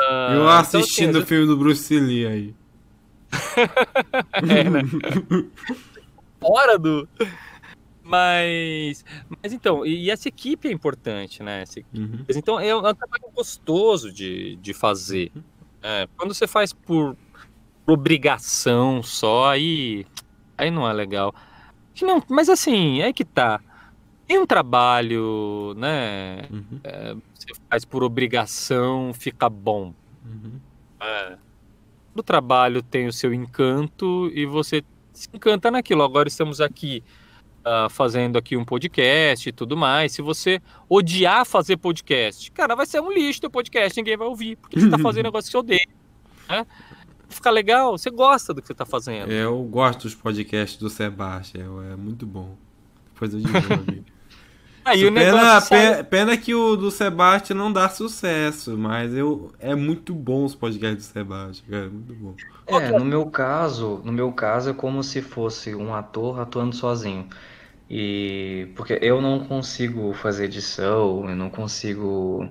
Ah, 0.00 0.28
Eu 0.32 0.42
então, 0.42 0.48
assistindo 0.48 1.10
assim, 1.10 1.24
o 1.24 1.26
filme 1.26 1.46
do 1.46 1.56
Bruce 1.56 1.98
Lee 1.98 2.26
aí. 2.26 2.54
É, 4.48 4.64
né? 4.64 4.80
fora 6.40 6.78
do. 6.78 7.08
Mas, 8.02 9.04
mas 9.40 9.52
então, 9.52 9.86
e, 9.86 10.10
essa 10.10 10.26
equipe 10.26 10.66
é 10.66 10.72
importante, 10.72 11.42
né? 11.42 11.62
Uhum. 11.94 12.24
Então 12.28 12.58
é 12.58 12.74
um, 12.74 12.84
é 12.84 12.90
um 12.90 12.94
trabalho 12.94 13.30
gostoso 13.34 14.10
de, 14.10 14.56
de 14.56 14.74
fazer. 14.74 15.30
É, 15.80 16.08
quando 16.16 16.34
você 16.34 16.46
faz 16.46 16.72
por, 16.72 17.16
por 17.86 17.92
obrigação 17.92 19.02
só, 19.02 19.50
aí, 19.50 20.04
aí 20.58 20.70
não 20.70 20.88
é 20.88 20.92
legal. 20.92 21.32
Não, 22.02 22.22
mas 22.28 22.48
assim, 22.48 23.00
é 23.00 23.12
que 23.12 23.24
tá. 23.24 23.60
Tem 24.30 24.38
um 24.38 24.46
trabalho, 24.46 25.74
né? 25.76 26.42
Uhum. 26.52 27.20
Você 27.34 27.48
faz 27.68 27.84
por 27.84 28.04
obrigação, 28.04 29.12
fica 29.12 29.48
bom. 29.48 29.92
Uhum. 30.24 30.52
É. 31.00 31.36
O 32.14 32.22
trabalho 32.22 32.80
tem 32.80 33.08
o 33.08 33.12
seu 33.12 33.34
encanto 33.34 34.30
e 34.32 34.46
você 34.46 34.84
se 35.12 35.28
encanta 35.34 35.68
naquilo. 35.68 36.04
Agora 36.04 36.28
estamos 36.28 36.60
aqui 36.60 37.02
ah, 37.64 37.88
fazendo 37.90 38.38
aqui 38.38 38.56
um 38.56 38.64
podcast 38.64 39.48
e 39.48 39.52
tudo 39.52 39.76
mais. 39.76 40.12
Se 40.12 40.22
você 40.22 40.62
odiar 40.88 41.44
fazer 41.44 41.76
podcast, 41.78 42.52
cara, 42.52 42.76
vai 42.76 42.86
ser 42.86 43.00
um 43.00 43.10
lixo 43.10 43.40
teu 43.40 43.50
podcast, 43.50 43.98
ninguém 43.98 44.16
vai 44.16 44.28
ouvir, 44.28 44.54
porque 44.58 44.78
você 44.78 44.88
tá 44.88 44.98
fazendo 45.02 45.24
negócio 45.24 45.48
que 45.48 45.50
você 45.50 45.58
odeia. 45.58 45.88
Né? 46.48 46.64
Fica 47.28 47.50
legal, 47.50 47.98
você 47.98 48.10
gosta 48.10 48.54
do 48.54 48.62
que 48.62 48.68
você 48.68 48.74
tá 48.74 48.86
fazendo. 48.86 49.32
Eu 49.32 49.60
gosto 49.64 50.02
dos 50.02 50.14
podcasts 50.14 50.78
do 50.78 50.88
Sebastião, 50.88 51.82
é 51.82 51.96
muito 51.96 52.24
bom. 52.24 52.56
Depois 53.12 53.34
eu 53.34 53.40
digo. 53.40 54.10
Aí 54.84 55.04
o 55.04 55.12
pena, 55.12 55.60
sai- 55.60 55.60
pe- 55.60 56.04
pena 56.04 56.36
que 56.38 56.54
o 56.54 56.76
do 56.76 56.90
Sebastião 56.90 57.56
não 57.56 57.72
dá 57.72 57.88
sucesso, 57.88 58.76
mas 58.78 59.12
eu, 59.14 59.52
é 59.58 59.74
muito 59.74 60.14
bom 60.14 60.44
os 60.44 60.54
podcasts 60.54 61.08
do 61.08 61.12
Sebastião, 61.12 61.68
cara, 61.70 61.86
é 61.86 61.88
muito 61.90 62.14
bom. 62.14 62.38
É, 62.66 62.92
no 62.92 63.04
meu 63.04 63.30
caso, 63.30 63.98
no 64.04 64.12
meu 64.12 64.32
caso 64.32 64.70
é 64.70 64.74
como 64.74 65.02
se 65.02 65.20
fosse 65.22 65.74
um 65.74 65.94
ator 65.94 66.38
atuando 66.40 66.74
sozinho. 66.74 67.28
E 67.90 68.72
porque 68.76 68.98
eu 69.02 69.20
não 69.22 69.46
consigo 69.46 70.14
fazer 70.14 70.46
edição, 70.46 71.28
eu 71.30 71.36
não 71.36 71.50
consigo 71.50 72.48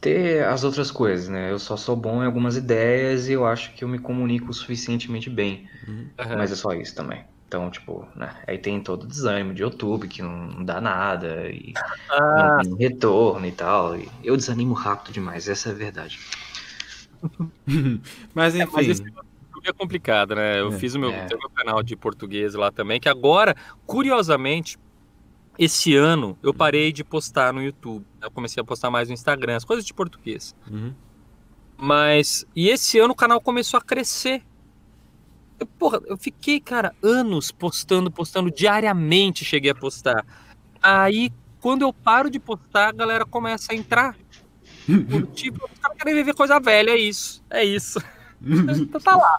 ter 0.00 0.44
as 0.46 0.64
outras 0.64 0.90
coisas, 0.90 1.28
né? 1.28 1.50
Eu 1.52 1.58
só 1.58 1.76
sou 1.76 1.96
bom 1.96 2.22
em 2.22 2.26
algumas 2.26 2.56
ideias 2.56 3.28
e 3.28 3.32
eu 3.34 3.46
acho 3.46 3.74
que 3.76 3.84
eu 3.84 3.88
me 3.88 3.98
comunico 4.00 4.52
suficientemente 4.54 5.30
bem. 5.30 5.68
Aham. 6.18 6.38
Mas 6.38 6.52
é 6.52 6.56
só 6.56 6.72
isso 6.74 6.94
também. 6.96 7.24
Então, 7.52 7.70
tipo, 7.70 8.08
né? 8.16 8.34
Aí 8.46 8.56
tem 8.56 8.80
todo 8.80 9.02
o 9.02 9.06
desânimo 9.06 9.52
de 9.52 9.60
YouTube 9.62 10.08
que 10.08 10.22
não, 10.22 10.64
dá 10.64 10.80
nada 10.80 11.50
e 11.50 11.74
Ah, 12.08 12.62
não 12.64 12.76
tem 12.78 12.88
retorno 12.88 13.44
e 13.46 13.52
tal. 13.52 13.94
E 13.98 14.08
eu 14.24 14.34
desanimo 14.38 14.72
rápido 14.72 15.12
demais, 15.12 15.46
essa 15.46 15.68
é 15.68 15.72
a 15.72 15.74
verdade. 15.74 16.18
Mas 18.34 18.54
mas 18.54 18.56
enfim, 18.56 18.80
esse 18.90 19.02
YouTube 19.02 19.66
é 19.66 19.72
complicado, 19.74 20.34
né? 20.34 20.60
Eu 20.60 20.68
É. 20.68 20.78
fiz 20.78 20.94
o 20.94 20.98
meu, 20.98 21.10
É. 21.10 21.26
meu 21.28 21.50
canal 21.50 21.82
de 21.82 21.94
português 21.94 22.54
lá 22.54 22.72
também, 22.72 22.98
que 22.98 23.08
agora, 23.08 23.54
curiosamente, 23.86 24.78
esse 25.58 25.94
ano 25.94 26.38
eu 26.42 26.54
parei 26.54 26.90
de 26.90 27.04
postar 27.04 27.52
no 27.52 27.62
YouTube. 27.62 28.02
Eu 28.22 28.30
comecei 28.30 28.62
a 28.62 28.64
postar 28.64 28.90
mais 28.90 29.08
no 29.08 29.14
Instagram, 29.14 29.56
as 29.56 29.64
coisas 29.64 29.84
de 29.84 29.92
português. 29.92 30.56
Uhum. 30.70 30.94
Mas, 31.76 32.46
e 32.56 32.70
esse 32.70 32.98
ano 32.98 33.12
o 33.12 33.16
canal 33.16 33.42
começou 33.42 33.76
a 33.76 33.82
crescer. 33.82 34.42
Eu, 35.58 35.66
porra, 35.66 36.00
eu 36.06 36.16
fiquei, 36.16 36.60
cara, 36.60 36.94
anos 37.02 37.50
postando, 37.50 38.10
postando 38.10 38.50
diariamente, 38.50 39.44
cheguei 39.44 39.70
a 39.70 39.74
postar. 39.74 40.24
Aí, 40.82 41.30
quando 41.60 41.82
eu 41.82 41.92
paro 41.92 42.28
de 42.28 42.40
postar, 42.40 42.88
a 42.88 42.92
galera 42.92 43.24
começa 43.24 43.72
a 43.72 43.76
entrar. 43.76 44.16
tipo, 45.34 45.64
os 45.72 45.78
caras 45.78 45.98
querem 45.98 46.24
ver 46.24 46.34
coisa 46.34 46.58
velha, 46.58 46.90
é 46.90 46.98
isso. 46.98 47.42
É 47.50 47.64
isso. 47.64 48.00
Então 48.44 49.00
tá 49.00 49.14
lá. 49.14 49.36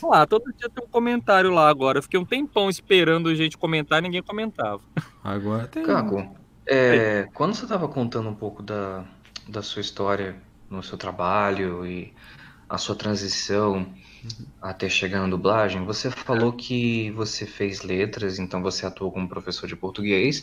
Tá 0.00 0.06
lá, 0.06 0.26
todo 0.26 0.50
dia 0.56 0.70
tem 0.70 0.82
um 0.82 0.88
comentário 0.88 1.50
lá 1.50 1.68
agora. 1.68 1.98
Eu 1.98 2.02
fiquei 2.02 2.18
um 2.18 2.24
tempão 2.24 2.70
esperando 2.70 3.28
a 3.28 3.34
gente 3.34 3.58
comentar 3.58 3.98
e 3.98 4.02
ninguém 4.02 4.22
comentava. 4.22 4.80
agora 5.22 5.66
tem. 5.66 5.82
Caco, 5.82 6.34
é, 6.66 7.28
quando 7.34 7.54
você 7.54 7.64
estava 7.64 7.86
contando 7.86 8.30
um 8.30 8.34
pouco 8.34 8.62
da, 8.62 9.04
da 9.46 9.62
sua 9.62 9.80
história 9.80 10.36
no 10.70 10.82
seu 10.82 10.96
trabalho 10.96 11.84
e 11.84 12.14
a 12.68 12.78
sua 12.78 12.94
transição 12.94 13.92
até 14.60 14.88
chegar 14.88 15.20
na 15.22 15.28
dublagem, 15.28 15.84
você 15.84 16.10
falou 16.10 16.52
que 16.56 17.10
você 17.12 17.46
fez 17.46 17.82
letras, 17.82 18.38
então 18.38 18.62
você 18.62 18.86
atuou 18.86 19.12
como 19.12 19.28
professor 19.28 19.66
de 19.68 19.76
português 19.76 20.42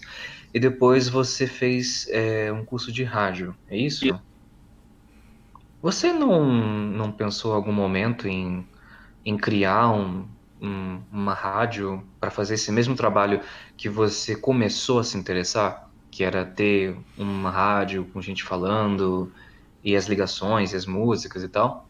e 0.53 0.59
depois 0.59 1.07
você 1.09 1.47
fez 1.47 2.07
é, 2.09 2.51
um 2.51 2.65
curso 2.65 2.91
de 2.91 3.03
rádio, 3.03 3.55
é 3.67 3.77
isso? 3.77 4.19
Você 5.81 6.11
não, 6.11 6.45
não 6.45 7.11
pensou 7.11 7.51
em 7.53 7.55
algum 7.55 7.71
momento 7.73 8.27
em, 8.27 8.67
em 9.25 9.37
criar 9.37 9.89
um, 9.91 10.29
um- 10.61 11.05
uma 11.11 11.33
rádio 11.33 12.07
para 12.19 12.31
fazer 12.31 12.55
esse 12.55 12.71
mesmo 12.71 12.95
trabalho 12.95 13.41
que 13.77 13.89
você 13.89 14.35
começou 14.39 14.99
a 14.99 15.03
se 15.03 15.17
interessar, 15.17 15.81
que 16.11 16.23
era 16.23 16.45
ter 16.45 16.97
uma 17.17 17.51
rádio 17.51 18.11
com 18.11 18.21
gente 18.21 18.43
falando 18.43 19.33
e 19.83 19.95
as 19.95 20.07
ligações, 20.07 20.73
e 20.73 20.75
as 20.77 20.85
músicas 20.85 21.43
e 21.43 21.49
tal? 21.49 21.86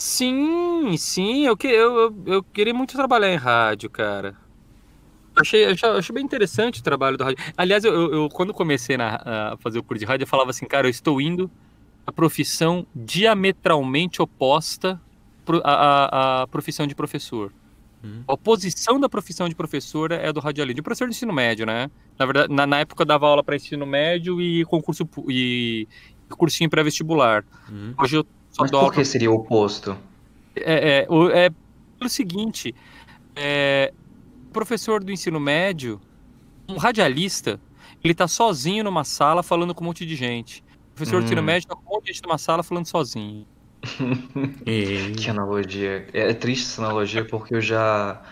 Sim, 0.00 0.96
sim, 0.96 1.46
eu, 1.46 1.54
que, 1.54 1.66
eu, 1.66 2.14
eu, 2.24 2.42
queria 2.42 2.72
muito 2.72 2.94
trabalhar 2.94 3.30
em 3.30 3.36
rádio, 3.36 3.90
cara. 3.90 4.34
Achei, 5.36 5.66
achei, 5.66 5.88
achei 5.90 6.14
bem 6.14 6.24
interessante 6.24 6.80
o 6.80 6.82
trabalho 6.82 7.18
do 7.18 7.24
rádio. 7.24 7.44
Aliás, 7.54 7.84
eu, 7.84 8.10
eu- 8.10 8.28
quando 8.30 8.54
comecei 8.54 8.96
na- 8.96 9.16
a 9.52 9.56
fazer 9.58 9.78
o 9.78 9.82
curso 9.82 10.00
de 10.00 10.06
rádio, 10.06 10.24
eu 10.24 10.26
falava 10.26 10.48
assim, 10.50 10.64
cara, 10.64 10.86
eu 10.86 10.90
estou 10.90 11.20
indo 11.20 11.50
a 12.06 12.10
profissão 12.10 12.86
diametralmente 12.96 14.22
oposta 14.22 14.98
à 15.62 16.40
à- 16.40 16.42
à 16.42 16.46
profissão 16.46 16.86
de 16.86 16.94
professor. 16.94 17.52
Hum. 18.02 18.22
A 18.26 18.32
oposição 18.32 18.98
da 18.98 19.08
profissão 19.08 19.50
de 19.50 19.54
professor 19.54 20.12
é 20.12 20.28
a 20.28 20.32
do 20.32 20.40
radialista, 20.40 20.76
de 20.76 20.82
professor 20.82 21.08
de 21.10 21.14
ensino 21.14 21.32
médio, 21.32 21.66
né? 21.66 21.90
Na 22.18 22.24
verdade, 22.24 22.54
na, 22.54 22.66
na 22.66 22.78
época 22.80 23.02
eu 23.02 23.06
dava 23.06 23.26
aula 23.26 23.44
para 23.44 23.54
ensino 23.54 23.84
médio 23.84 24.40
e 24.40 24.64
concurso 24.64 25.06
e, 25.28 25.86
e 26.30 26.34
cursinho 26.34 26.70
pré-vestibular. 26.70 27.44
Uhum. 27.68 27.94
Hoje 27.98 28.16
eu 28.16 28.26
só 28.50 28.62
Mas 28.62 28.70
por 28.70 28.92
que 28.92 29.04
seria 29.04 29.30
o 29.30 29.34
oposto? 29.34 29.96
é, 30.56 31.02
é, 31.02 31.06
o- 31.08 31.30
é 31.30 31.50
pelo 31.98 32.10
seguinte: 32.10 32.74
é, 33.36 33.92
o 34.50 34.54
professor 34.54 35.02
do 35.04 35.12
ensino 35.12 35.40
médio, 35.40 36.00
um 36.70 36.76
radialista, 36.78 37.60
ele 38.04 38.14
tá 38.14 38.28
sozinho 38.28 38.84
numa 38.84 39.04
sala 39.04 39.42
falando 39.42 39.74
com 39.74 39.84
um 39.84 39.88
monte 39.88 40.06
de 40.06 40.16
gente. 40.16 40.60
O 40.92 40.96
professor 40.96 41.20
do 41.22 41.24
ensino 41.26 41.42
Hum. 41.42 41.44
médio 41.44 41.68
tá 41.68 41.76
com 41.76 41.92
um 41.92 41.96
monte 41.96 42.06
de 42.06 42.12
gente 42.14 42.22
numa 42.24 42.38
sala 42.38 42.62
falando 42.64 42.86
sozinho. 42.88 43.46
Que 45.16 45.28
analogia. 45.30 46.06
É 46.12 46.32
triste 46.34 46.64
essa 46.66 46.82
analogia 46.82 47.26
porque 47.26 47.54
eu 47.54 47.60
já. 47.60 48.22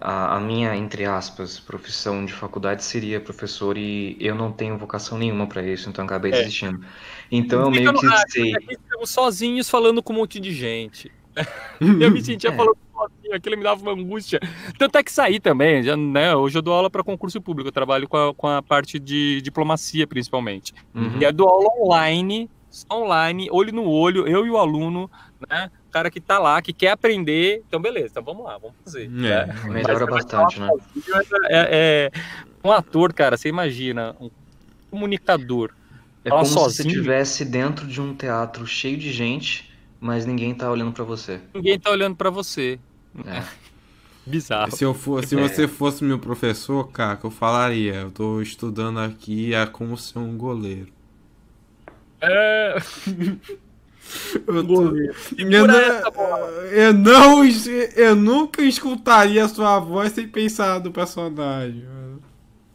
A, 0.00 0.36
a 0.36 0.40
minha, 0.40 0.74
entre 0.76 1.04
aspas, 1.04 1.58
profissão 1.60 2.24
de 2.24 2.32
faculdade 2.32 2.82
seria 2.84 3.20
professor 3.20 3.78
e 3.78 4.16
eu 4.20 4.34
não 4.34 4.50
tenho 4.50 4.76
vocação 4.76 5.16
nenhuma 5.16 5.46
pra 5.46 5.62
isso, 5.62 5.88
então 5.88 6.02
eu 6.04 6.06
acabei 6.06 6.32
É. 6.32 6.38
desistindo. 6.38 6.84
Então 7.30 7.62
eu 7.62 7.70
meio 7.70 7.92
que 7.94 8.06
rádio, 8.06 8.32
sei. 8.32 8.54
Aqui 8.54 8.74
estamos 8.74 9.10
sozinhos 9.10 9.70
falando 9.70 10.02
com 10.02 10.12
um 10.12 10.16
monte 10.16 10.40
de 10.40 10.52
gente. 10.52 11.10
eu 11.80 12.10
me 12.10 12.22
sentia 12.22 12.50
É. 12.50 12.56
falando 12.56 12.76
sozinho, 12.92 13.34
aquilo 13.34 13.56
me 13.56 13.62
dava 13.62 13.82
uma 13.82 13.92
angústia. 13.92 14.40
Tanto 14.78 14.98
é 14.98 15.02
que 15.02 15.12
saí 15.12 15.38
também, 15.40 15.82
já, 15.82 15.96
né? 15.96 16.34
Hoje 16.34 16.58
eu 16.58 16.62
dou 16.62 16.74
aula 16.74 16.90
para 16.90 17.02
concurso 17.04 17.40
público, 17.40 17.68
eu 17.68 17.72
trabalho 17.72 18.08
com 18.08 18.16
a, 18.16 18.34
com 18.34 18.48
a 18.48 18.62
parte 18.62 18.98
de 18.98 19.40
diplomacia, 19.42 20.06
principalmente. 20.06 20.74
Uhum. 20.94 21.18
E 21.20 21.24
é 21.24 21.32
do 21.32 21.44
aula 21.48 21.68
online, 21.80 22.50
online, 22.92 23.48
olho 23.50 23.72
no 23.72 23.88
olho, 23.88 24.26
eu 24.26 24.44
e 24.44 24.50
o 24.50 24.58
aluno, 24.58 25.08
né? 25.48 25.70
Cara 25.94 26.10
que 26.10 26.20
tá 26.20 26.40
lá, 26.40 26.60
que 26.60 26.72
quer 26.72 26.90
aprender. 26.90 27.62
Então, 27.68 27.80
beleza, 27.80 28.08
então 28.10 28.24
vamos 28.24 28.44
lá, 28.44 28.58
vamos 28.58 28.74
fazer. 28.84 29.04
É. 29.04 29.08
né? 29.08 29.46
Melhora 29.66 30.04
Mas- 30.06 30.24
bastante, 30.24 30.58
né? 30.58 30.68
É, 31.48 32.10
é- 32.12 32.20
um 32.64 32.72
ator, 32.72 33.12
cara, 33.12 33.36
você 33.36 33.48
imagina, 33.48 34.16
um 34.20 34.28
comunicador. 34.90 35.70
É 36.24 36.30
como 36.30 36.44
se 36.44 36.52
você 36.54 36.58
sozinho. 36.82 36.88
estivesse 36.96 37.44
dentro 37.44 37.86
de 37.86 38.00
um 38.00 38.12
teatro 38.12 38.66
cheio 38.66 38.96
de 38.98 39.12
gente, 39.12 39.70
mas 40.00 40.26
ninguém 40.26 40.52
tá 40.52 40.68
olhando 40.68 40.90
pra 40.92 41.04
você. 41.04 41.40
Ninguém 41.54 41.78
tá 41.78 41.90
olhando 41.92 42.16
pra 42.16 42.28
você. 42.28 42.80
É. 43.24 43.40
Bizarro. 44.26 44.74
Se, 44.74 44.82
eu 44.82 44.94
for, 44.94 45.24
se 45.24 45.38
É. 45.38 45.40
você 45.48 45.68
fosse 45.68 46.02
meu 46.02 46.18
professor, 46.18 46.90
cara, 46.90 47.20
eu 47.22 47.30
falaria, 47.30 47.94
eu 47.94 48.10
tô 48.10 48.42
estudando 48.42 48.98
aqui 48.98 49.54
é 49.54 49.64
como 49.64 49.96
ser 49.96 50.18
um 50.18 50.36
goleiro. 50.36 50.88
É, 52.20 52.74
Eu, 54.46 54.66
tô- 54.66 54.90
Segura 55.14 55.56
eu, 55.56 55.66
não- 55.66 56.66
eu 56.70 56.92
não, 56.94 57.44
es- 57.44 57.66
eu 57.96 58.14
nunca 58.16 58.62
escutaria 58.62 59.44
a 59.44 59.48
sua 59.48 59.78
voz 59.78 60.12
sem 60.12 60.28
pensar 60.28 60.80
no 60.80 60.92
personagem. 60.92 61.84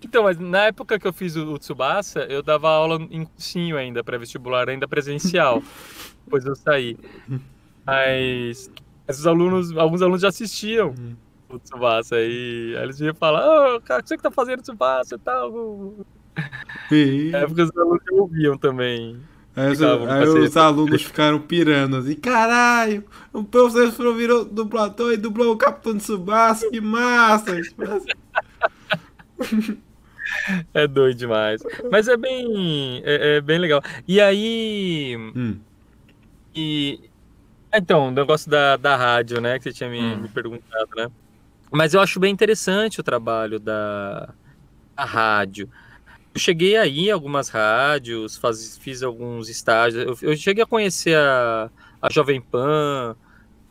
Então, 0.02 0.24
mas 0.24 0.38
na 0.40 0.66
época 0.66 0.98
que 0.98 1.06
eu 1.08 1.12
fiz 1.14 1.36
o, 1.36 1.46
o 1.54 1.60
Tsubasa, 1.60 2.22
eu 2.30 2.42
dava 2.42 2.70
aula 2.70 2.96
em 3.12 3.26
cursinho 3.26 3.78
ainda, 3.78 4.04
pré-vestibular, 4.04 4.70
ainda 4.70 4.88
presencial. 4.88 5.62
Depois 6.26 6.46
eu 6.46 6.56
saí. 6.56 6.98
Mas 7.86 8.72
esses 9.08 9.26
alunos, 9.28 9.76
alguns 9.78 10.02
alunos 10.02 10.22
já 10.22 10.30
assistiam 10.30 10.94
o 11.50 11.58
Tsubasa 11.60 12.16
e 12.20 12.76
aí 12.78 12.84
eles 12.84 13.00
vinham 13.00 13.16
falar, 13.16 13.76
ô, 13.76 13.82
cara, 13.82 14.00
o 14.00 14.04
que 14.04 14.10
você 14.10 14.18
que 14.18 14.24
tá 14.24 14.32
fazendo 14.32 14.62
Tsubasa 14.62 15.16
e 15.16 15.20
tal? 15.20 15.96
E- 16.92 17.30
Na 17.32 17.40
época 17.40 17.64
os 17.64 17.78
alunos 17.78 18.04
ouviam 18.12 18.58
também. 18.58 19.20
Aí, 19.62 19.76
Ficava 19.76 20.14
aí 20.14 20.28
os 20.28 20.56
alunos 20.56 21.02
ficaram 21.04 21.40
pirando 21.42 21.98
assim, 21.98 22.16
caralho, 22.16 23.04
o 23.34 23.44
professor 23.44 24.16
virou 24.16 24.46
dublador 24.46 25.12
e 25.12 25.18
dublou 25.18 25.54
o 25.54 25.58
Capitão 25.58 25.94
de 25.94 26.00
Tsubasa, 26.00 26.70
que 26.70 26.80
massa! 26.80 27.58
É 30.74 30.88
doido 30.88 31.18
demais. 31.18 31.62
Mas 31.92 32.08
é 32.08 32.16
bem, 32.16 33.02
é, 33.04 33.38
é 33.38 33.42
bem 33.42 33.58
legal. 33.60 33.82
E 34.08 34.22
aí, 34.22 35.16
Hum, 35.36 35.60
E. 36.56 37.00
Então, 37.74 38.08
o 38.08 38.12
negócio 38.12 38.50
da, 38.50 38.78
da 38.78 38.96
rádio, 38.96 39.40
né? 39.42 39.58
Que 39.58 39.66
você 39.66 39.74
tinha 39.74 39.90
me, 39.90 40.00
Hum. 40.02 40.22
me 40.22 40.30
perguntado, 40.30 40.90
né? 40.96 41.08
Mas 41.72 41.94
eu 41.94 42.02
acho 42.02 42.20
bem 42.20 42.32
interessante 42.34 43.00
o 43.00 43.04
trabalho 43.04 43.60
da, 43.60 44.34
da 44.96 45.06
rádio. 45.06 45.70
Eu 46.40 46.42
cheguei 46.42 46.78
aí 46.78 47.10
em 47.10 47.12
algumas 47.12 47.50
rádios, 47.50 48.38
faz, 48.38 48.78
fiz 48.78 49.04
alguns 49.04 49.50
estágios. 49.50 50.22
Eu, 50.22 50.30
eu 50.30 50.38
cheguei 50.38 50.64
a 50.64 50.66
conhecer 50.66 51.18
a, 51.18 51.70
a 52.02 52.10
Jovem 52.10 52.40
Pan, 52.40 53.14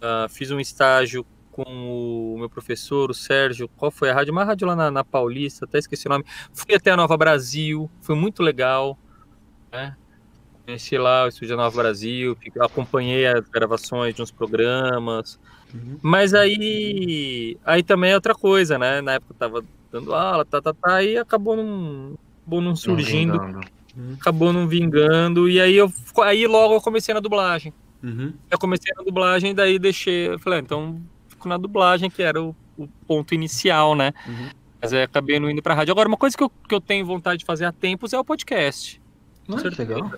ah, 0.02 0.26
fiz 0.28 0.50
um 0.50 0.60
estágio 0.60 1.24
com 1.50 2.34
o 2.34 2.36
meu 2.38 2.50
professor, 2.50 3.10
o 3.10 3.14
Sérgio. 3.14 3.70
Qual 3.74 3.90
foi 3.90 4.10
a 4.10 4.14
rádio? 4.14 4.32
Uma 4.32 4.44
rádio 4.44 4.66
lá 4.66 4.76
na, 4.76 4.90
na 4.90 5.02
Paulista, 5.02 5.64
até 5.64 5.78
esqueci 5.78 6.06
o 6.08 6.10
nome. 6.10 6.26
Fui 6.52 6.74
até 6.74 6.90
a 6.90 6.96
Nova 6.96 7.16
Brasil, 7.16 7.90
foi 8.02 8.14
muito 8.14 8.42
legal. 8.42 8.98
Né? 9.72 9.96
Conheci 10.66 10.98
lá 10.98 11.24
o 11.24 11.28
Estúdio 11.28 11.56
Nova 11.56 11.74
Brasil, 11.74 12.36
acompanhei 12.60 13.26
as 13.26 13.48
gravações 13.48 14.14
de 14.14 14.20
uns 14.20 14.30
programas. 14.30 15.40
Uhum. 15.72 15.98
Mas 16.02 16.34
aí, 16.34 17.56
aí 17.64 17.82
também 17.82 18.10
é 18.10 18.14
outra 18.14 18.34
coisa, 18.34 18.78
né? 18.78 19.00
Na 19.00 19.14
época 19.14 19.32
eu 19.32 19.38
tava 19.38 19.64
dando 19.90 20.14
aula, 20.14 20.44
tá, 20.44 20.60
tá, 20.60 20.74
tá, 20.74 21.02
e 21.02 21.16
acabou 21.16 21.56
não, 21.56 22.14
acabou 22.48 22.60
não 22.60 22.70
Não 22.70 22.76
surgindo, 22.76 23.32
vingando. 23.38 23.60
acabou 24.20 24.52
não 24.52 24.66
vingando, 24.66 25.48
e 25.48 25.60
aí 25.60 25.76
eu 25.76 25.92
aí 26.22 26.46
logo 26.46 26.74
eu 26.74 26.80
comecei 26.80 27.12
na 27.12 27.20
dublagem. 27.20 27.72
uhum. 28.02 28.32
Eu 28.50 28.58
comecei 28.58 28.92
na 28.96 29.02
dublagem, 29.02 29.54
daí 29.54 29.78
deixei, 29.78 30.28
eu 30.28 30.38
falei, 30.38 30.60
ah, 30.60 30.62
então 30.62 31.00
fico 31.28 31.48
na 31.48 31.56
dublagem, 31.58 32.08
que 32.10 32.22
era 32.22 32.42
o, 32.42 32.54
o 32.76 32.88
ponto 33.06 33.34
inicial, 33.34 33.94
né? 33.94 34.12
Uhum. 34.26 34.48
Mas 34.80 34.92
aí 34.92 35.02
acabei 35.02 35.38
não 35.40 35.50
indo 35.50 35.60
pra 35.62 35.74
rádio. 35.74 35.92
Agora, 35.92 36.08
uma 36.08 36.16
coisa 36.16 36.36
que 36.36 36.42
eu, 36.42 36.50
que 36.68 36.74
eu 36.74 36.80
tenho 36.80 37.04
vontade 37.04 37.40
de 37.40 37.44
fazer 37.44 37.64
há 37.64 37.72
tempos 37.72 38.12
é 38.12 38.18
o 38.18 38.24
podcast. 38.24 39.00
Ah, 39.48 39.56
que 39.56 39.68
legal. 39.82 40.12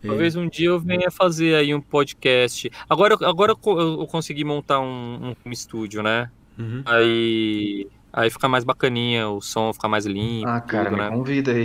Talvez 0.00 0.36
um 0.36 0.48
dia 0.48 0.68
eu 0.68 0.80
venha 0.80 1.10
fazer 1.10 1.54
aí 1.56 1.74
um 1.74 1.80
podcast. 1.80 2.70
Agora, 2.88 3.14
agora 3.22 3.52
eu 3.52 3.78
eu 4.00 4.06
consegui 4.06 4.42
montar 4.44 4.80
um, 4.80 5.34
um 5.44 5.50
estúdio, 5.50 6.02
né? 6.02 6.30
Uhum. 6.58 6.82
Aí, 6.86 7.86
aí 8.16 8.30
fica 8.30 8.48
mais 8.48 8.64
bacaninha, 8.64 9.28
o 9.30 9.40
som 9.42 9.72
fica 9.74 9.88
mais 9.88 10.06
limpo, 10.06 10.52
Ah, 10.52 10.60
cara, 10.60 10.90
tudo, 10.90 10.96
me 10.96 11.02
né? 11.02 11.10
convida 11.10 11.52
aí. 11.52 11.64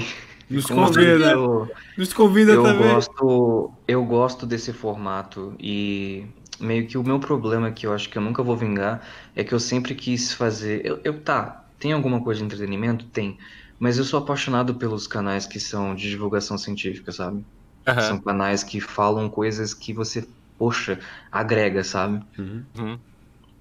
Nos 0.49 0.69
Me 0.69 0.69
convida, 0.69 1.31
eu- 1.31 1.67
nos 1.97 2.13
convida 2.13 2.57
Eu 2.57 2.67
também. 2.67 2.99
gosto, 2.99 3.77
eu 3.87 4.05
gosto 4.05 4.45
desse 4.47 4.73
formato 4.73 5.55
e 5.59 6.27
meio 6.59 6.87
que 6.87 6.97
o 6.97 7.03
meu 7.03 7.19
problema 7.19 7.71
que 7.71 7.87
eu 7.87 7.93
acho 7.93 8.09
que 8.09 8.17
eu 8.17 8.21
nunca 8.21 8.43
vou 8.43 8.57
vingar 8.57 9.07
é 9.35 9.43
que 9.43 9.53
eu 9.53 9.59
sempre 9.59 9.95
quis 9.95 10.33
fazer. 10.33 10.85
Eu, 10.85 11.01
eu- 11.05 11.23
tá, 11.23 11.71
tem 11.79 11.93
alguma 11.93 12.23
coisa 12.23 12.39
de 12.41 12.45
entretenimento? 12.45 13.09
Tem. 13.11 13.37
Mas 13.79 13.97
eu 13.97 14.03
sou 14.05 14.19
apaixonado 14.19 14.75
pelos 14.77 15.07
canais 15.07 15.45
que 15.47 15.59
são 15.59 15.95
de 15.95 16.09
divulgação 16.09 16.57
científica, 16.57 17.11
sabe? 17.11 17.45
Aham, 17.85 18.17
São 18.17 18.21
canais 18.21 18.63
que 18.63 18.81
falam 18.81 19.29
coisas 19.29 19.73
que 19.73 19.93
você, 19.93 20.27
poxa, 20.57 20.99
agrega, 21.31 21.83
sabe? 21.83 22.25
Uhum. 22.37 22.65
uhum. 22.75 23.03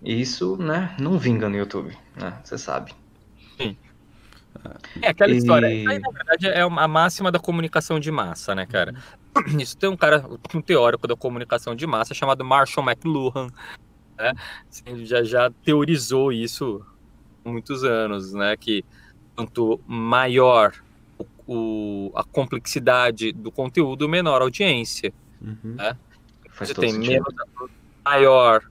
E 0.03 0.21
isso, 0.21 0.59
né, 0.59 0.95
não 1.01 1.19
vinga 1.19 1.49
no 1.49 1.57
YouTube? 1.57 1.97
Você 2.45 2.59
sabe. 2.59 2.93
É 5.01 5.09
aquela 5.09 5.33
E- 5.33 5.37
história. 5.37 5.69
Aí, 5.69 5.99
na 5.99 6.11
verdade, 6.11 6.49
é 6.49 6.61
a 6.61 6.89
máxima 6.89 7.31
da 7.31 7.39
comunicação 7.39 7.99
de 8.01 8.11
massa, 8.11 8.55
né, 8.55 8.67
cara? 8.67 8.95
Isso 9.59 9.77
tem 9.77 9.89
um 9.89 9.97
cara, 9.97 10.25
um 10.55 10.61
teórico 10.61 11.07
da 11.07 11.17
comunicação 11.17 11.75
de 11.75 11.87
massa 11.87 12.15
chamado 12.15 12.45
Marshall 12.45 12.85
McLuhan, 12.85 13.49
né? 14.19 14.33
Assim, 14.69 15.07
já, 15.07 15.23
já 15.23 15.51
teorizou 15.65 16.33
isso 16.33 16.85
há 17.45 17.49
muitos 17.49 17.85
anos, 17.85 18.33
né? 18.33 18.57
Que 18.57 18.85
quanto 19.37 19.81
maior 19.87 20.75
o, 21.47 22.11
a 22.15 22.25
complexidade 22.25 23.33
do 23.33 23.51
conteúdo, 23.51 24.09
menor 24.09 24.43
a 24.43 24.45
audiência. 24.45 25.13
Uhum. 25.41 25.77
Faz 26.51 26.71
Você 26.71 26.75
tem 26.75 26.93
menos, 26.93 27.33
maior, 28.05 28.63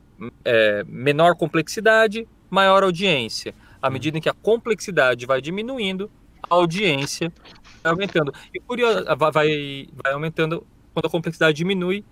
é, 0.45 0.83
menor 0.85 1.35
complexidade, 1.35 2.27
maior 2.49 2.83
audiência. 2.83 3.53
À 3.81 3.89
medida 3.89 4.17
em 4.17 4.21
que 4.21 4.29
a 4.29 4.33
complexidade 4.33 5.25
vai 5.25 5.41
diminuindo, 5.41 6.11
a 6.49 6.55
audiência 6.55 7.31
vai 7.83 7.91
aumentando. 7.91 8.33
E 8.53 8.59
curioso, 8.59 9.05
vai, 9.17 9.31
vai, 9.31 10.13
aumentando 10.13 10.65
quando 10.93 11.05
a 11.05 11.09
complexidade 11.09 11.57
diminui. 11.57 12.03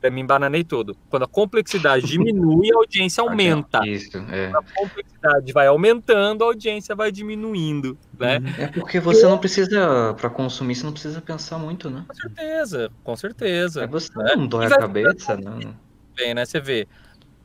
Eu 0.00 0.12
me 0.12 0.20
embananei 0.20 0.62
todo. 0.62 0.96
Quando 1.10 1.24
a 1.24 1.28
complexidade 1.28 2.06
diminui, 2.08 2.70
a 2.72 2.76
audiência 2.76 3.20
aumenta. 3.20 3.80
Isso, 3.84 4.16
é. 4.30 4.50
Quando 4.50 4.56
a 4.56 4.74
complexidade 4.74 5.52
vai 5.52 5.66
aumentando, 5.66 6.44
a 6.44 6.46
audiência 6.46 6.94
vai 6.94 7.10
diminuindo, 7.10 7.98
né? 8.16 8.38
É 8.58 8.68
porque 8.68 9.00
você 9.00 9.26
não 9.26 9.38
precisa, 9.38 10.14
pra 10.14 10.30
consumir, 10.30 10.76
você 10.76 10.84
não 10.84 10.92
precisa 10.92 11.20
pensar 11.20 11.58
muito, 11.58 11.90
né? 11.90 12.04
Com 12.06 12.14
certeza, 12.14 12.92
com 13.02 13.16
certeza. 13.16 13.82
É 13.82 13.86
você 13.88 14.16
né? 14.16 14.36
não 14.36 14.46
dói 14.46 14.68
E 14.68 14.72
a 14.72 14.78
cabeça, 14.78 15.36
não. 15.36 15.74
bem, 16.14 16.32
né? 16.32 16.44
Você 16.44 16.60
vê. 16.60 16.86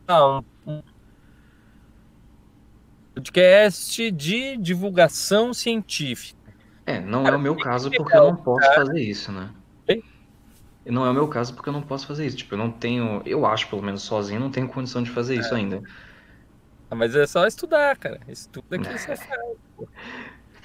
Ah, 0.07 0.37
um, 0.37 0.43
um 0.67 0.83
podcast 3.13 4.11
de 4.11 4.57
divulgação 4.57 5.53
científica. 5.53 6.39
É, 6.85 6.99
não 6.99 7.21
é 7.21 7.25
Cara, 7.25 7.37
o 7.37 7.39
meu 7.39 7.55
caso 7.55 7.89
porque 7.91 8.15
eu 8.15 8.23
não 8.23 8.35
posso 8.35 8.73
fazer 8.73 8.99
isso, 8.99 9.31
né? 9.31 9.49
Hein? 9.87 10.03
Não 10.85 11.05
é 11.05 11.09
o 11.09 11.13
meu 11.13 11.27
caso 11.27 11.53
porque 11.53 11.69
eu 11.69 11.73
não 11.73 11.81
posso 11.81 12.07
fazer 12.07 12.25
isso. 12.25 12.37
Tipo, 12.37 12.55
eu 12.55 12.57
não 12.57 12.71
tenho, 12.71 13.21
eu 13.25 13.45
acho 13.45 13.69
pelo 13.69 13.81
menos 13.81 14.01
sozinho, 14.01 14.39
não 14.39 14.49
tenho 14.49 14.67
condição 14.67 15.01
de 15.01 15.09
fazer 15.09 15.35
isso 15.35 15.53
ainda. 15.53 15.81
Ah, 16.89 16.95
mas 16.95 17.15
é 17.15 17.25
só 17.25 17.47
estudar, 17.47 17.95
cara. 17.97 18.19
Estuda 18.27 18.77
que 18.77 18.97
você 18.97 19.15
faz. 19.15 19.29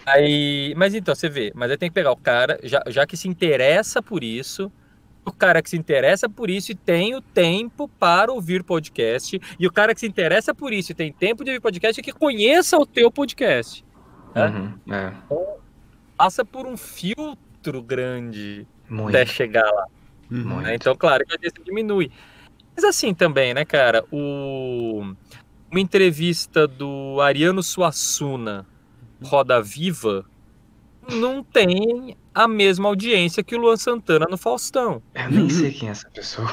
Aí, 0.06 0.74
mas 0.76 0.94
então, 0.94 1.14
você 1.14 1.28
vê, 1.28 1.52
mas 1.54 1.70
aí 1.70 1.76
tem 1.76 1.90
que 1.90 1.94
pegar 1.94 2.12
o 2.12 2.16
cara, 2.16 2.58
já, 2.62 2.82
já 2.86 3.06
que 3.06 3.16
se 3.16 3.28
interessa 3.28 4.02
por 4.02 4.24
isso, 4.24 4.72
o 5.28 5.32
cara 5.32 5.62
que 5.62 5.70
se 5.70 5.76
interessa 5.76 6.28
por 6.28 6.50
isso 6.50 6.72
e 6.72 6.74
tem 6.74 7.14
o 7.14 7.20
tempo 7.20 7.88
para 7.88 8.32
ouvir 8.32 8.62
podcast. 8.64 9.40
E 9.58 9.66
o 9.66 9.72
cara 9.72 9.94
que 9.94 10.00
se 10.00 10.06
interessa 10.06 10.54
por 10.54 10.72
isso 10.72 10.92
e 10.92 10.94
tem 10.94 11.12
tempo 11.12 11.44
de 11.44 11.50
ouvir 11.50 11.60
podcast 11.60 12.00
é 12.00 12.02
que 12.02 12.12
conheça 12.12 12.76
o 12.78 12.86
teu 12.86 13.10
podcast. 13.10 13.84
né? 14.34 14.46
Uhum, 14.46 14.94
é, 14.94 15.12
Passa 16.16 16.44
por 16.44 16.66
um 16.66 16.76
filtro 16.76 17.82
grande 17.82 18.66
muito. 18.88 19.10
até 19.10 19.24
chegar 19.24 19.70
lá. 19.70 19.86
Uhum. 20.30 20.44
Muito. 20.44 20.62
né? 20.62 20.74
Então, 20.74 20.94
claro, 20.96 21.24
que 21.24 21.32
a 21.32 21.34
audiência 21.36 21.62
diminui. 21.64 22.10
Mas 22.74 22.84
assim 22.84 23.14
também, 23.14 23.54
né, 23.54 23.64
cara? 23.64 24.04
O... 24.10 25.14
Uma 25.70 25.80
entrevista 25.80 26.66
do 26.66 27.20
Ariano 27.20 27.62
Suassuna, 27.62 28.66
Roda 29.22 29.60
Viva, 29.60 30.24
não 31.08 31.42
tem 31.42 32.16
a 32.34 32.46
mesma 32.48 32.88
audiência 32.88 33.42
que 33.42 33.54
o 33.56 33.58
Luan 33.58 33.76
Santana 33.76 34.26
no 34.30 34.36
Faustão. 34.38 35.02
Eu 35.14 35.30
nem 35.30 35.48
sei 35.50 35.70
quem 35.72 35.88
é 35.88 35.92
essa 35.92 36.08
pessoa. 36.10 36.48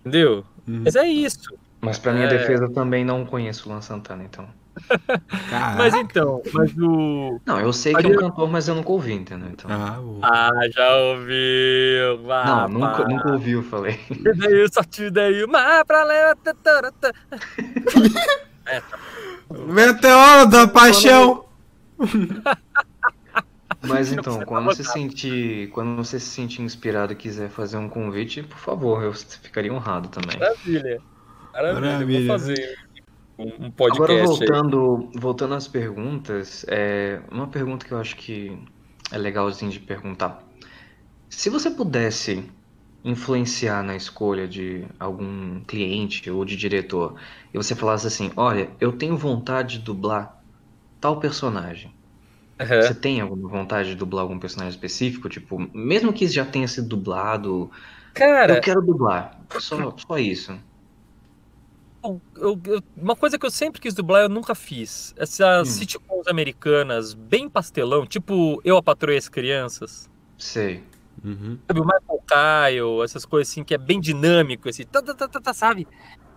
Entendeu? 0.00 0.44
Uhum. 0.68 0.82
Mas 0.84 0.96
é 0.96 1.06
isso. 1.06 1.52
Mas 1.80 1.98
pra 1.98 2.12
minha 2.12 2.26
É. 2.26 2.28
defesa 2.28 2.64
eu 2.64 2.72
também 2.72 3.04
não 3.04 3.24
conheço 3.24 3.68
o 3.68 3.72
Luan 3.72 3.80
Santana, 3.80 4.22
então. 4.24 4.46
Caraca. 5.50 5.76
Mas 5.76 5.94
então, 5.94 6.42
mas 6.52 6.70
o. 6.78 7.40
Não, 7.44 7.60
eu 7.60 7.72
sei 7.72 7.92
que 7.94 8.06
é 8.06 8.08
um 8.08 8.16
cantor, 8.16 8.48
mas 8.48 8.68
eu 8.68 8.74
nunca 8.74 8.90
ouvi, 8.92 9.12
entendeu? 9.14 9.48
Então. 9.50 9.70
Ah, 9.70 10.00
o- 10.00 10.20
Ah, 10.22 10.50
já 10.72 10.96
ouviu. 10.96 12.22
não, 12.46 12.68
nunca, 12.68 13.04
nunca 13.08 13.32
ouvi, 13.32 13.50
eu 13.52 13.62
falei. 13.64 13.98
E 14.10 14.32
daí, 14.34 14.66
só 14.72 14.82
te 14.84 15.10
daí, 15.10 15.44
mas 15.48 15.82
pra 15.84 16.04
tá, 16.36 16.54
tá, 16.54 16.92
tá. 17.00 17.12
Meteoro 19.66 20.46
da 20.48 20.68
paixão! 20.68 21.44
Mas 23.82 24.12
então, 24.12 24.22
precisa 24.22 24.46
quando 24.46 24.64
você 24.64 24.84
sentir, 24.84 25.68
quando 25.70 25.96
você 25.96 26.20
se 26.20 26.26
sentir 26.26 26.62
inspirado 26.62 27.12
e 27.12 27.16
quiser 27.16 27.48
fazer 27.48 27.78
um 27.78 27.88
convite, 27.88 28.42
por 28.42 28.58
favor, 28.58 29.02
eu 29.02 29.12
ficaria 29.14 29.72
honrado 29.72 30.08
também. 30.08 30.38
Maravilha. 30.38 31.00
Maravilha. 31.52 31.80
Maravilha. 31.80 32.18
Vou 32.18 32.38
fazer 32.38 32.78
um, 33.38 33.44
um 33.44 33.48
Agora 33.48 33.72
podcast 33.72 34.12
aí. 34.12 34.26
voltando, 34.26 35.10
voltando 35.14 35.54
às 35.54 35.66
perguntas, 35.66 36.64
é 36.68 37.20
uma 37.30 37.46
pergunta 37.46 37.86
que 37.86 37.92
eu 37.92 37.98
acho 37.98 38.16
que 38.16 38.56
é 39.10 39.16
legalzinho 39.16 39.70
de 39.70 39.80
perguntar. 39.80 40.46
Se 41.28 41.48
você 41.48 41.70
pudesse 41.70 42.44
influenciar 43.02 43.82
na 43.82 43.96
escolha 43.96 44.46
de 44.46 44.84
algum 44.98 45.60
cliente 45.60 46.30
ou 46.30 46.44
de 46.44 46.54
diretor, 46.54 47.14
e 47.52 47.56
você 47.56 47.74
falasse 47.74 48.06
assim, 48.06 48.30
olha, 48.36 48.70
eu 48.78 48.92
tenho 48.92 49.16
vontade 49.16 49.78
de 49.78 49.84
dublar 49.84 50.42
tal 51.00 51.18
personagem. 51.18 51.94
Aham. 52.60 52.82
Você 52.82 52.94
tem 52.94 53.20
alguma 53.20 53.48
vontade 53.48 53.90
de 53.90 53.94
dublar 53.94 54.22
algum 54.22 54.38
personagem 54.38 54.74
específico? 54.74 55.28
Tipo, 55.28 55.58
mesmo 55.74 56.12
que 56.12 56.26
já 56.26 56.44
tenha 56.44 56.68
sido 56.68 56.88
dublado, 56.88 57.70
Cara, 58.14 58.56
eu 58.56 58.60
quero 58.60 58.82
dublar. 58.82 59.40
Só, 59.58 59.94
só 59.96 60.18
isso. 60.18 60.52
eu- 62.36 62.60
eu- 62.66 62.82
uma 62.96 63.14
coisa 63.14 63.38
que 63.38 63.44
eu 63.46 63.50
sempre 63.50 63.80
quis 63.80 63.94
dublar, 63.94 64.22
eu 64.22 64.28
nunca 64.28 64.54
fiz. 64.54 65.12
Essas 65.16 65.68
Hum. 65.68 65.72
sitcoms 65.72 66.26
americanas, 66.28 67.14
bem 67.14 67.48
pastelão, 67.48 68.06
tipo 68.06 68.60
Eu, 68.64 68.76
a 68.76 68.82
Patroa 68.82 69.14
e 69.14 69.18
as 69.18 69.28
Crianças. 69.28 70.08
Sei. 70.38 70.82
Uhum. 71.22 71.58
Sabe, 71.66 71.80
o 71.80 71.84
Michael 71.84 72.22
Kyle, 72.26 73.04
essas 73.04 73.24
coisas 73.26 73.50
assim, 73.50 73.62
que 73.62 73.74
é 73.74 73.78
bem 73.78 74.00
dinâmico, 74.00 74.68
esse 74.68 74.84
tá, 74.84 75.02
tá, 75.02 75.14
tá, 75.14 75.28
tá, 75.28 75.40
tá, 75.40 75.54
sabe? 75.54 75.86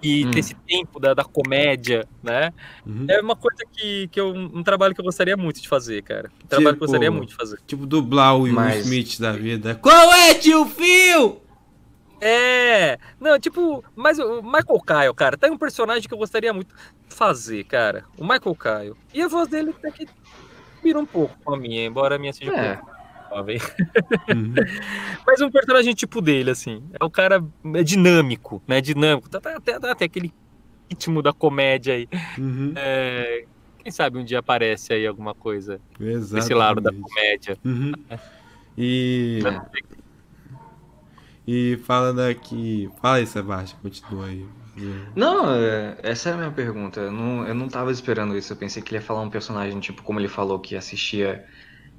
E 0.03 0.25
Hum. 0.25 0.31
tem 0.31 0.39
esse 0.41 0.53
tempo 0.53 0.99
da, 0.99 1.13
da 1.13 1.23
comédia, 1.23 2.05
né? 2.21 2.51
Uhum. 2.85 3.05
É 3.09 3.21
uma 3.21 3.35
coisa 3.37 3.63
que, 3.71 4.07
que 4.09 4.19
eu, 4.19 4.29
um 4.29 4.61
trabalho 4.61 4.93
que 4.93 4.99
eu 4.99 5.05
gostaria 5.05 5.37
muito 5.37 5.61
de 5.61 5.67
fazer, 5.69 6.03
cara. 6.03 6.29
Um 6.43 6.47
trabalho 6.47 6.49
que 6.49 6.67
eu 6.67 6.73
Tipo- 6.73 6.85
gostaria 6.85 7.09
muito 7.11 7.29
de 7.29 7.35
fazer. 7.35 7.59
Tipo 7.65 7.85
dublar 7.85 8.35
o 8.35 8.41
Will 8.41 8.53
Mas- 8.53 8.83
Smith 8.85 9.19
da 9.21 9.31
vida. 9.31 9.75
Qual 9.75 10.13
é, 10.13 10.33
tio 10.35 10.65
Phil? 10.65 11.41
É, 12.19 12.97
não, 13.19 13.37
tipo, 13.39 13.83
mas 13.95 14.17
o 14.17 14.41
Michael 14.41 14.79
Kyle, 14.85 15.13
cara, 15.15 15.37
tem 15.37 15.51
um 15.51 15.57
personagem 15.57 16.07
que 16.07 16.13
eu 16.13 16.17
gostaria 16.17 16.53
muito 16.53 16.73
de 17.09 17.15
fazer, 17.15 17.63
cara. 17.65 18.05
O 18.17 18.23
Michael 18.23 18.55
Kyle. 18.55 18.95
E 19.13 19.21
a 19.21 19.27
voz 19.27 19.47
dele 19.49 19.71
até 19.71 19.91
que 19.91 20.07
vira 20.81 20.99
um 20.99 21.05
pouco 21.05 21.35
com 21.43 21.53
a 21.53 21.57
minha, 21.57 21.85
embora 21.85 22.15
a 22.15 22.19
minha 22.19 22.31
seja 22.31 22.51
um 22.51 22.55
É. 22.55 22.75
pouco 22.77 22.92
jovem. 23.33 23.57
Uhum. 24.29 24.53
Mas 25.25 25.41
um 25.41 25.49
personagem 25.49 25.93
tipo 25.93 26.21
dele, 26.21 26.51
assim. 26.51 26.83
É 26.99 27.03
o 27.03 27.09
cara 27.09 27.43
é 27.75 27.83
dinâmico, 27.83 28.61
né? 28.67 28.81
Dinâmico. 28.81 29.29
Tá, 29.29 29.39
tá, 29.39 29.57
até, 29.57 29.75
até 29.75 30.05
aquele 30.05 30.33
ritmo 30.89 31.21
da 31.21 31.33
comédia 31.33 31.95
aí. 31.95 32.07
Uhum. 32.37 32.73
É, 32.75 33.45
quem 33.79 33.91
sabe 33.91 34.17
um 34.17 34.23
dia 34.23 34.39
aparece 34.39 34.93
aí 34.93 35.05
alguma 35.05 35.33
coisa 35.33 35.79
Exatamente. 35.99 36.33
desse 36.33 36.53
lado 36.53 36.81
da 36.81 36.91
comédia. 36.91 37.57
Uhum. 37.63 37.91
E. 38.75 39.39
E 41.45 41.77
falando 41.83 42.21
aqui. 42.21 42.89
Fala 42.99 43.17
aí, 43.17 43.27
Sebastião, 43.27 43.79
continua 43.83 44.25
aí. 44.25 44.47
Não, 45.15 45.53
é, 45.53 45.95
essa 46.01 46.29
é 46.29 46.33
a 46.33 46.37
minha 46.37 46.51
pergunta. 46.51 46.99
Eu 47.01 47.11
não, 47.11 47.47
eu 47.47 47.53
não 47.53 47.67
tava 47.67 47.91
esperando 47.91 48.35
isso. 48.35 48.51
Eu 48.51 48.57
pensei 48.57 48.81
que 48.81 48.89
ele 48.89 48.97
ia 48.97 49.05
falar 49.05 49.21
um 49.21 49.29
personagem, 49.29 49.79
tipo, 49.79 50.01
como 50.01 50.19
ele 50.19 50.27
falou 50.27 50.59
que 50.59 50.75
assistia 50.75 51.45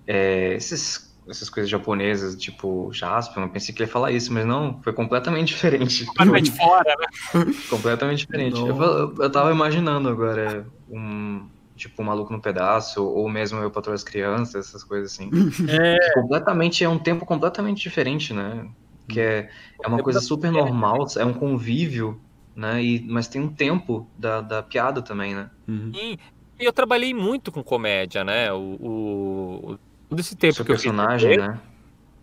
é, 0.06 0.54
esses, 0.54 1.13
essas 1.28 1.48
coisas 1.48 1.70
japonesas, 1.70 2.36
tipo 2.36 2.92
Jasper. 2.92 3.42
Eu 3.42 3.50
pensei 3.50 3.74
que 3.74 3.82
ele 3.82 3.88
ia 3.88 3.92
falar 3.92 4.12
isso, 4.12 4.32
mas 4.32 4.44
não, 4.46 4.80
foi 4.82 4.92
completamente 4.92 5.48
diferente. 5.54 6.04
Completamente 6.06 6.50
fora, 6.52 6.94
né? 6.98 7.44
Completamente 7.70 8.18
diferente. 8.20 8.58
Eu, 8.58 8.76
eu, 8.80 9.14
eu 9.18 9.32
tava 9.32 9.50
imaginando 9.52 10.08
agora 10.08 10.66
um. 10.88 11.48
Tipo, 11.76 12.02
um 12.02 12.06
maluco 12.06 12.32
no 12.32 12.40
pedaço, 12.40 13.04
ou 13.04 13.28
mesmo 13.28 13.58
eu 13.58 13.68
patroa 13.68 13.96
as 13.96 14.04
crianças, 14.04 14.68
essas 14.68 14.84
coisas 14.84 15.12
assim. 15.12 15.28
É, 15.68 16.12
Completamente, 16.14 16.84
é 16.84 16.88
um 16.88 17.00
tempo 17.00 17.26
completamente 17.26 17.82
diferente, 17.82 18.32
né? 18.32 18.64
Que 19.08 19.20
é, 19.20 19.50
é 19.82 19.88
uma 19.88 20.00
coisa 20.00 20.20
super 20.20 20.52
normal, 20.52 21.04
é 21.18 21.24
um 21.24 21.34
convívio, 21.34 22.20
né? 22.54 22.80
E, 22.80 23.04
mas 23.08 23.26
tem 23.26 23.40
um 23.42 23.52
tempo 23.52 24.08
da, 24.16 24.40
da 24.40 24.62
piada 24.62 25.02
também, 25.02 25.34
né? 25.34 25.50
Uhum. 25.66 25.90
sim. 25.92 26.16
E 26.60 26.64
eu 26.64 26.72
trabalhei 26.72 27.12
muito 27.12 27.50
com 27.50 27.64
comédia, 27.64 28.22
né? 28.22 28.52
O, 28.52 28.76
o- 28.80 29.78
todo 30.08 30.20
esse 30.20 30.36
tempo 30.36 30.54
Seu 30.54 30.64
que 30.64 30.72
eu 30.72 30.76
fiz 30.76 30.84
personagem, 30.84 31.32
evento- 31.32 31.48
né? 31.52 31.60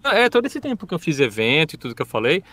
Ah, 0.03 0.15
É, 0.17 0.29
todo 0.29 0.45
esse 0.45 0.59
tempo 0.59 0.88
que 0.88 0.93
eu 0.93 0.99
fiz 0.99 1.19
evento 1.19 1.73
e 1.75 1.77
tudo 1.77 1.93
que 1.93 2.01
eu 2.01 2.05
falei, 2.07 2.43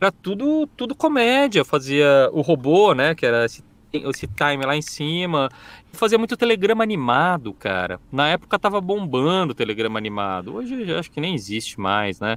era 0.00 0.10
tudo, 0.10 0.66
tudo 0.76 0.94
comédia. 0.94 1.60
Eu 1.60 1.64
fazia 1.64 2.30
o 2.32 2.40
robô, 2.40 2.94
né? 2.94 3.14
Que 3.14 3.26
era 3.26 3.44
esse, 3.44 3.62
esse 3.92 4.26
time 4.26 4.64
lá 4.64 4.74
em 4.76 4.80
cima. 4.82 5.50
Eu 5.92 5.98
fazia 5.98 6.16
muito 6.16 6.36
telegrama 6.36 6.82
animado, 6.82 7.52
cara. 7.52 8.00
Na 8.10 8.28
época 8.28 8.58
tava 8.58 8.80
bombando 8.80 9.52
o 9.52 9.54
telegrama 9.54 9.98
animado. 9.98 10.54
Hoje 10.54 10.94
acho 10.94 11.10
que 11.10 11.20
nem 11.20 11.34
existe 11.34 11.78
mais, 11.78 12.20
né? 12.20 12.36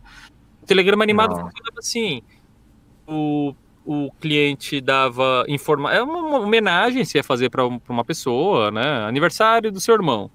O 0.61 0.65
telegrama 0.65 1.03
animado 1.03 1.29
Não. 1.29 1.41
funcionava 1.41 1.79
assim. 1.79 2.21
O, 3.07 3.55
o 3.85 4.11
cliente 4.19 4.79
dava 4.81 5.43
informa 5.47 5.93
É 5.93 6.01
uma, 6.03 6.19
uma 6.19 6.39
homenagem 6.39 7.03
se 7.05 7.17
ia 7.17 7.23
fazer 7.23 7.49
para 7.49 7.65
uma 7.65 8.03
pessoa, 8.03 8.69
né? 8.71 9.05
Aniversário 9.05 9.71
do 9.71 9.79
seu 9.79 9.95
irmão. 9.95 10.29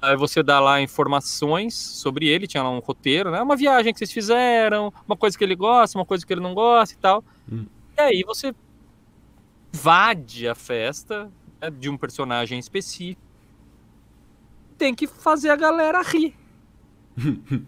Aí 0.00 0.16
você 0.16 0.42
dá 0.42 0.60
lá 0.60 0.80
informações 0.80 1.74
sobre 1.74 2.28
ele, 2.28 2.46
tinha 2.46 2.62
lá 2.62 2.70
um 2.70 2.78
roteiro, 2.78 3.30
né? 3.30 3.40
Uma 3.40 3.56
viagem 3.56 3.92
que 3.92 3.98
vocês 3.98 4.12
fizeram, 4.12 4.92
uma 5.06 5.16
coisa 5.16 5.36
que 5.36 5.42
ele 5.42 5.56
gosta, 5.56 5.98
uma 5.98 6.04
coisa 6.04 6.24
que 6.24 6.32
ele 6.32 6.40
não 6.40 6.54
gosta 6.54 6.94
e 6.94 6.98
tal. 6.98 7.24
Hum. 7.50 7.66
E 7.96 8.00
aí 8.00 8.22
você 8.24 8.54
invade 9.72 10.48
a 10.48 10.54
festa 10.54 11.30
né, 11.60 11.70
de 11.70 11.88
um 11.88 11.96
personagem 11.96 12.58
específico. 12.58 13.20
Tem 14.76 14.94
que 14.94 15.06
fazer 15.06 15.50
a 15.50 15.56
galera 15.56 16.02
rir. 16.02 16.34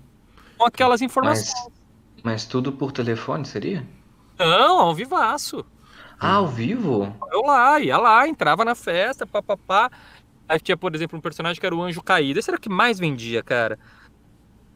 Com 0.58 0.64
aquelas 0.64 1.00
informações. 1.00 1.52
Mas, 1.54 2.22
mas 2.22 2.46
tudo 2.46 2.72
por 2.72 2.92
telefone, 2.92 3.46
seria? 3.46 3.86
Não, 4.38 4.80
ao 4.80 4.94
vivaço. 4.94 5.64
Ah, 6.20 6.34
ao 6.34 6.48
vivo? 6.48 7.14
Eu 7.30 7.42
lá, 7.42 7.78
ia 7.80 7.96
lá, 7.96 8.26
entrava 8.26 8.64
na 8.64 8.74
festa, 8.74 9.24
papapá. 9.24 9.90
Aí 10.48 10.58
tinha, 10.58 10.76
por 10.76 10.94
exemplo, 10.94 11.18
um 11.18 11.20
personagem 11.20 11.60
que 11.60 11.66
era 11.66 11.76
o 11.76 11.82
Anjo 11.82 12.02
Caído. 12.02 12.38
Esse 12.38 12.50
era 12.50 12.56
o 12.56 12.60
que 12.60 12.70
mais 12.70 12.98
vendia, 12.98 13.42
cara. 13.42 13.78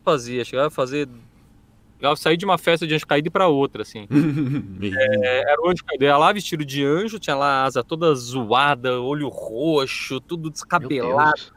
Fazia, 0.05 0.45
chegava 0.45 0.69
a 0.69 0.71
fazer. 0.71 1.09
Chegava 1.97 2.13
a 2.13 2.17
sair 2.17 2.37
de 2.37 2.45
uma 2.45 2.59
festa 2.59 2.87
de 2.87 2.95
Anjo 2.95 3.07
Caído 3.07 3.29
e 3.29 3.31
pra 3.31 3.49
outra, 3.49 3.83
assim. 3.83 4.07
É, 4.83 5.53
era 5.53 5.63
o 5.63 5.71
Anjo 5.71 5.85
Caído. 5.85 6.05
Ia 6.05 6.19
lá 6.19 6.33
vestido 6.33 6.65
de 6.65 6.85
anjo, 6.85 7.19
tinha 7.19 7.35
lá 7.35 7.63
a 7.63 7.65
asa 7.65 7.83
toda 7.83 8.15
zoada, 8.15 9.01
olho 9.01 9.29
roxo, 9.29 10.21
tudo 10.21 10.51
descabelado. 10.51 11.33
Deus. 11.35 11.53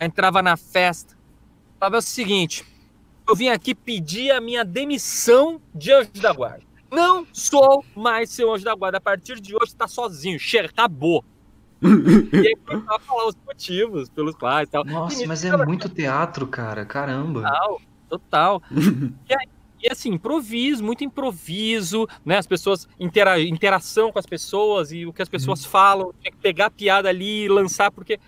Entrava 0.00 0.42
na 0.42 0.56
festa. 0.56 1.16
Falava 1.78 1.98
o 1.98 2.02
seguinte: 2.02 2.64
eu 3.28 3.36
vim 3.36 3.48
aqui 3.48 3.74
pedir 3.74 4.32
a 4.32 4.40
minha 4.40 4.64
demissão 4.64 5.60
de 5.74 5.92
anjo 5.92 6.10
da 6.14 6.32
guarda. 6.32 6.64
Não 6.90 7.26
sou 7.32 7.84
mais 7.96 8.30
seu 8.30 8.52
anjo 8.52 8.64
da 8.64 8.74
guarda. 8.74 8.98
A 8.98 9.00
partir 9.00 9.40
de 9.40 9.54
hoje 9.54 9.74
tá 9.74 9.86
sozinho. 9.86 10.38
Chega, 10.38 10.68
acabou. 10.68 11.24
e 12.32 12.46
aí 12.46 12.56
começava 12.64 12.96
a 12.96 13.00
falar 13.00 13.28
os 13.28 13.36
motivos 13.44 14.08
pelos 14.08 14.34
quais 14.36 14.68
tal. 14.68 14.84
Nossa, 14.84 15.22
E 15.22 15.26
mas 15.26 15.44
é 15.44 15.56
muito 15.64 15.88
teatro, 15.88 16.46
cara. 16.46 16.84
Caramba. 16.86 17.42
Total, 17.42 17.80
total. 18.08 18.62
e, 19.28 19.34
aí, 19.34 19.48
e 19.82 19.90
assim, 19.90 20.10
improviso, 20.10 20.82
muito 20.84 21.02
improviso, 21.02 22.06
né? 22.24 22.38
As 22.38 22.46
pessoas, 22.46 22.88
intera 22.98 23.40
interação 23.40 24.12
com 24.12 24.18
as 24.18 24.26
pessoas 24.26 24.92
e 24.92 25.04
o 25.04 25.12
que 25.12 25.22
as 25.22 25.28
pessoas 25.28 25.64
falam, 25.64 26.12
tinha 26.20 26.30
que 26.30 26.38
pegar 26.38 26.66
a 26.66 26.70
piada 26.70 27.08
ali 27.08 27.44
e 27.44 27.48
lançar, 27.48 27.90
porque, 27.90 28.20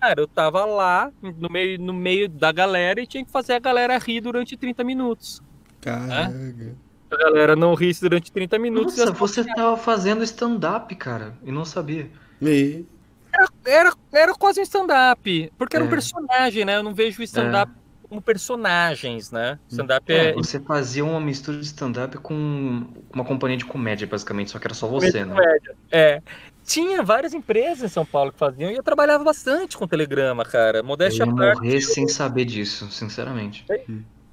cara, 0.00 0.20
eu 0.20 0.28
tava 0.28 0.64
lá 0.64 1.10
no 1.20 1.50
meio, 1.50 1.80
no 1.80 1.92
meio 1.92 2.28
da 2.28 2.52
galera 2.52 3.00
e 3.00 3.06
tinha 3.06 3.24
que 3.24 3.30
fazer 3.30 3.54
a 3.54 3.58
galera 3.58 3.98
rir 3.98 4.20
durante 4.20 4.56
30 4.56 4.84
minutos. 4.84 5.42
Caraca. 5.80 6.76
A 7.10 7.16
galera 7.16 7.56
não 7.56 7.74
ri 7.74 7.92
durante 8.00 8.30
30 8.30 8.56
minutos. 8.60 8.96
Nossa, 8.96 9.10
você 9.10 9.42
tava 9.42 9.76
fazendo 9.76 10.22
stand-up, 10.22 10.94
cara, 10.94 11.36
e 11.42 11.50
não 11.50 11.64
sabia. 11.64 12.08
E... 12.40 12.86
Era, 13.32 13.48
era, 13.64 13.94
era 14.12 14.34
quase 14.34 14.60
um 14.60 14.62
stand-up. 14.62 15.52
Porque 15.56 15.76
era 15.76 15.84
um 15.84 15.88
É. 15.88 15.90
personagem, 15.90 16.64
né? 16.64 16.76
Eu 16.76 16.82
não 16.82 16.94
vejo 16.94 17.20
o 17.20 17.24
stand-up 17.24 17.72
como 18.08 18.20
personagens, 18.20 19.30
né? 19.30 19.58
Stand-up 19.68 20.12
é. 20.12 20.30
É, 20.30 20.32
você 20.32 20.58
fazia 20.60 21.04
uma 21.04 21.20
mistura 21.20 21.58
de 21.58 21.64
stand-up 21.66 22.18
com 22.18 22.84
uma 23.12 23.24
companhia 23.24 23.56
de 23.56 23.64
comédia, 23.64 24.06
basicamente, 24.06 24.50
só 24.50 24.58
que 24.58 24.66
era 24.66 24.74
só 24.74 24.88
você, 24.88 25.24
né? 25.24 25.34
comédia. 25.34 25.76
É. 25.90 26.22
Tinha 26.64 27.02
várias 27.02 27.32
empresas 27.34 27.82
em 27.84 27.88
São 27.88 28.04
Paulo 28.04 28.32
que 28.32 28.38
faziam 28.38 28.70
e 28.70 28.76
eu 28.76 28.82
trabalhava 28.82 29.24
bastante 29.24 29.76
com 29.76 29.88
Telegrama, 29.88 30.44
cara. 30.44 30.78
Eu 30.78 30.84
Modéstia 30.84 31.24
ia 31.24 31.30
à 31.32 31.34
parte. 31.34 31.56
morrer 31.62 31.80
sem 31.80 32.06
saber 32.06 32.44
disso, 32.44 32.90
sinceramente. 32.90 33.64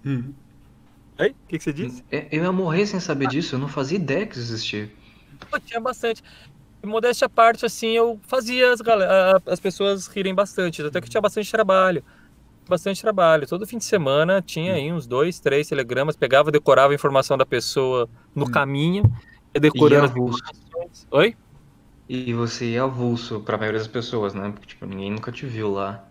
Hum. 0.05 0.33
Oi? 1.19 1.29
O 1.29 1.35
que, 1.47 1.57
que 1.57 1.63
você 1.63 1.73
disse? 1.73 2.03
É, 2.11 2.27
Eu 2.31 2.43
ia 2.43 2.51
morrer 2.51 2.85
sem 2.85 2.99
saber 2.99 3.27
disso, 3.27 3.55
eu 3.55 3.59
não 3.59 3.67
fazia 3.67 3.95
ideia 3.97 4.25
que 4.27 4.33
isso 4.37 4.53
existia. 4.53 4.91
Pô, 5.49 5.59
tinha 5.59 5.79
bastante. 5.79 6.23
E 6.83 6.87
modéstia 6.87 7.25
à 7.25 7.29
parte, 7.29 7.65
assim, 7.65 7.89
eu 7.89 8.19
fazia 8.27 8.71
as, 8.71 8.81
a- 8.81 9.41
as 9.47 9.59
pessoas 9.59 10.07
rirem 10.07 10.35
bastante. 10.35 10.81
Até 10.81 11.01
que 11.01 11.09
tinha 11.09 11.21
bastante 11.21 11.51
trabalho. 11.51 12.03
Bastante 12.69 13.01
trabalho. 13.01 13.47
Todo 13.47 13.67
fim 13.67 13.77
de 13.79 13.85
semana 13.85 14.41
tinha 14.41 14.75
aí 14.75 14.91
uns 14.93 15.07
dois, 15.07 15.39
três 15.39 15.67
telegramas. 15.69 16.17
Pegava, 16.17 16.51
decorava 16.51 16.93
a 16.93 16.95
informação 16.95 17.37
da 17.37 17.45
pessoa 17.45 18.09
no 18.35 18.45
Hum. 18.45 18.51
caminho. 18.51 19.03
Decorando 19.59 20.05
as 20.05 20.11
informações. 20.11 21.07
Oi? 21.11 21.37
E 22.09 22.33
você 22.33 22.71
ia 22.71 22.83
avulso 22.83 23.41
pra 23.43 23.57
maioria 23.57 23.79
das 23.79 23.87
pessoas, 23.87 24.33
né? 24.33 24.51
Porque, 24.51 24.67
tipo, 24.67 24.85
ninguém 24.85 25.11
nunca 25.11 25.31
te 25.31 25.45
viu 25.45 25.71
lá. 25.71 26.05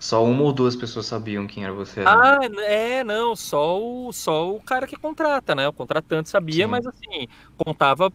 Só 0.00 0.24
uma 0.24 0.42
ou 0.42 0.52
duas 0.52 0.76
pessoas 0.76 1.06
sabiam 1.06 1.46
quem 1.46 1.64
era 1.64 1.72
você. 1.74 2.08
né? 2.08 2.08
Ah, 2.08 2.38
é, 2.68 3.02
não, 3.02 3.34
só 3.34 3.80
o, 3.82 4.12
só 4.12 4.54
o 4.54 4.62
cara 4.62 4.86
que 4.86 4.96
contrata, 4.96 5.54
né? 5.56 5.66
O 5.66 5.72
contratante 5.72 6.28
sabia, 6.28 6.68
Sim. 6.68 6.68
mas 6.68 6.86
assim, 6.86 7.26
contava 7.56 8.12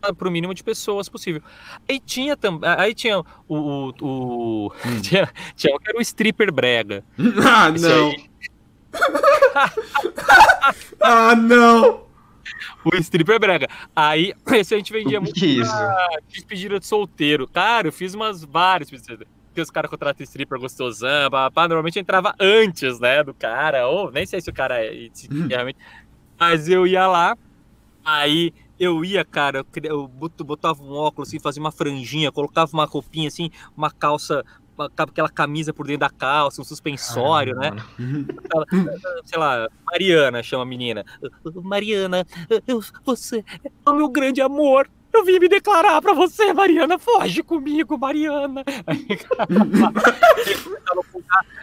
para 0.00 0.28
o 0.28 0.30
mínimo 0.30 0.54
de 0.54 0.62
pessoas 0.64 1.08
possível. 1.08 1.42
Aí 1.88 1.98
tinha 2.00 2.36
também, 2.36 2.68
aí 2.70 2.94
tinha 2.94 3.18
o, 3.18 3.24
o, 3.48 3.92
o- 4.00 4.72
Hum. 4.86 5.00
tinha, 5.02 5.28
tinha 5.56 5.74
um 5.74 5.78
que 5.78 5.88
era 5.90 5.98
o 5.98 6.02
stripper 6.02 6.52
brega. 6.52 7.04
Ah, 7.44 7.70
Esse 7.74 7.88
não. 7.88 8.14
Ah, 11.00 11.34
não. 11.36 12.06
O 12.84 12.94
stripper 12.96 13.38
brega. 13.38 13.68
Aí 13.94 14.32
esse 14.52 14.74
a 14.74 14.78
gente 14.78 14.92
vendia 14.92 15.20
muito 15.20 15.34
que 15.34 15.44
é 15.44 15.48
isso? 15.62 15.72
despedida 16.28 16.78
de 16.80 16.86
solteiro. 16.86 17.46
Cara, 17.48 17.88
eu 17.88 17.92
fiz 17.92 18.14
umas 18.14 18.42
várias 18.44 18.90
despedidas. 18.90 19.26
Porque 19.48 19.60
os 19.60 19.70
caras 19.70 19.90
contratam 19.90 20.22
stripper 20.24 20.58
gostosão, 20.58 21.30
pá, 21.30 21.50
pá, 21.50 21.66
normalmente 21.66 21.98
entrava 21.98 22.34
antes, 22.38 23.00
né, 23.00 23.24
do 23.24 23.34
cara, 23.34 23.88
ou 23.88 24.10
nem 24.10 24.24
sei 24.24 24.40
se 24.40 24.48
o 24.50 24.52
cara 24.52 24.84
é, 24.84 25.08
se 25.12 25.28
realmente. 25.48 25.78
Mas 26.38 26.68
eu 26.68 26.86
ia 26.86 27.06
lá, 27.06 27.36
aí 28.04 28.52
eu 28.78 29.04
ia, 29.04 29.24
cara, 29.24 29.64
eu, 29.82 30.08
botava 30.44 30.82
um 30.82 30.92
óculos 30.92 31.28
assim, 31.28 31.38
fazia 31.38 31.60
uma 31.60 31.72
franjinha, 31.72 32.30
colocava 32.32 32.70
uma 32.72 32.84
roupinha 32.84 33.28
assim, 33.28 33.50
uma 33.76 33.90
calça, 33.90 34.44
aquela 34.96 35.28
camisa 35.28 35.72
por 35.74 35.86
dentro 35.86 36.00
da 36.00 36.10
calça, 36.10 36.60
um 36.60 36.64
suspensório, 36.64 37.54
né? 37.56 37.70
Sei 39.24 39.38
lá, 39.38 39.68
Mariana 39.90 40.42
chama 40.42 40.62
a 40.62 40.66
menina. 40.66 41.04
Mariana, 41.62 42.24
eu- 42.66 42.80
você 43.04 43.44
é 43.86 43.90
o 43.90 43.94
meu 43.94 44.08
grande 44.08 44.40
amor. 44.40 44.88
Eu 45.18 45.24
vim 45.24 45.40
me 45.40 45.48
declarar 45.48 46.00
pra 46.00 46.12
você, 46.14 46.52
Mariana. 46.52 46.96
Foge 46.96 47.42
comigo, 47.42 47.98
Mariana. 47.98 48.62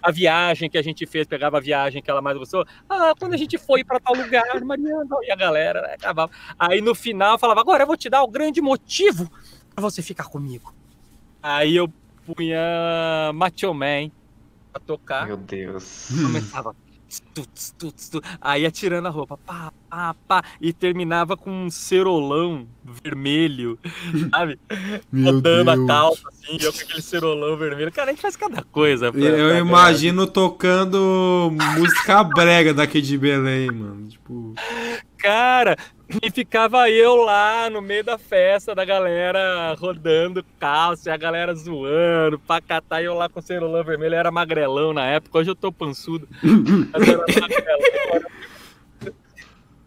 A 0.03 0.11
viagem 0.11 0.69
que 0.69 0.77
a 0.77 0.81
gente 0.81 1.05
fez, 1.05 1.25
pegava 1.25 1.57
a 1.57 1.61
viagem 1.61 2.01
que 2.01 2.11
ela 2.11 2.21
mais 2.21 2.37
gostou. 2.37 2.65
Ah, 2.87 3.13
quando 3.17 3.33
a 3.33 3.37
gente 3.37 3.57
foi 3.57 3.83
pra 3.83 3.99
tal 3.99 4.13
lugar, 4.13 4.43
Mariana. 4.63 5.07
E 5.23 5.31
a 5.31 5.35
galera 5.35 5.81
né, 5.81 5.93
acabava. 5.93 6.31
Aí 6.59 6.81
no 6.81 6.93
final 6.93 7.33
eu 7.33 7.39
falava: 7.39 7.61
agora 7.61 7.83
eu 7.83 7.87
vou 7.87 7.97
te 7.97 8.09
dar 8.09 8.21
o 8.21 8.27
grande 8.27 8.61
motivo 8.61 9.31
pra 9.73 9.81
você 9.81 10.01
ficar 10.01 10.25
comigo. 10.25 10.75
Aí 11.41 11.75
eu 11.75 11.91
punha 12.25 13.31
Macho 13.33 13.73
Man 13.73 14.11
pra 14.71 14.81
tocar 14.81 15.25
Meu 15.27 15.37
Deus. 15.37 16.09
começava. 16.21 16.75
tuts, 17.33 17.73
tuts, 17.77 18.09
tuts, 18.09 18.31
aí 18.41 18.63
ia 18.63 18.71
tirando 18.71 19.07
a 19.07 19.09
roupa, 19.09 19.37
pá, 19.37 19.71
pá, 19.95 20.15
pá, 20.27 20.43
e 20.59 20.73
terminava 20.73 21.37
com 21.37 21.49
um 21.49 21.69
cerolão 21.69 22.67
vermelho, 22.83 23.79
sabe? 24.31 24.59
Meu 25.11 25.33
Rodando 25.35 25.71
a 25.71 25.75
Deus. 25.75 25.87
calça, 25.87 26.27
assim, 26.29 26.57
eu 26.61 26.73
com 26.73 26.79
aquele 26.79 27.01
cerolão 27.01 27.55
vermelho. 27.57 27.91
Cara, 27.91 28.09
a 28.09 28.13
gente 28.13 28.21
faz 28.21 28.35
cada 28.35 28.61
coisa. 28.63 29.11
pra- 29.11 29.21
Eu 29.21 29.49
pra- 29.49 29.57
imagino 29.59 30.27
tocando 30.27 31.49
música 31.77 32.23
brega 32.23 32.73
daqui 32.73 33.01
de 33.01 33.17
Belém, 33.17 33.71
mano. 33.71 34.07
Tipo. 34.07 34.53
Cara, 35.17 35.75
e 36.21 36.29
ficava 36.29 36.87
eu 36.89 37.15
lá 37.15 37.69
no 37.69 37.81
meio 37.81 38.03
da 38.03 38.17
festa 38.17 38.75
da 38.75 38.85
galera 38.85 39.73
rodando 39.79 40.45
calça, 40.59 41.09
e 41.09 41.13
a 41.13 41.17
galera 41.17 41.55
zoando, 41.55 42.37
pra 42.37 42.61
catar 42.61 43.01
e 43.01 43.05
eu 43.05 43.15
lá 43.15 43.27
com 43.27 43.39
o 43.39 43.43
cerolão 43.43 43.83
vermelho. 43.83 44.13
Eu 44.13 44.19
era 44.19 44.31
magrelão 44.31 44.93
na 44.93 45.05
época, 45.05 45.39
hoje 45.39 45.49
eu 45.49 45.55
tô 45.55 45.71
pançudo. 45.71 46.27
Mas 46.93 47.07
eu 47.07 47.23
era 47.27 47.41
magrelão. 47.41 48.21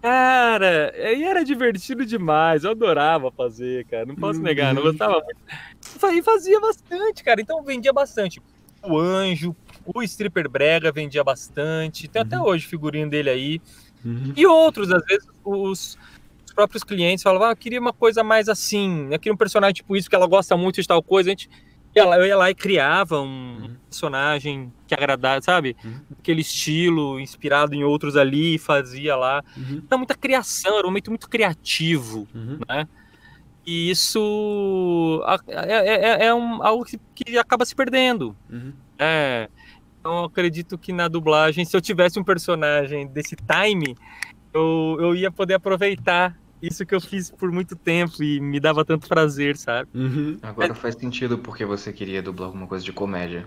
Cara, 0.00 0.92
e 0.96 1.24
era 1.24 1.44
divertido 1.44 2.06
demais, 2.06 2.62
eu 2.62 2.70
adorava 2.70 3.32
fazer, 3.32 3.84
cara, 3.86 4.06
não 4.06 4.14
posso 4.14 4.38
Meu 4.38 4.48
negar, 4.48 4.72
não 4.72 4.82
gostava 4.82 5.20
muito. 5.20 6.16
E 6.16 6.22
fazia 6.22 6.60
bastante, 6.60 7.24
cara, 7.24 7.40
então 7.40 7.62
vendia 7.64 7.92
bastante. 7.92 8.40
O 8.82 8.96
Anjo, 8.96 9.56
o 9.84 10.02
Stripper 10.02 10.48
Brega 10.48 10.92
vendia 10.92 11.24
bastante, 11.24 12.06
tem 12.06 12.22
até 12.22 12.40
hoje 12.40 12.66
figurinho 12.66 13.10
dele 13.10 13.28
aí. 13.28 13.60
Uhum. 14.04 14.32
E 14.36 14.46
outros, 14.46 14.92
às 14.92 15.04
vezes, 15.04 15.26
os, 15.44 15.98
os 16.46 16.52
próprios 16.54 16.84
clientes 16.84 17.22
falavam, 17.22 17.48
ah, 17.48 17.52
eu 17.52 17.56
queria 17.56 17.80
uma 17.80 17.92
coisa 17.92 18.22
mais 18.22 18.48
assim, 18.48 19.08
eu 19.10 19.18
queria 19.18 19.34
um 19.34 19.36
personagem 19.36 19.74
tipo 19.74 19.96
isso, 19.96 20.08
que 20.08 20.14
ela 20.14 20.28
gosta 20.28 20.56
muito 20.56 20.80
de 20.80 20.86
tal 20.86 21.02
coisa, 21.02 21.28
a 21.28 21.32
gente 21.32 21.50
eu 21.94 22.26
ia 22.26 22.36
lá 22.36 22.50
e 22.50 22.54
criava 22.54 23.20
um 23.20 23.76
personagem 23.88 24.72
que 24.86 24.94
agradasse, 24.94 25.46
sabe? 25.46 25.76
Uhum. 25.84 26.00
Aquele 26.18 26.40
estilo, 26.42 27.18
inspirado 27.18 27.74
em 27.74 27.82
outros 27.84 28.16
ali, 28.16 28.58
fazia 28.58 29.16
lá. 29.16 29.42
Uhum. 29.56 29.82
Era 29.88 29.96
muita 29.98 30.14
criação, 30.14 30.76
era 30.78 30.86
um 30.86 30.90
momento 30.90 31.10
muito 31.10 31.28
criativo, 31.28 32.28
Uhum. 32.34 32.58
né? 32.68 32.86
E 33.66 33.90
isso 33.90 35.22
a- 35.26 35.38
é, 35.46 36.22
é- 36.22 36.26
é 36.26 36.34
um, 36.34 36.62
algo 36.62 36.84
que, 36.84 36.98
que 37.14 37.36
acaba 37.36 37.64
se 37.66 37.74
perdendo. 37.74 38.34
Uhum. 38.48 38.72
É, 38.98 39.48
então 40.00 40.18
eu 40.18 40.24
acredito 40.24 40.78
que 40.78 40.92
na 40.92 41.06
dublagem, 41.08 41.64
se 41.64 41.76
eu 41.76 41.80
tivesse 41.80 42.18
um 42.18 42.24
personagem 42.24 43.06
desse 43.08 43.36
time, 43.36 43.94
eu, 44.54 44.96
eu 45.00 45.14
ia 45.14 45.30
poder 45.30 45.54
aproveitar 45.54 46.34
isso 46.62 46.84
que 46.86 46.94
eu 46.94 47.00
fiz 47.00 47.30
por 47.30 47.50
muito 47.50 47.74
tempo 47.76 48.22
e 48.22 48.40
me 48.40 48.58
dava 48.60 48.84
tanto 48.84 49.08
prazer, 49.08 49.56
sabe? 49.56 49.88
Uhum. 49.94 50.38
Agora 50.42 50.74
faz 50.74 50.94
sentido 50.94 51.38
porque 51.38 51.64
você 51.64 51.92
queria 51.92 52.22
dublar 52.22 52.46
alguma 52.48 52.66
coisa 52.66 52.84
de 52.84 52.92
comédia. 52.92 53.46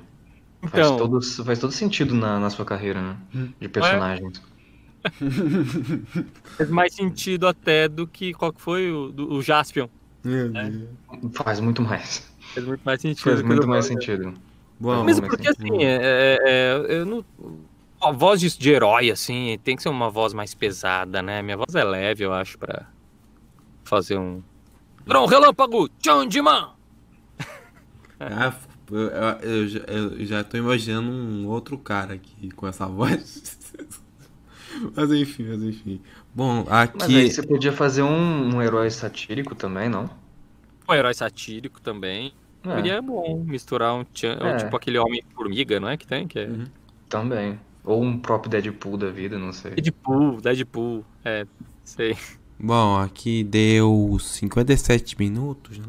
Faz, 0.62 0.86
Então, 0.86 0.98
todo, 0.98 1.22
faz 1.44 1.60
todo 1.60 1.72
sentido 1.72 2.14
na, 2.16 2.40
na 2.40 2.50
sua 2.50 2.64
carreira, 2.66 3.02
né? 3.02 3.18
De 3.60 3.68
personagens. 3.68 4.42
faz 6.58 6.70
mais 6.70 6.94
sentido 6.94 7.48
até 7.48 7.88
do 7.88 8.08
que 8.08 8.34
qual 8.34 8.54
que 8.54 8.62
foi 8.62 8.92
o, 8.92 9.12
do, 9.12 9.34
o 9.34 9.42
Jaspion. 9.42 9.88
É. 10.26 10.48
Deus. 10.70 10.84
Faz 11.34 11.60
muito 11.60 11.82
mais. 11.82 12.32
Faz 12.54 12.66
muito 12.66 12.82
mais 12.84 13.02
sentido. 13.02 13.24
Faz 13.24 13.42
muito 13.42 13.68
mais 13.68 13.86
sentido. 13.86 14.34
Bom, 14.80 15.04
Mesmo 15.04 15.28
porque 15.28 15.44
sentido. 15.48 15.74
assim, 15.74 15.84
é, 15.84 15.96
é- 15.96 16.40
é- 16.44 17.00
eu 17.00 17.06
não. 17.06 17.26
A 18.02 18.12
voz 18.12 18.40
de, 18.40 18.58
de 18.58 18.70
herói, 18.72 19.12
assim, 19.12 19.60
tem 19.64 19.76
que 19.76 19.84
ser 19.84 19.90
uma 19.90 20.10
voz 20.10 20.34
mais 20.34 20.56
pesada, 20.56 21.22
né? 21.22 21.42
Minha 21.44 21.58
voz 21.58 21.76
é 21.76 21.84
leve, 21.84 22.24
eu 22.24 22.34
acho, 22.34 22.58
pra 22.58 22.88
fazer 23.92 24.18
um. 24.18 24.42
Drão 25.06 25.26
relâmpago! 25.26 25.90
Tchau 26.00 26.26
de 26.26 26.42
man! 26.42 26.72
ah, 28.20 28.54
eu, 28.90 28.98
eu- 29.00 29.40
eu 29.42 29.68
já- 29.68 29.80
eu 29.88 30.26
já 30.26 30.44
tô 30.44 30.56
imaginando 30.58 31.10
um 31.12 31.48
outro 31.48 31.78
cara 31.78 32.14
aqui 32.14 32.50
com 32.52 32.68
essa 32.68 32.88
voz. 32.88 33.60
Mas 34.96 35.12
enfim, 35.12 35.44
mas 35.44 35.62
enfim. 35.64 36.02
Bom, 36.34 36.64
Mas 36.64 36.90
aqui. 37.04 37.18
aí 37.18 37.30
você 37.30 37.44
podia 37.46 37.74
fazer 37.74 38.04
um, 38.04 38.56
um 38.56 38.62
herói 38.62 38.90
satírico 38.90 39.54
também, 39.54 39.90
não? 39.90 40.10
Um 40.88 40.94
herói 40.94 41.14
satírico 41.14 41.82
também. 41.82 42.34
É, 42.64 42.76
Seria 42.76 43.02
bom 43.02 43.44
misturar 43.46 43.94
um, 43.94 44.06
tchan- 44.06 44.38
É. 44.42 44.56
tipo 44.58 44.74
aquele 44.78 44.98
homem-formiga, 44.98 45.78
não 45.78 45.90
é 45.90 45.98
que 45.98 46.08
tem? 46.08 46.26
Que 46.26 46.40
é 46.40 46.46
Uhum. 46.48 46.64
também. 47.10 47.60
Ou 47.84 48.02
um 48.02 48.18
próprio 48.18 48.50
Deadpool 48.50 48.96
da 48.96 49.10
vida, 49.10 49.38
não 49.38 49.52
sei. 49.52 49.72
Deadpool, 49.72 50.40
Deadpool, 50.40 51.04
é, 51.26 51.46
sei. 51.84 52.16
Bom, 52.64 52.98
aqui 52.98 53.44
deu 53.44 54.18
57 54.20 55.18
minutos, 55.18 55.80
né? 55.80 55.86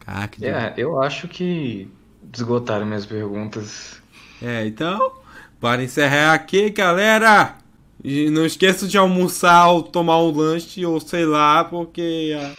Caraca, 0.00 0.36
que 0.38 0.44
É, 0.46 0.74
eu 0.76 1.00
acho 1.00 1.28
que 1.28 1.88
esgotaram 2.34 2.84
minhas 2.86 3.06
perguntas. 3.06 4.00
É, 4.42 4.66
então, 4.66 5.12
para 5.60 5.82
encerrar 5.82 6.34
aqui, 6.34 6.70
galera, 6.70 7.56
e 8.04 8.30
não 8.30 8.44
esqueça 8.44 8.86
de 8.86 8.98
almoçar 8.98 9.68
ou 9.68 9.82
tomar 9.82 10.18
um 10.22 10.30
lanche 10.30 10.84
ou 10.84 11.00
sei 11.00 11.24
lá, 11.24 11.64
porque. 11.64 12.36
ah, 12.38 12.52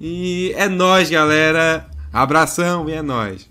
E 0.00 0.52
é 0.56 0.68
nóis, 0.68 1.10
galera. 1.10 1.88
Abração 2.12 2.88
e 2.88 2.92
é 2.92 3.02
nóis. 3.02 3.48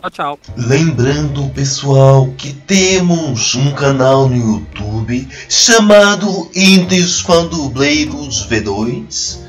Tchau, 0.00 0.10
tchau. 0.10 0.38
Lembrando, 0.56 1.50
pessoal, 1.50 2.26
que 2.38 2.54
temos 2.54 3.54
um 3.54 3.70
canal 3.72 4.30
no 4.30 4.36
YouTube 4.36 5.28
chamado 5.46 6.50
Indies 6.54 7.20
Pandubleiros 7.20 8.48
V2. 8.48 9.40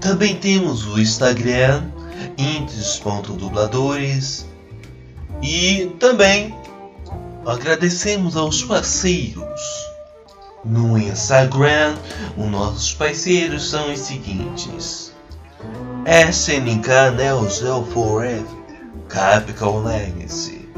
Também 0.00 0.36
temos 0.36 0.86
o 0.86 1.00
Instagram 1.00 1.82
Indies.dubladores 2.38 4.46
e 5.42 5.90
também 5.98 6.54
agradecemos 7.44 8.36
aos 8.36 8.62
parceiros. 8.62 9.60
No 10.64 10.96
Instagram, 10.96 11.96
os 12.36 12.48
nossos 12.48 12.94
parceiros 12.94 13.68
são 13.68 13.92
os 13.92 13.98
seguintes: 13.98 15.12
SNK 16.06 17.16
Neo 17.16 17.50
Geo 17.50 17.84
Forever, 17.86 18.55
Capcom 19.08 19.82
Legacy, 19.82 20.68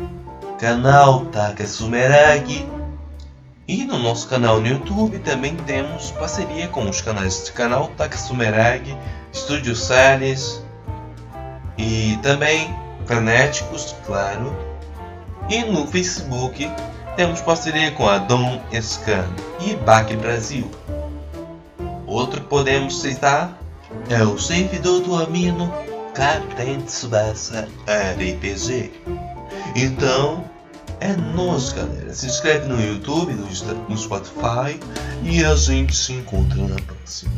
canal 0.59 1.27
Takasumeragi 1.27 2.69
e 3.67 3.85
no 3.85 3.99
nosso 3.99 4.29
canal 4.29 4.61
no 4.61 4.67
YouTube 4.67 5.19
também 5.19 5.57
temos 5.57 6.11
parceria 6.13 6.69
com 6.69 6.89
os 6.89 7.01
canais 7.01 7.45
de 7.45 7.53
canal 7.53 7.89
Takasumeragi, 7.97 8.97
Studio 9.33 9.75
Salles 9.75 10.63
e 11.77 12.19
também 12.23 12.75
Frenéticos, 13.07 13.95
claro. 14.07 14.55
E 15.49 15.65
no 15.65 15.87
Facebook 15.87 16.71
temos 17.17 17.41
parceria 17.41 17.91
com 17.93 18.07
a 18.09 18.19
Dom 18.19 18.61
Scan 18.81 19.27
e 19.61 19.75
Baque 19.77 20.15
Brasil. 20.17 20.71
Outro 22.07 22.41
que 22.41 22.47
podemos 22.47 23.01
citar 23.01 23.59
é 24.11 24.23
o 24.23 24.39
servidor 24.39 25.01
do 25.01 25.17
Amino 25.17 25.73
Captain 26.19 26.81
Tsubasa 26.81 27.69
RPG. 27.87 28.91
Então, 29.77 30.51
é 30.99 31.13
nós, 31.13 31.73
galera. 31.73 32.13
Se 32.13 32.27
inscreve 32.27 32.67
no 32.67 32.85
YouTube, 32.85 33.35
no, 33.35 33.47
no 33.89 33.97
Spotify 33.97 34.81
e 35.23 35.45
a 35.45 35.55
gente 35.55 35.95
se 35.95 36.15
encontra 36.15 36.61
na 36.61 36.75
próxima. 36.75 37.31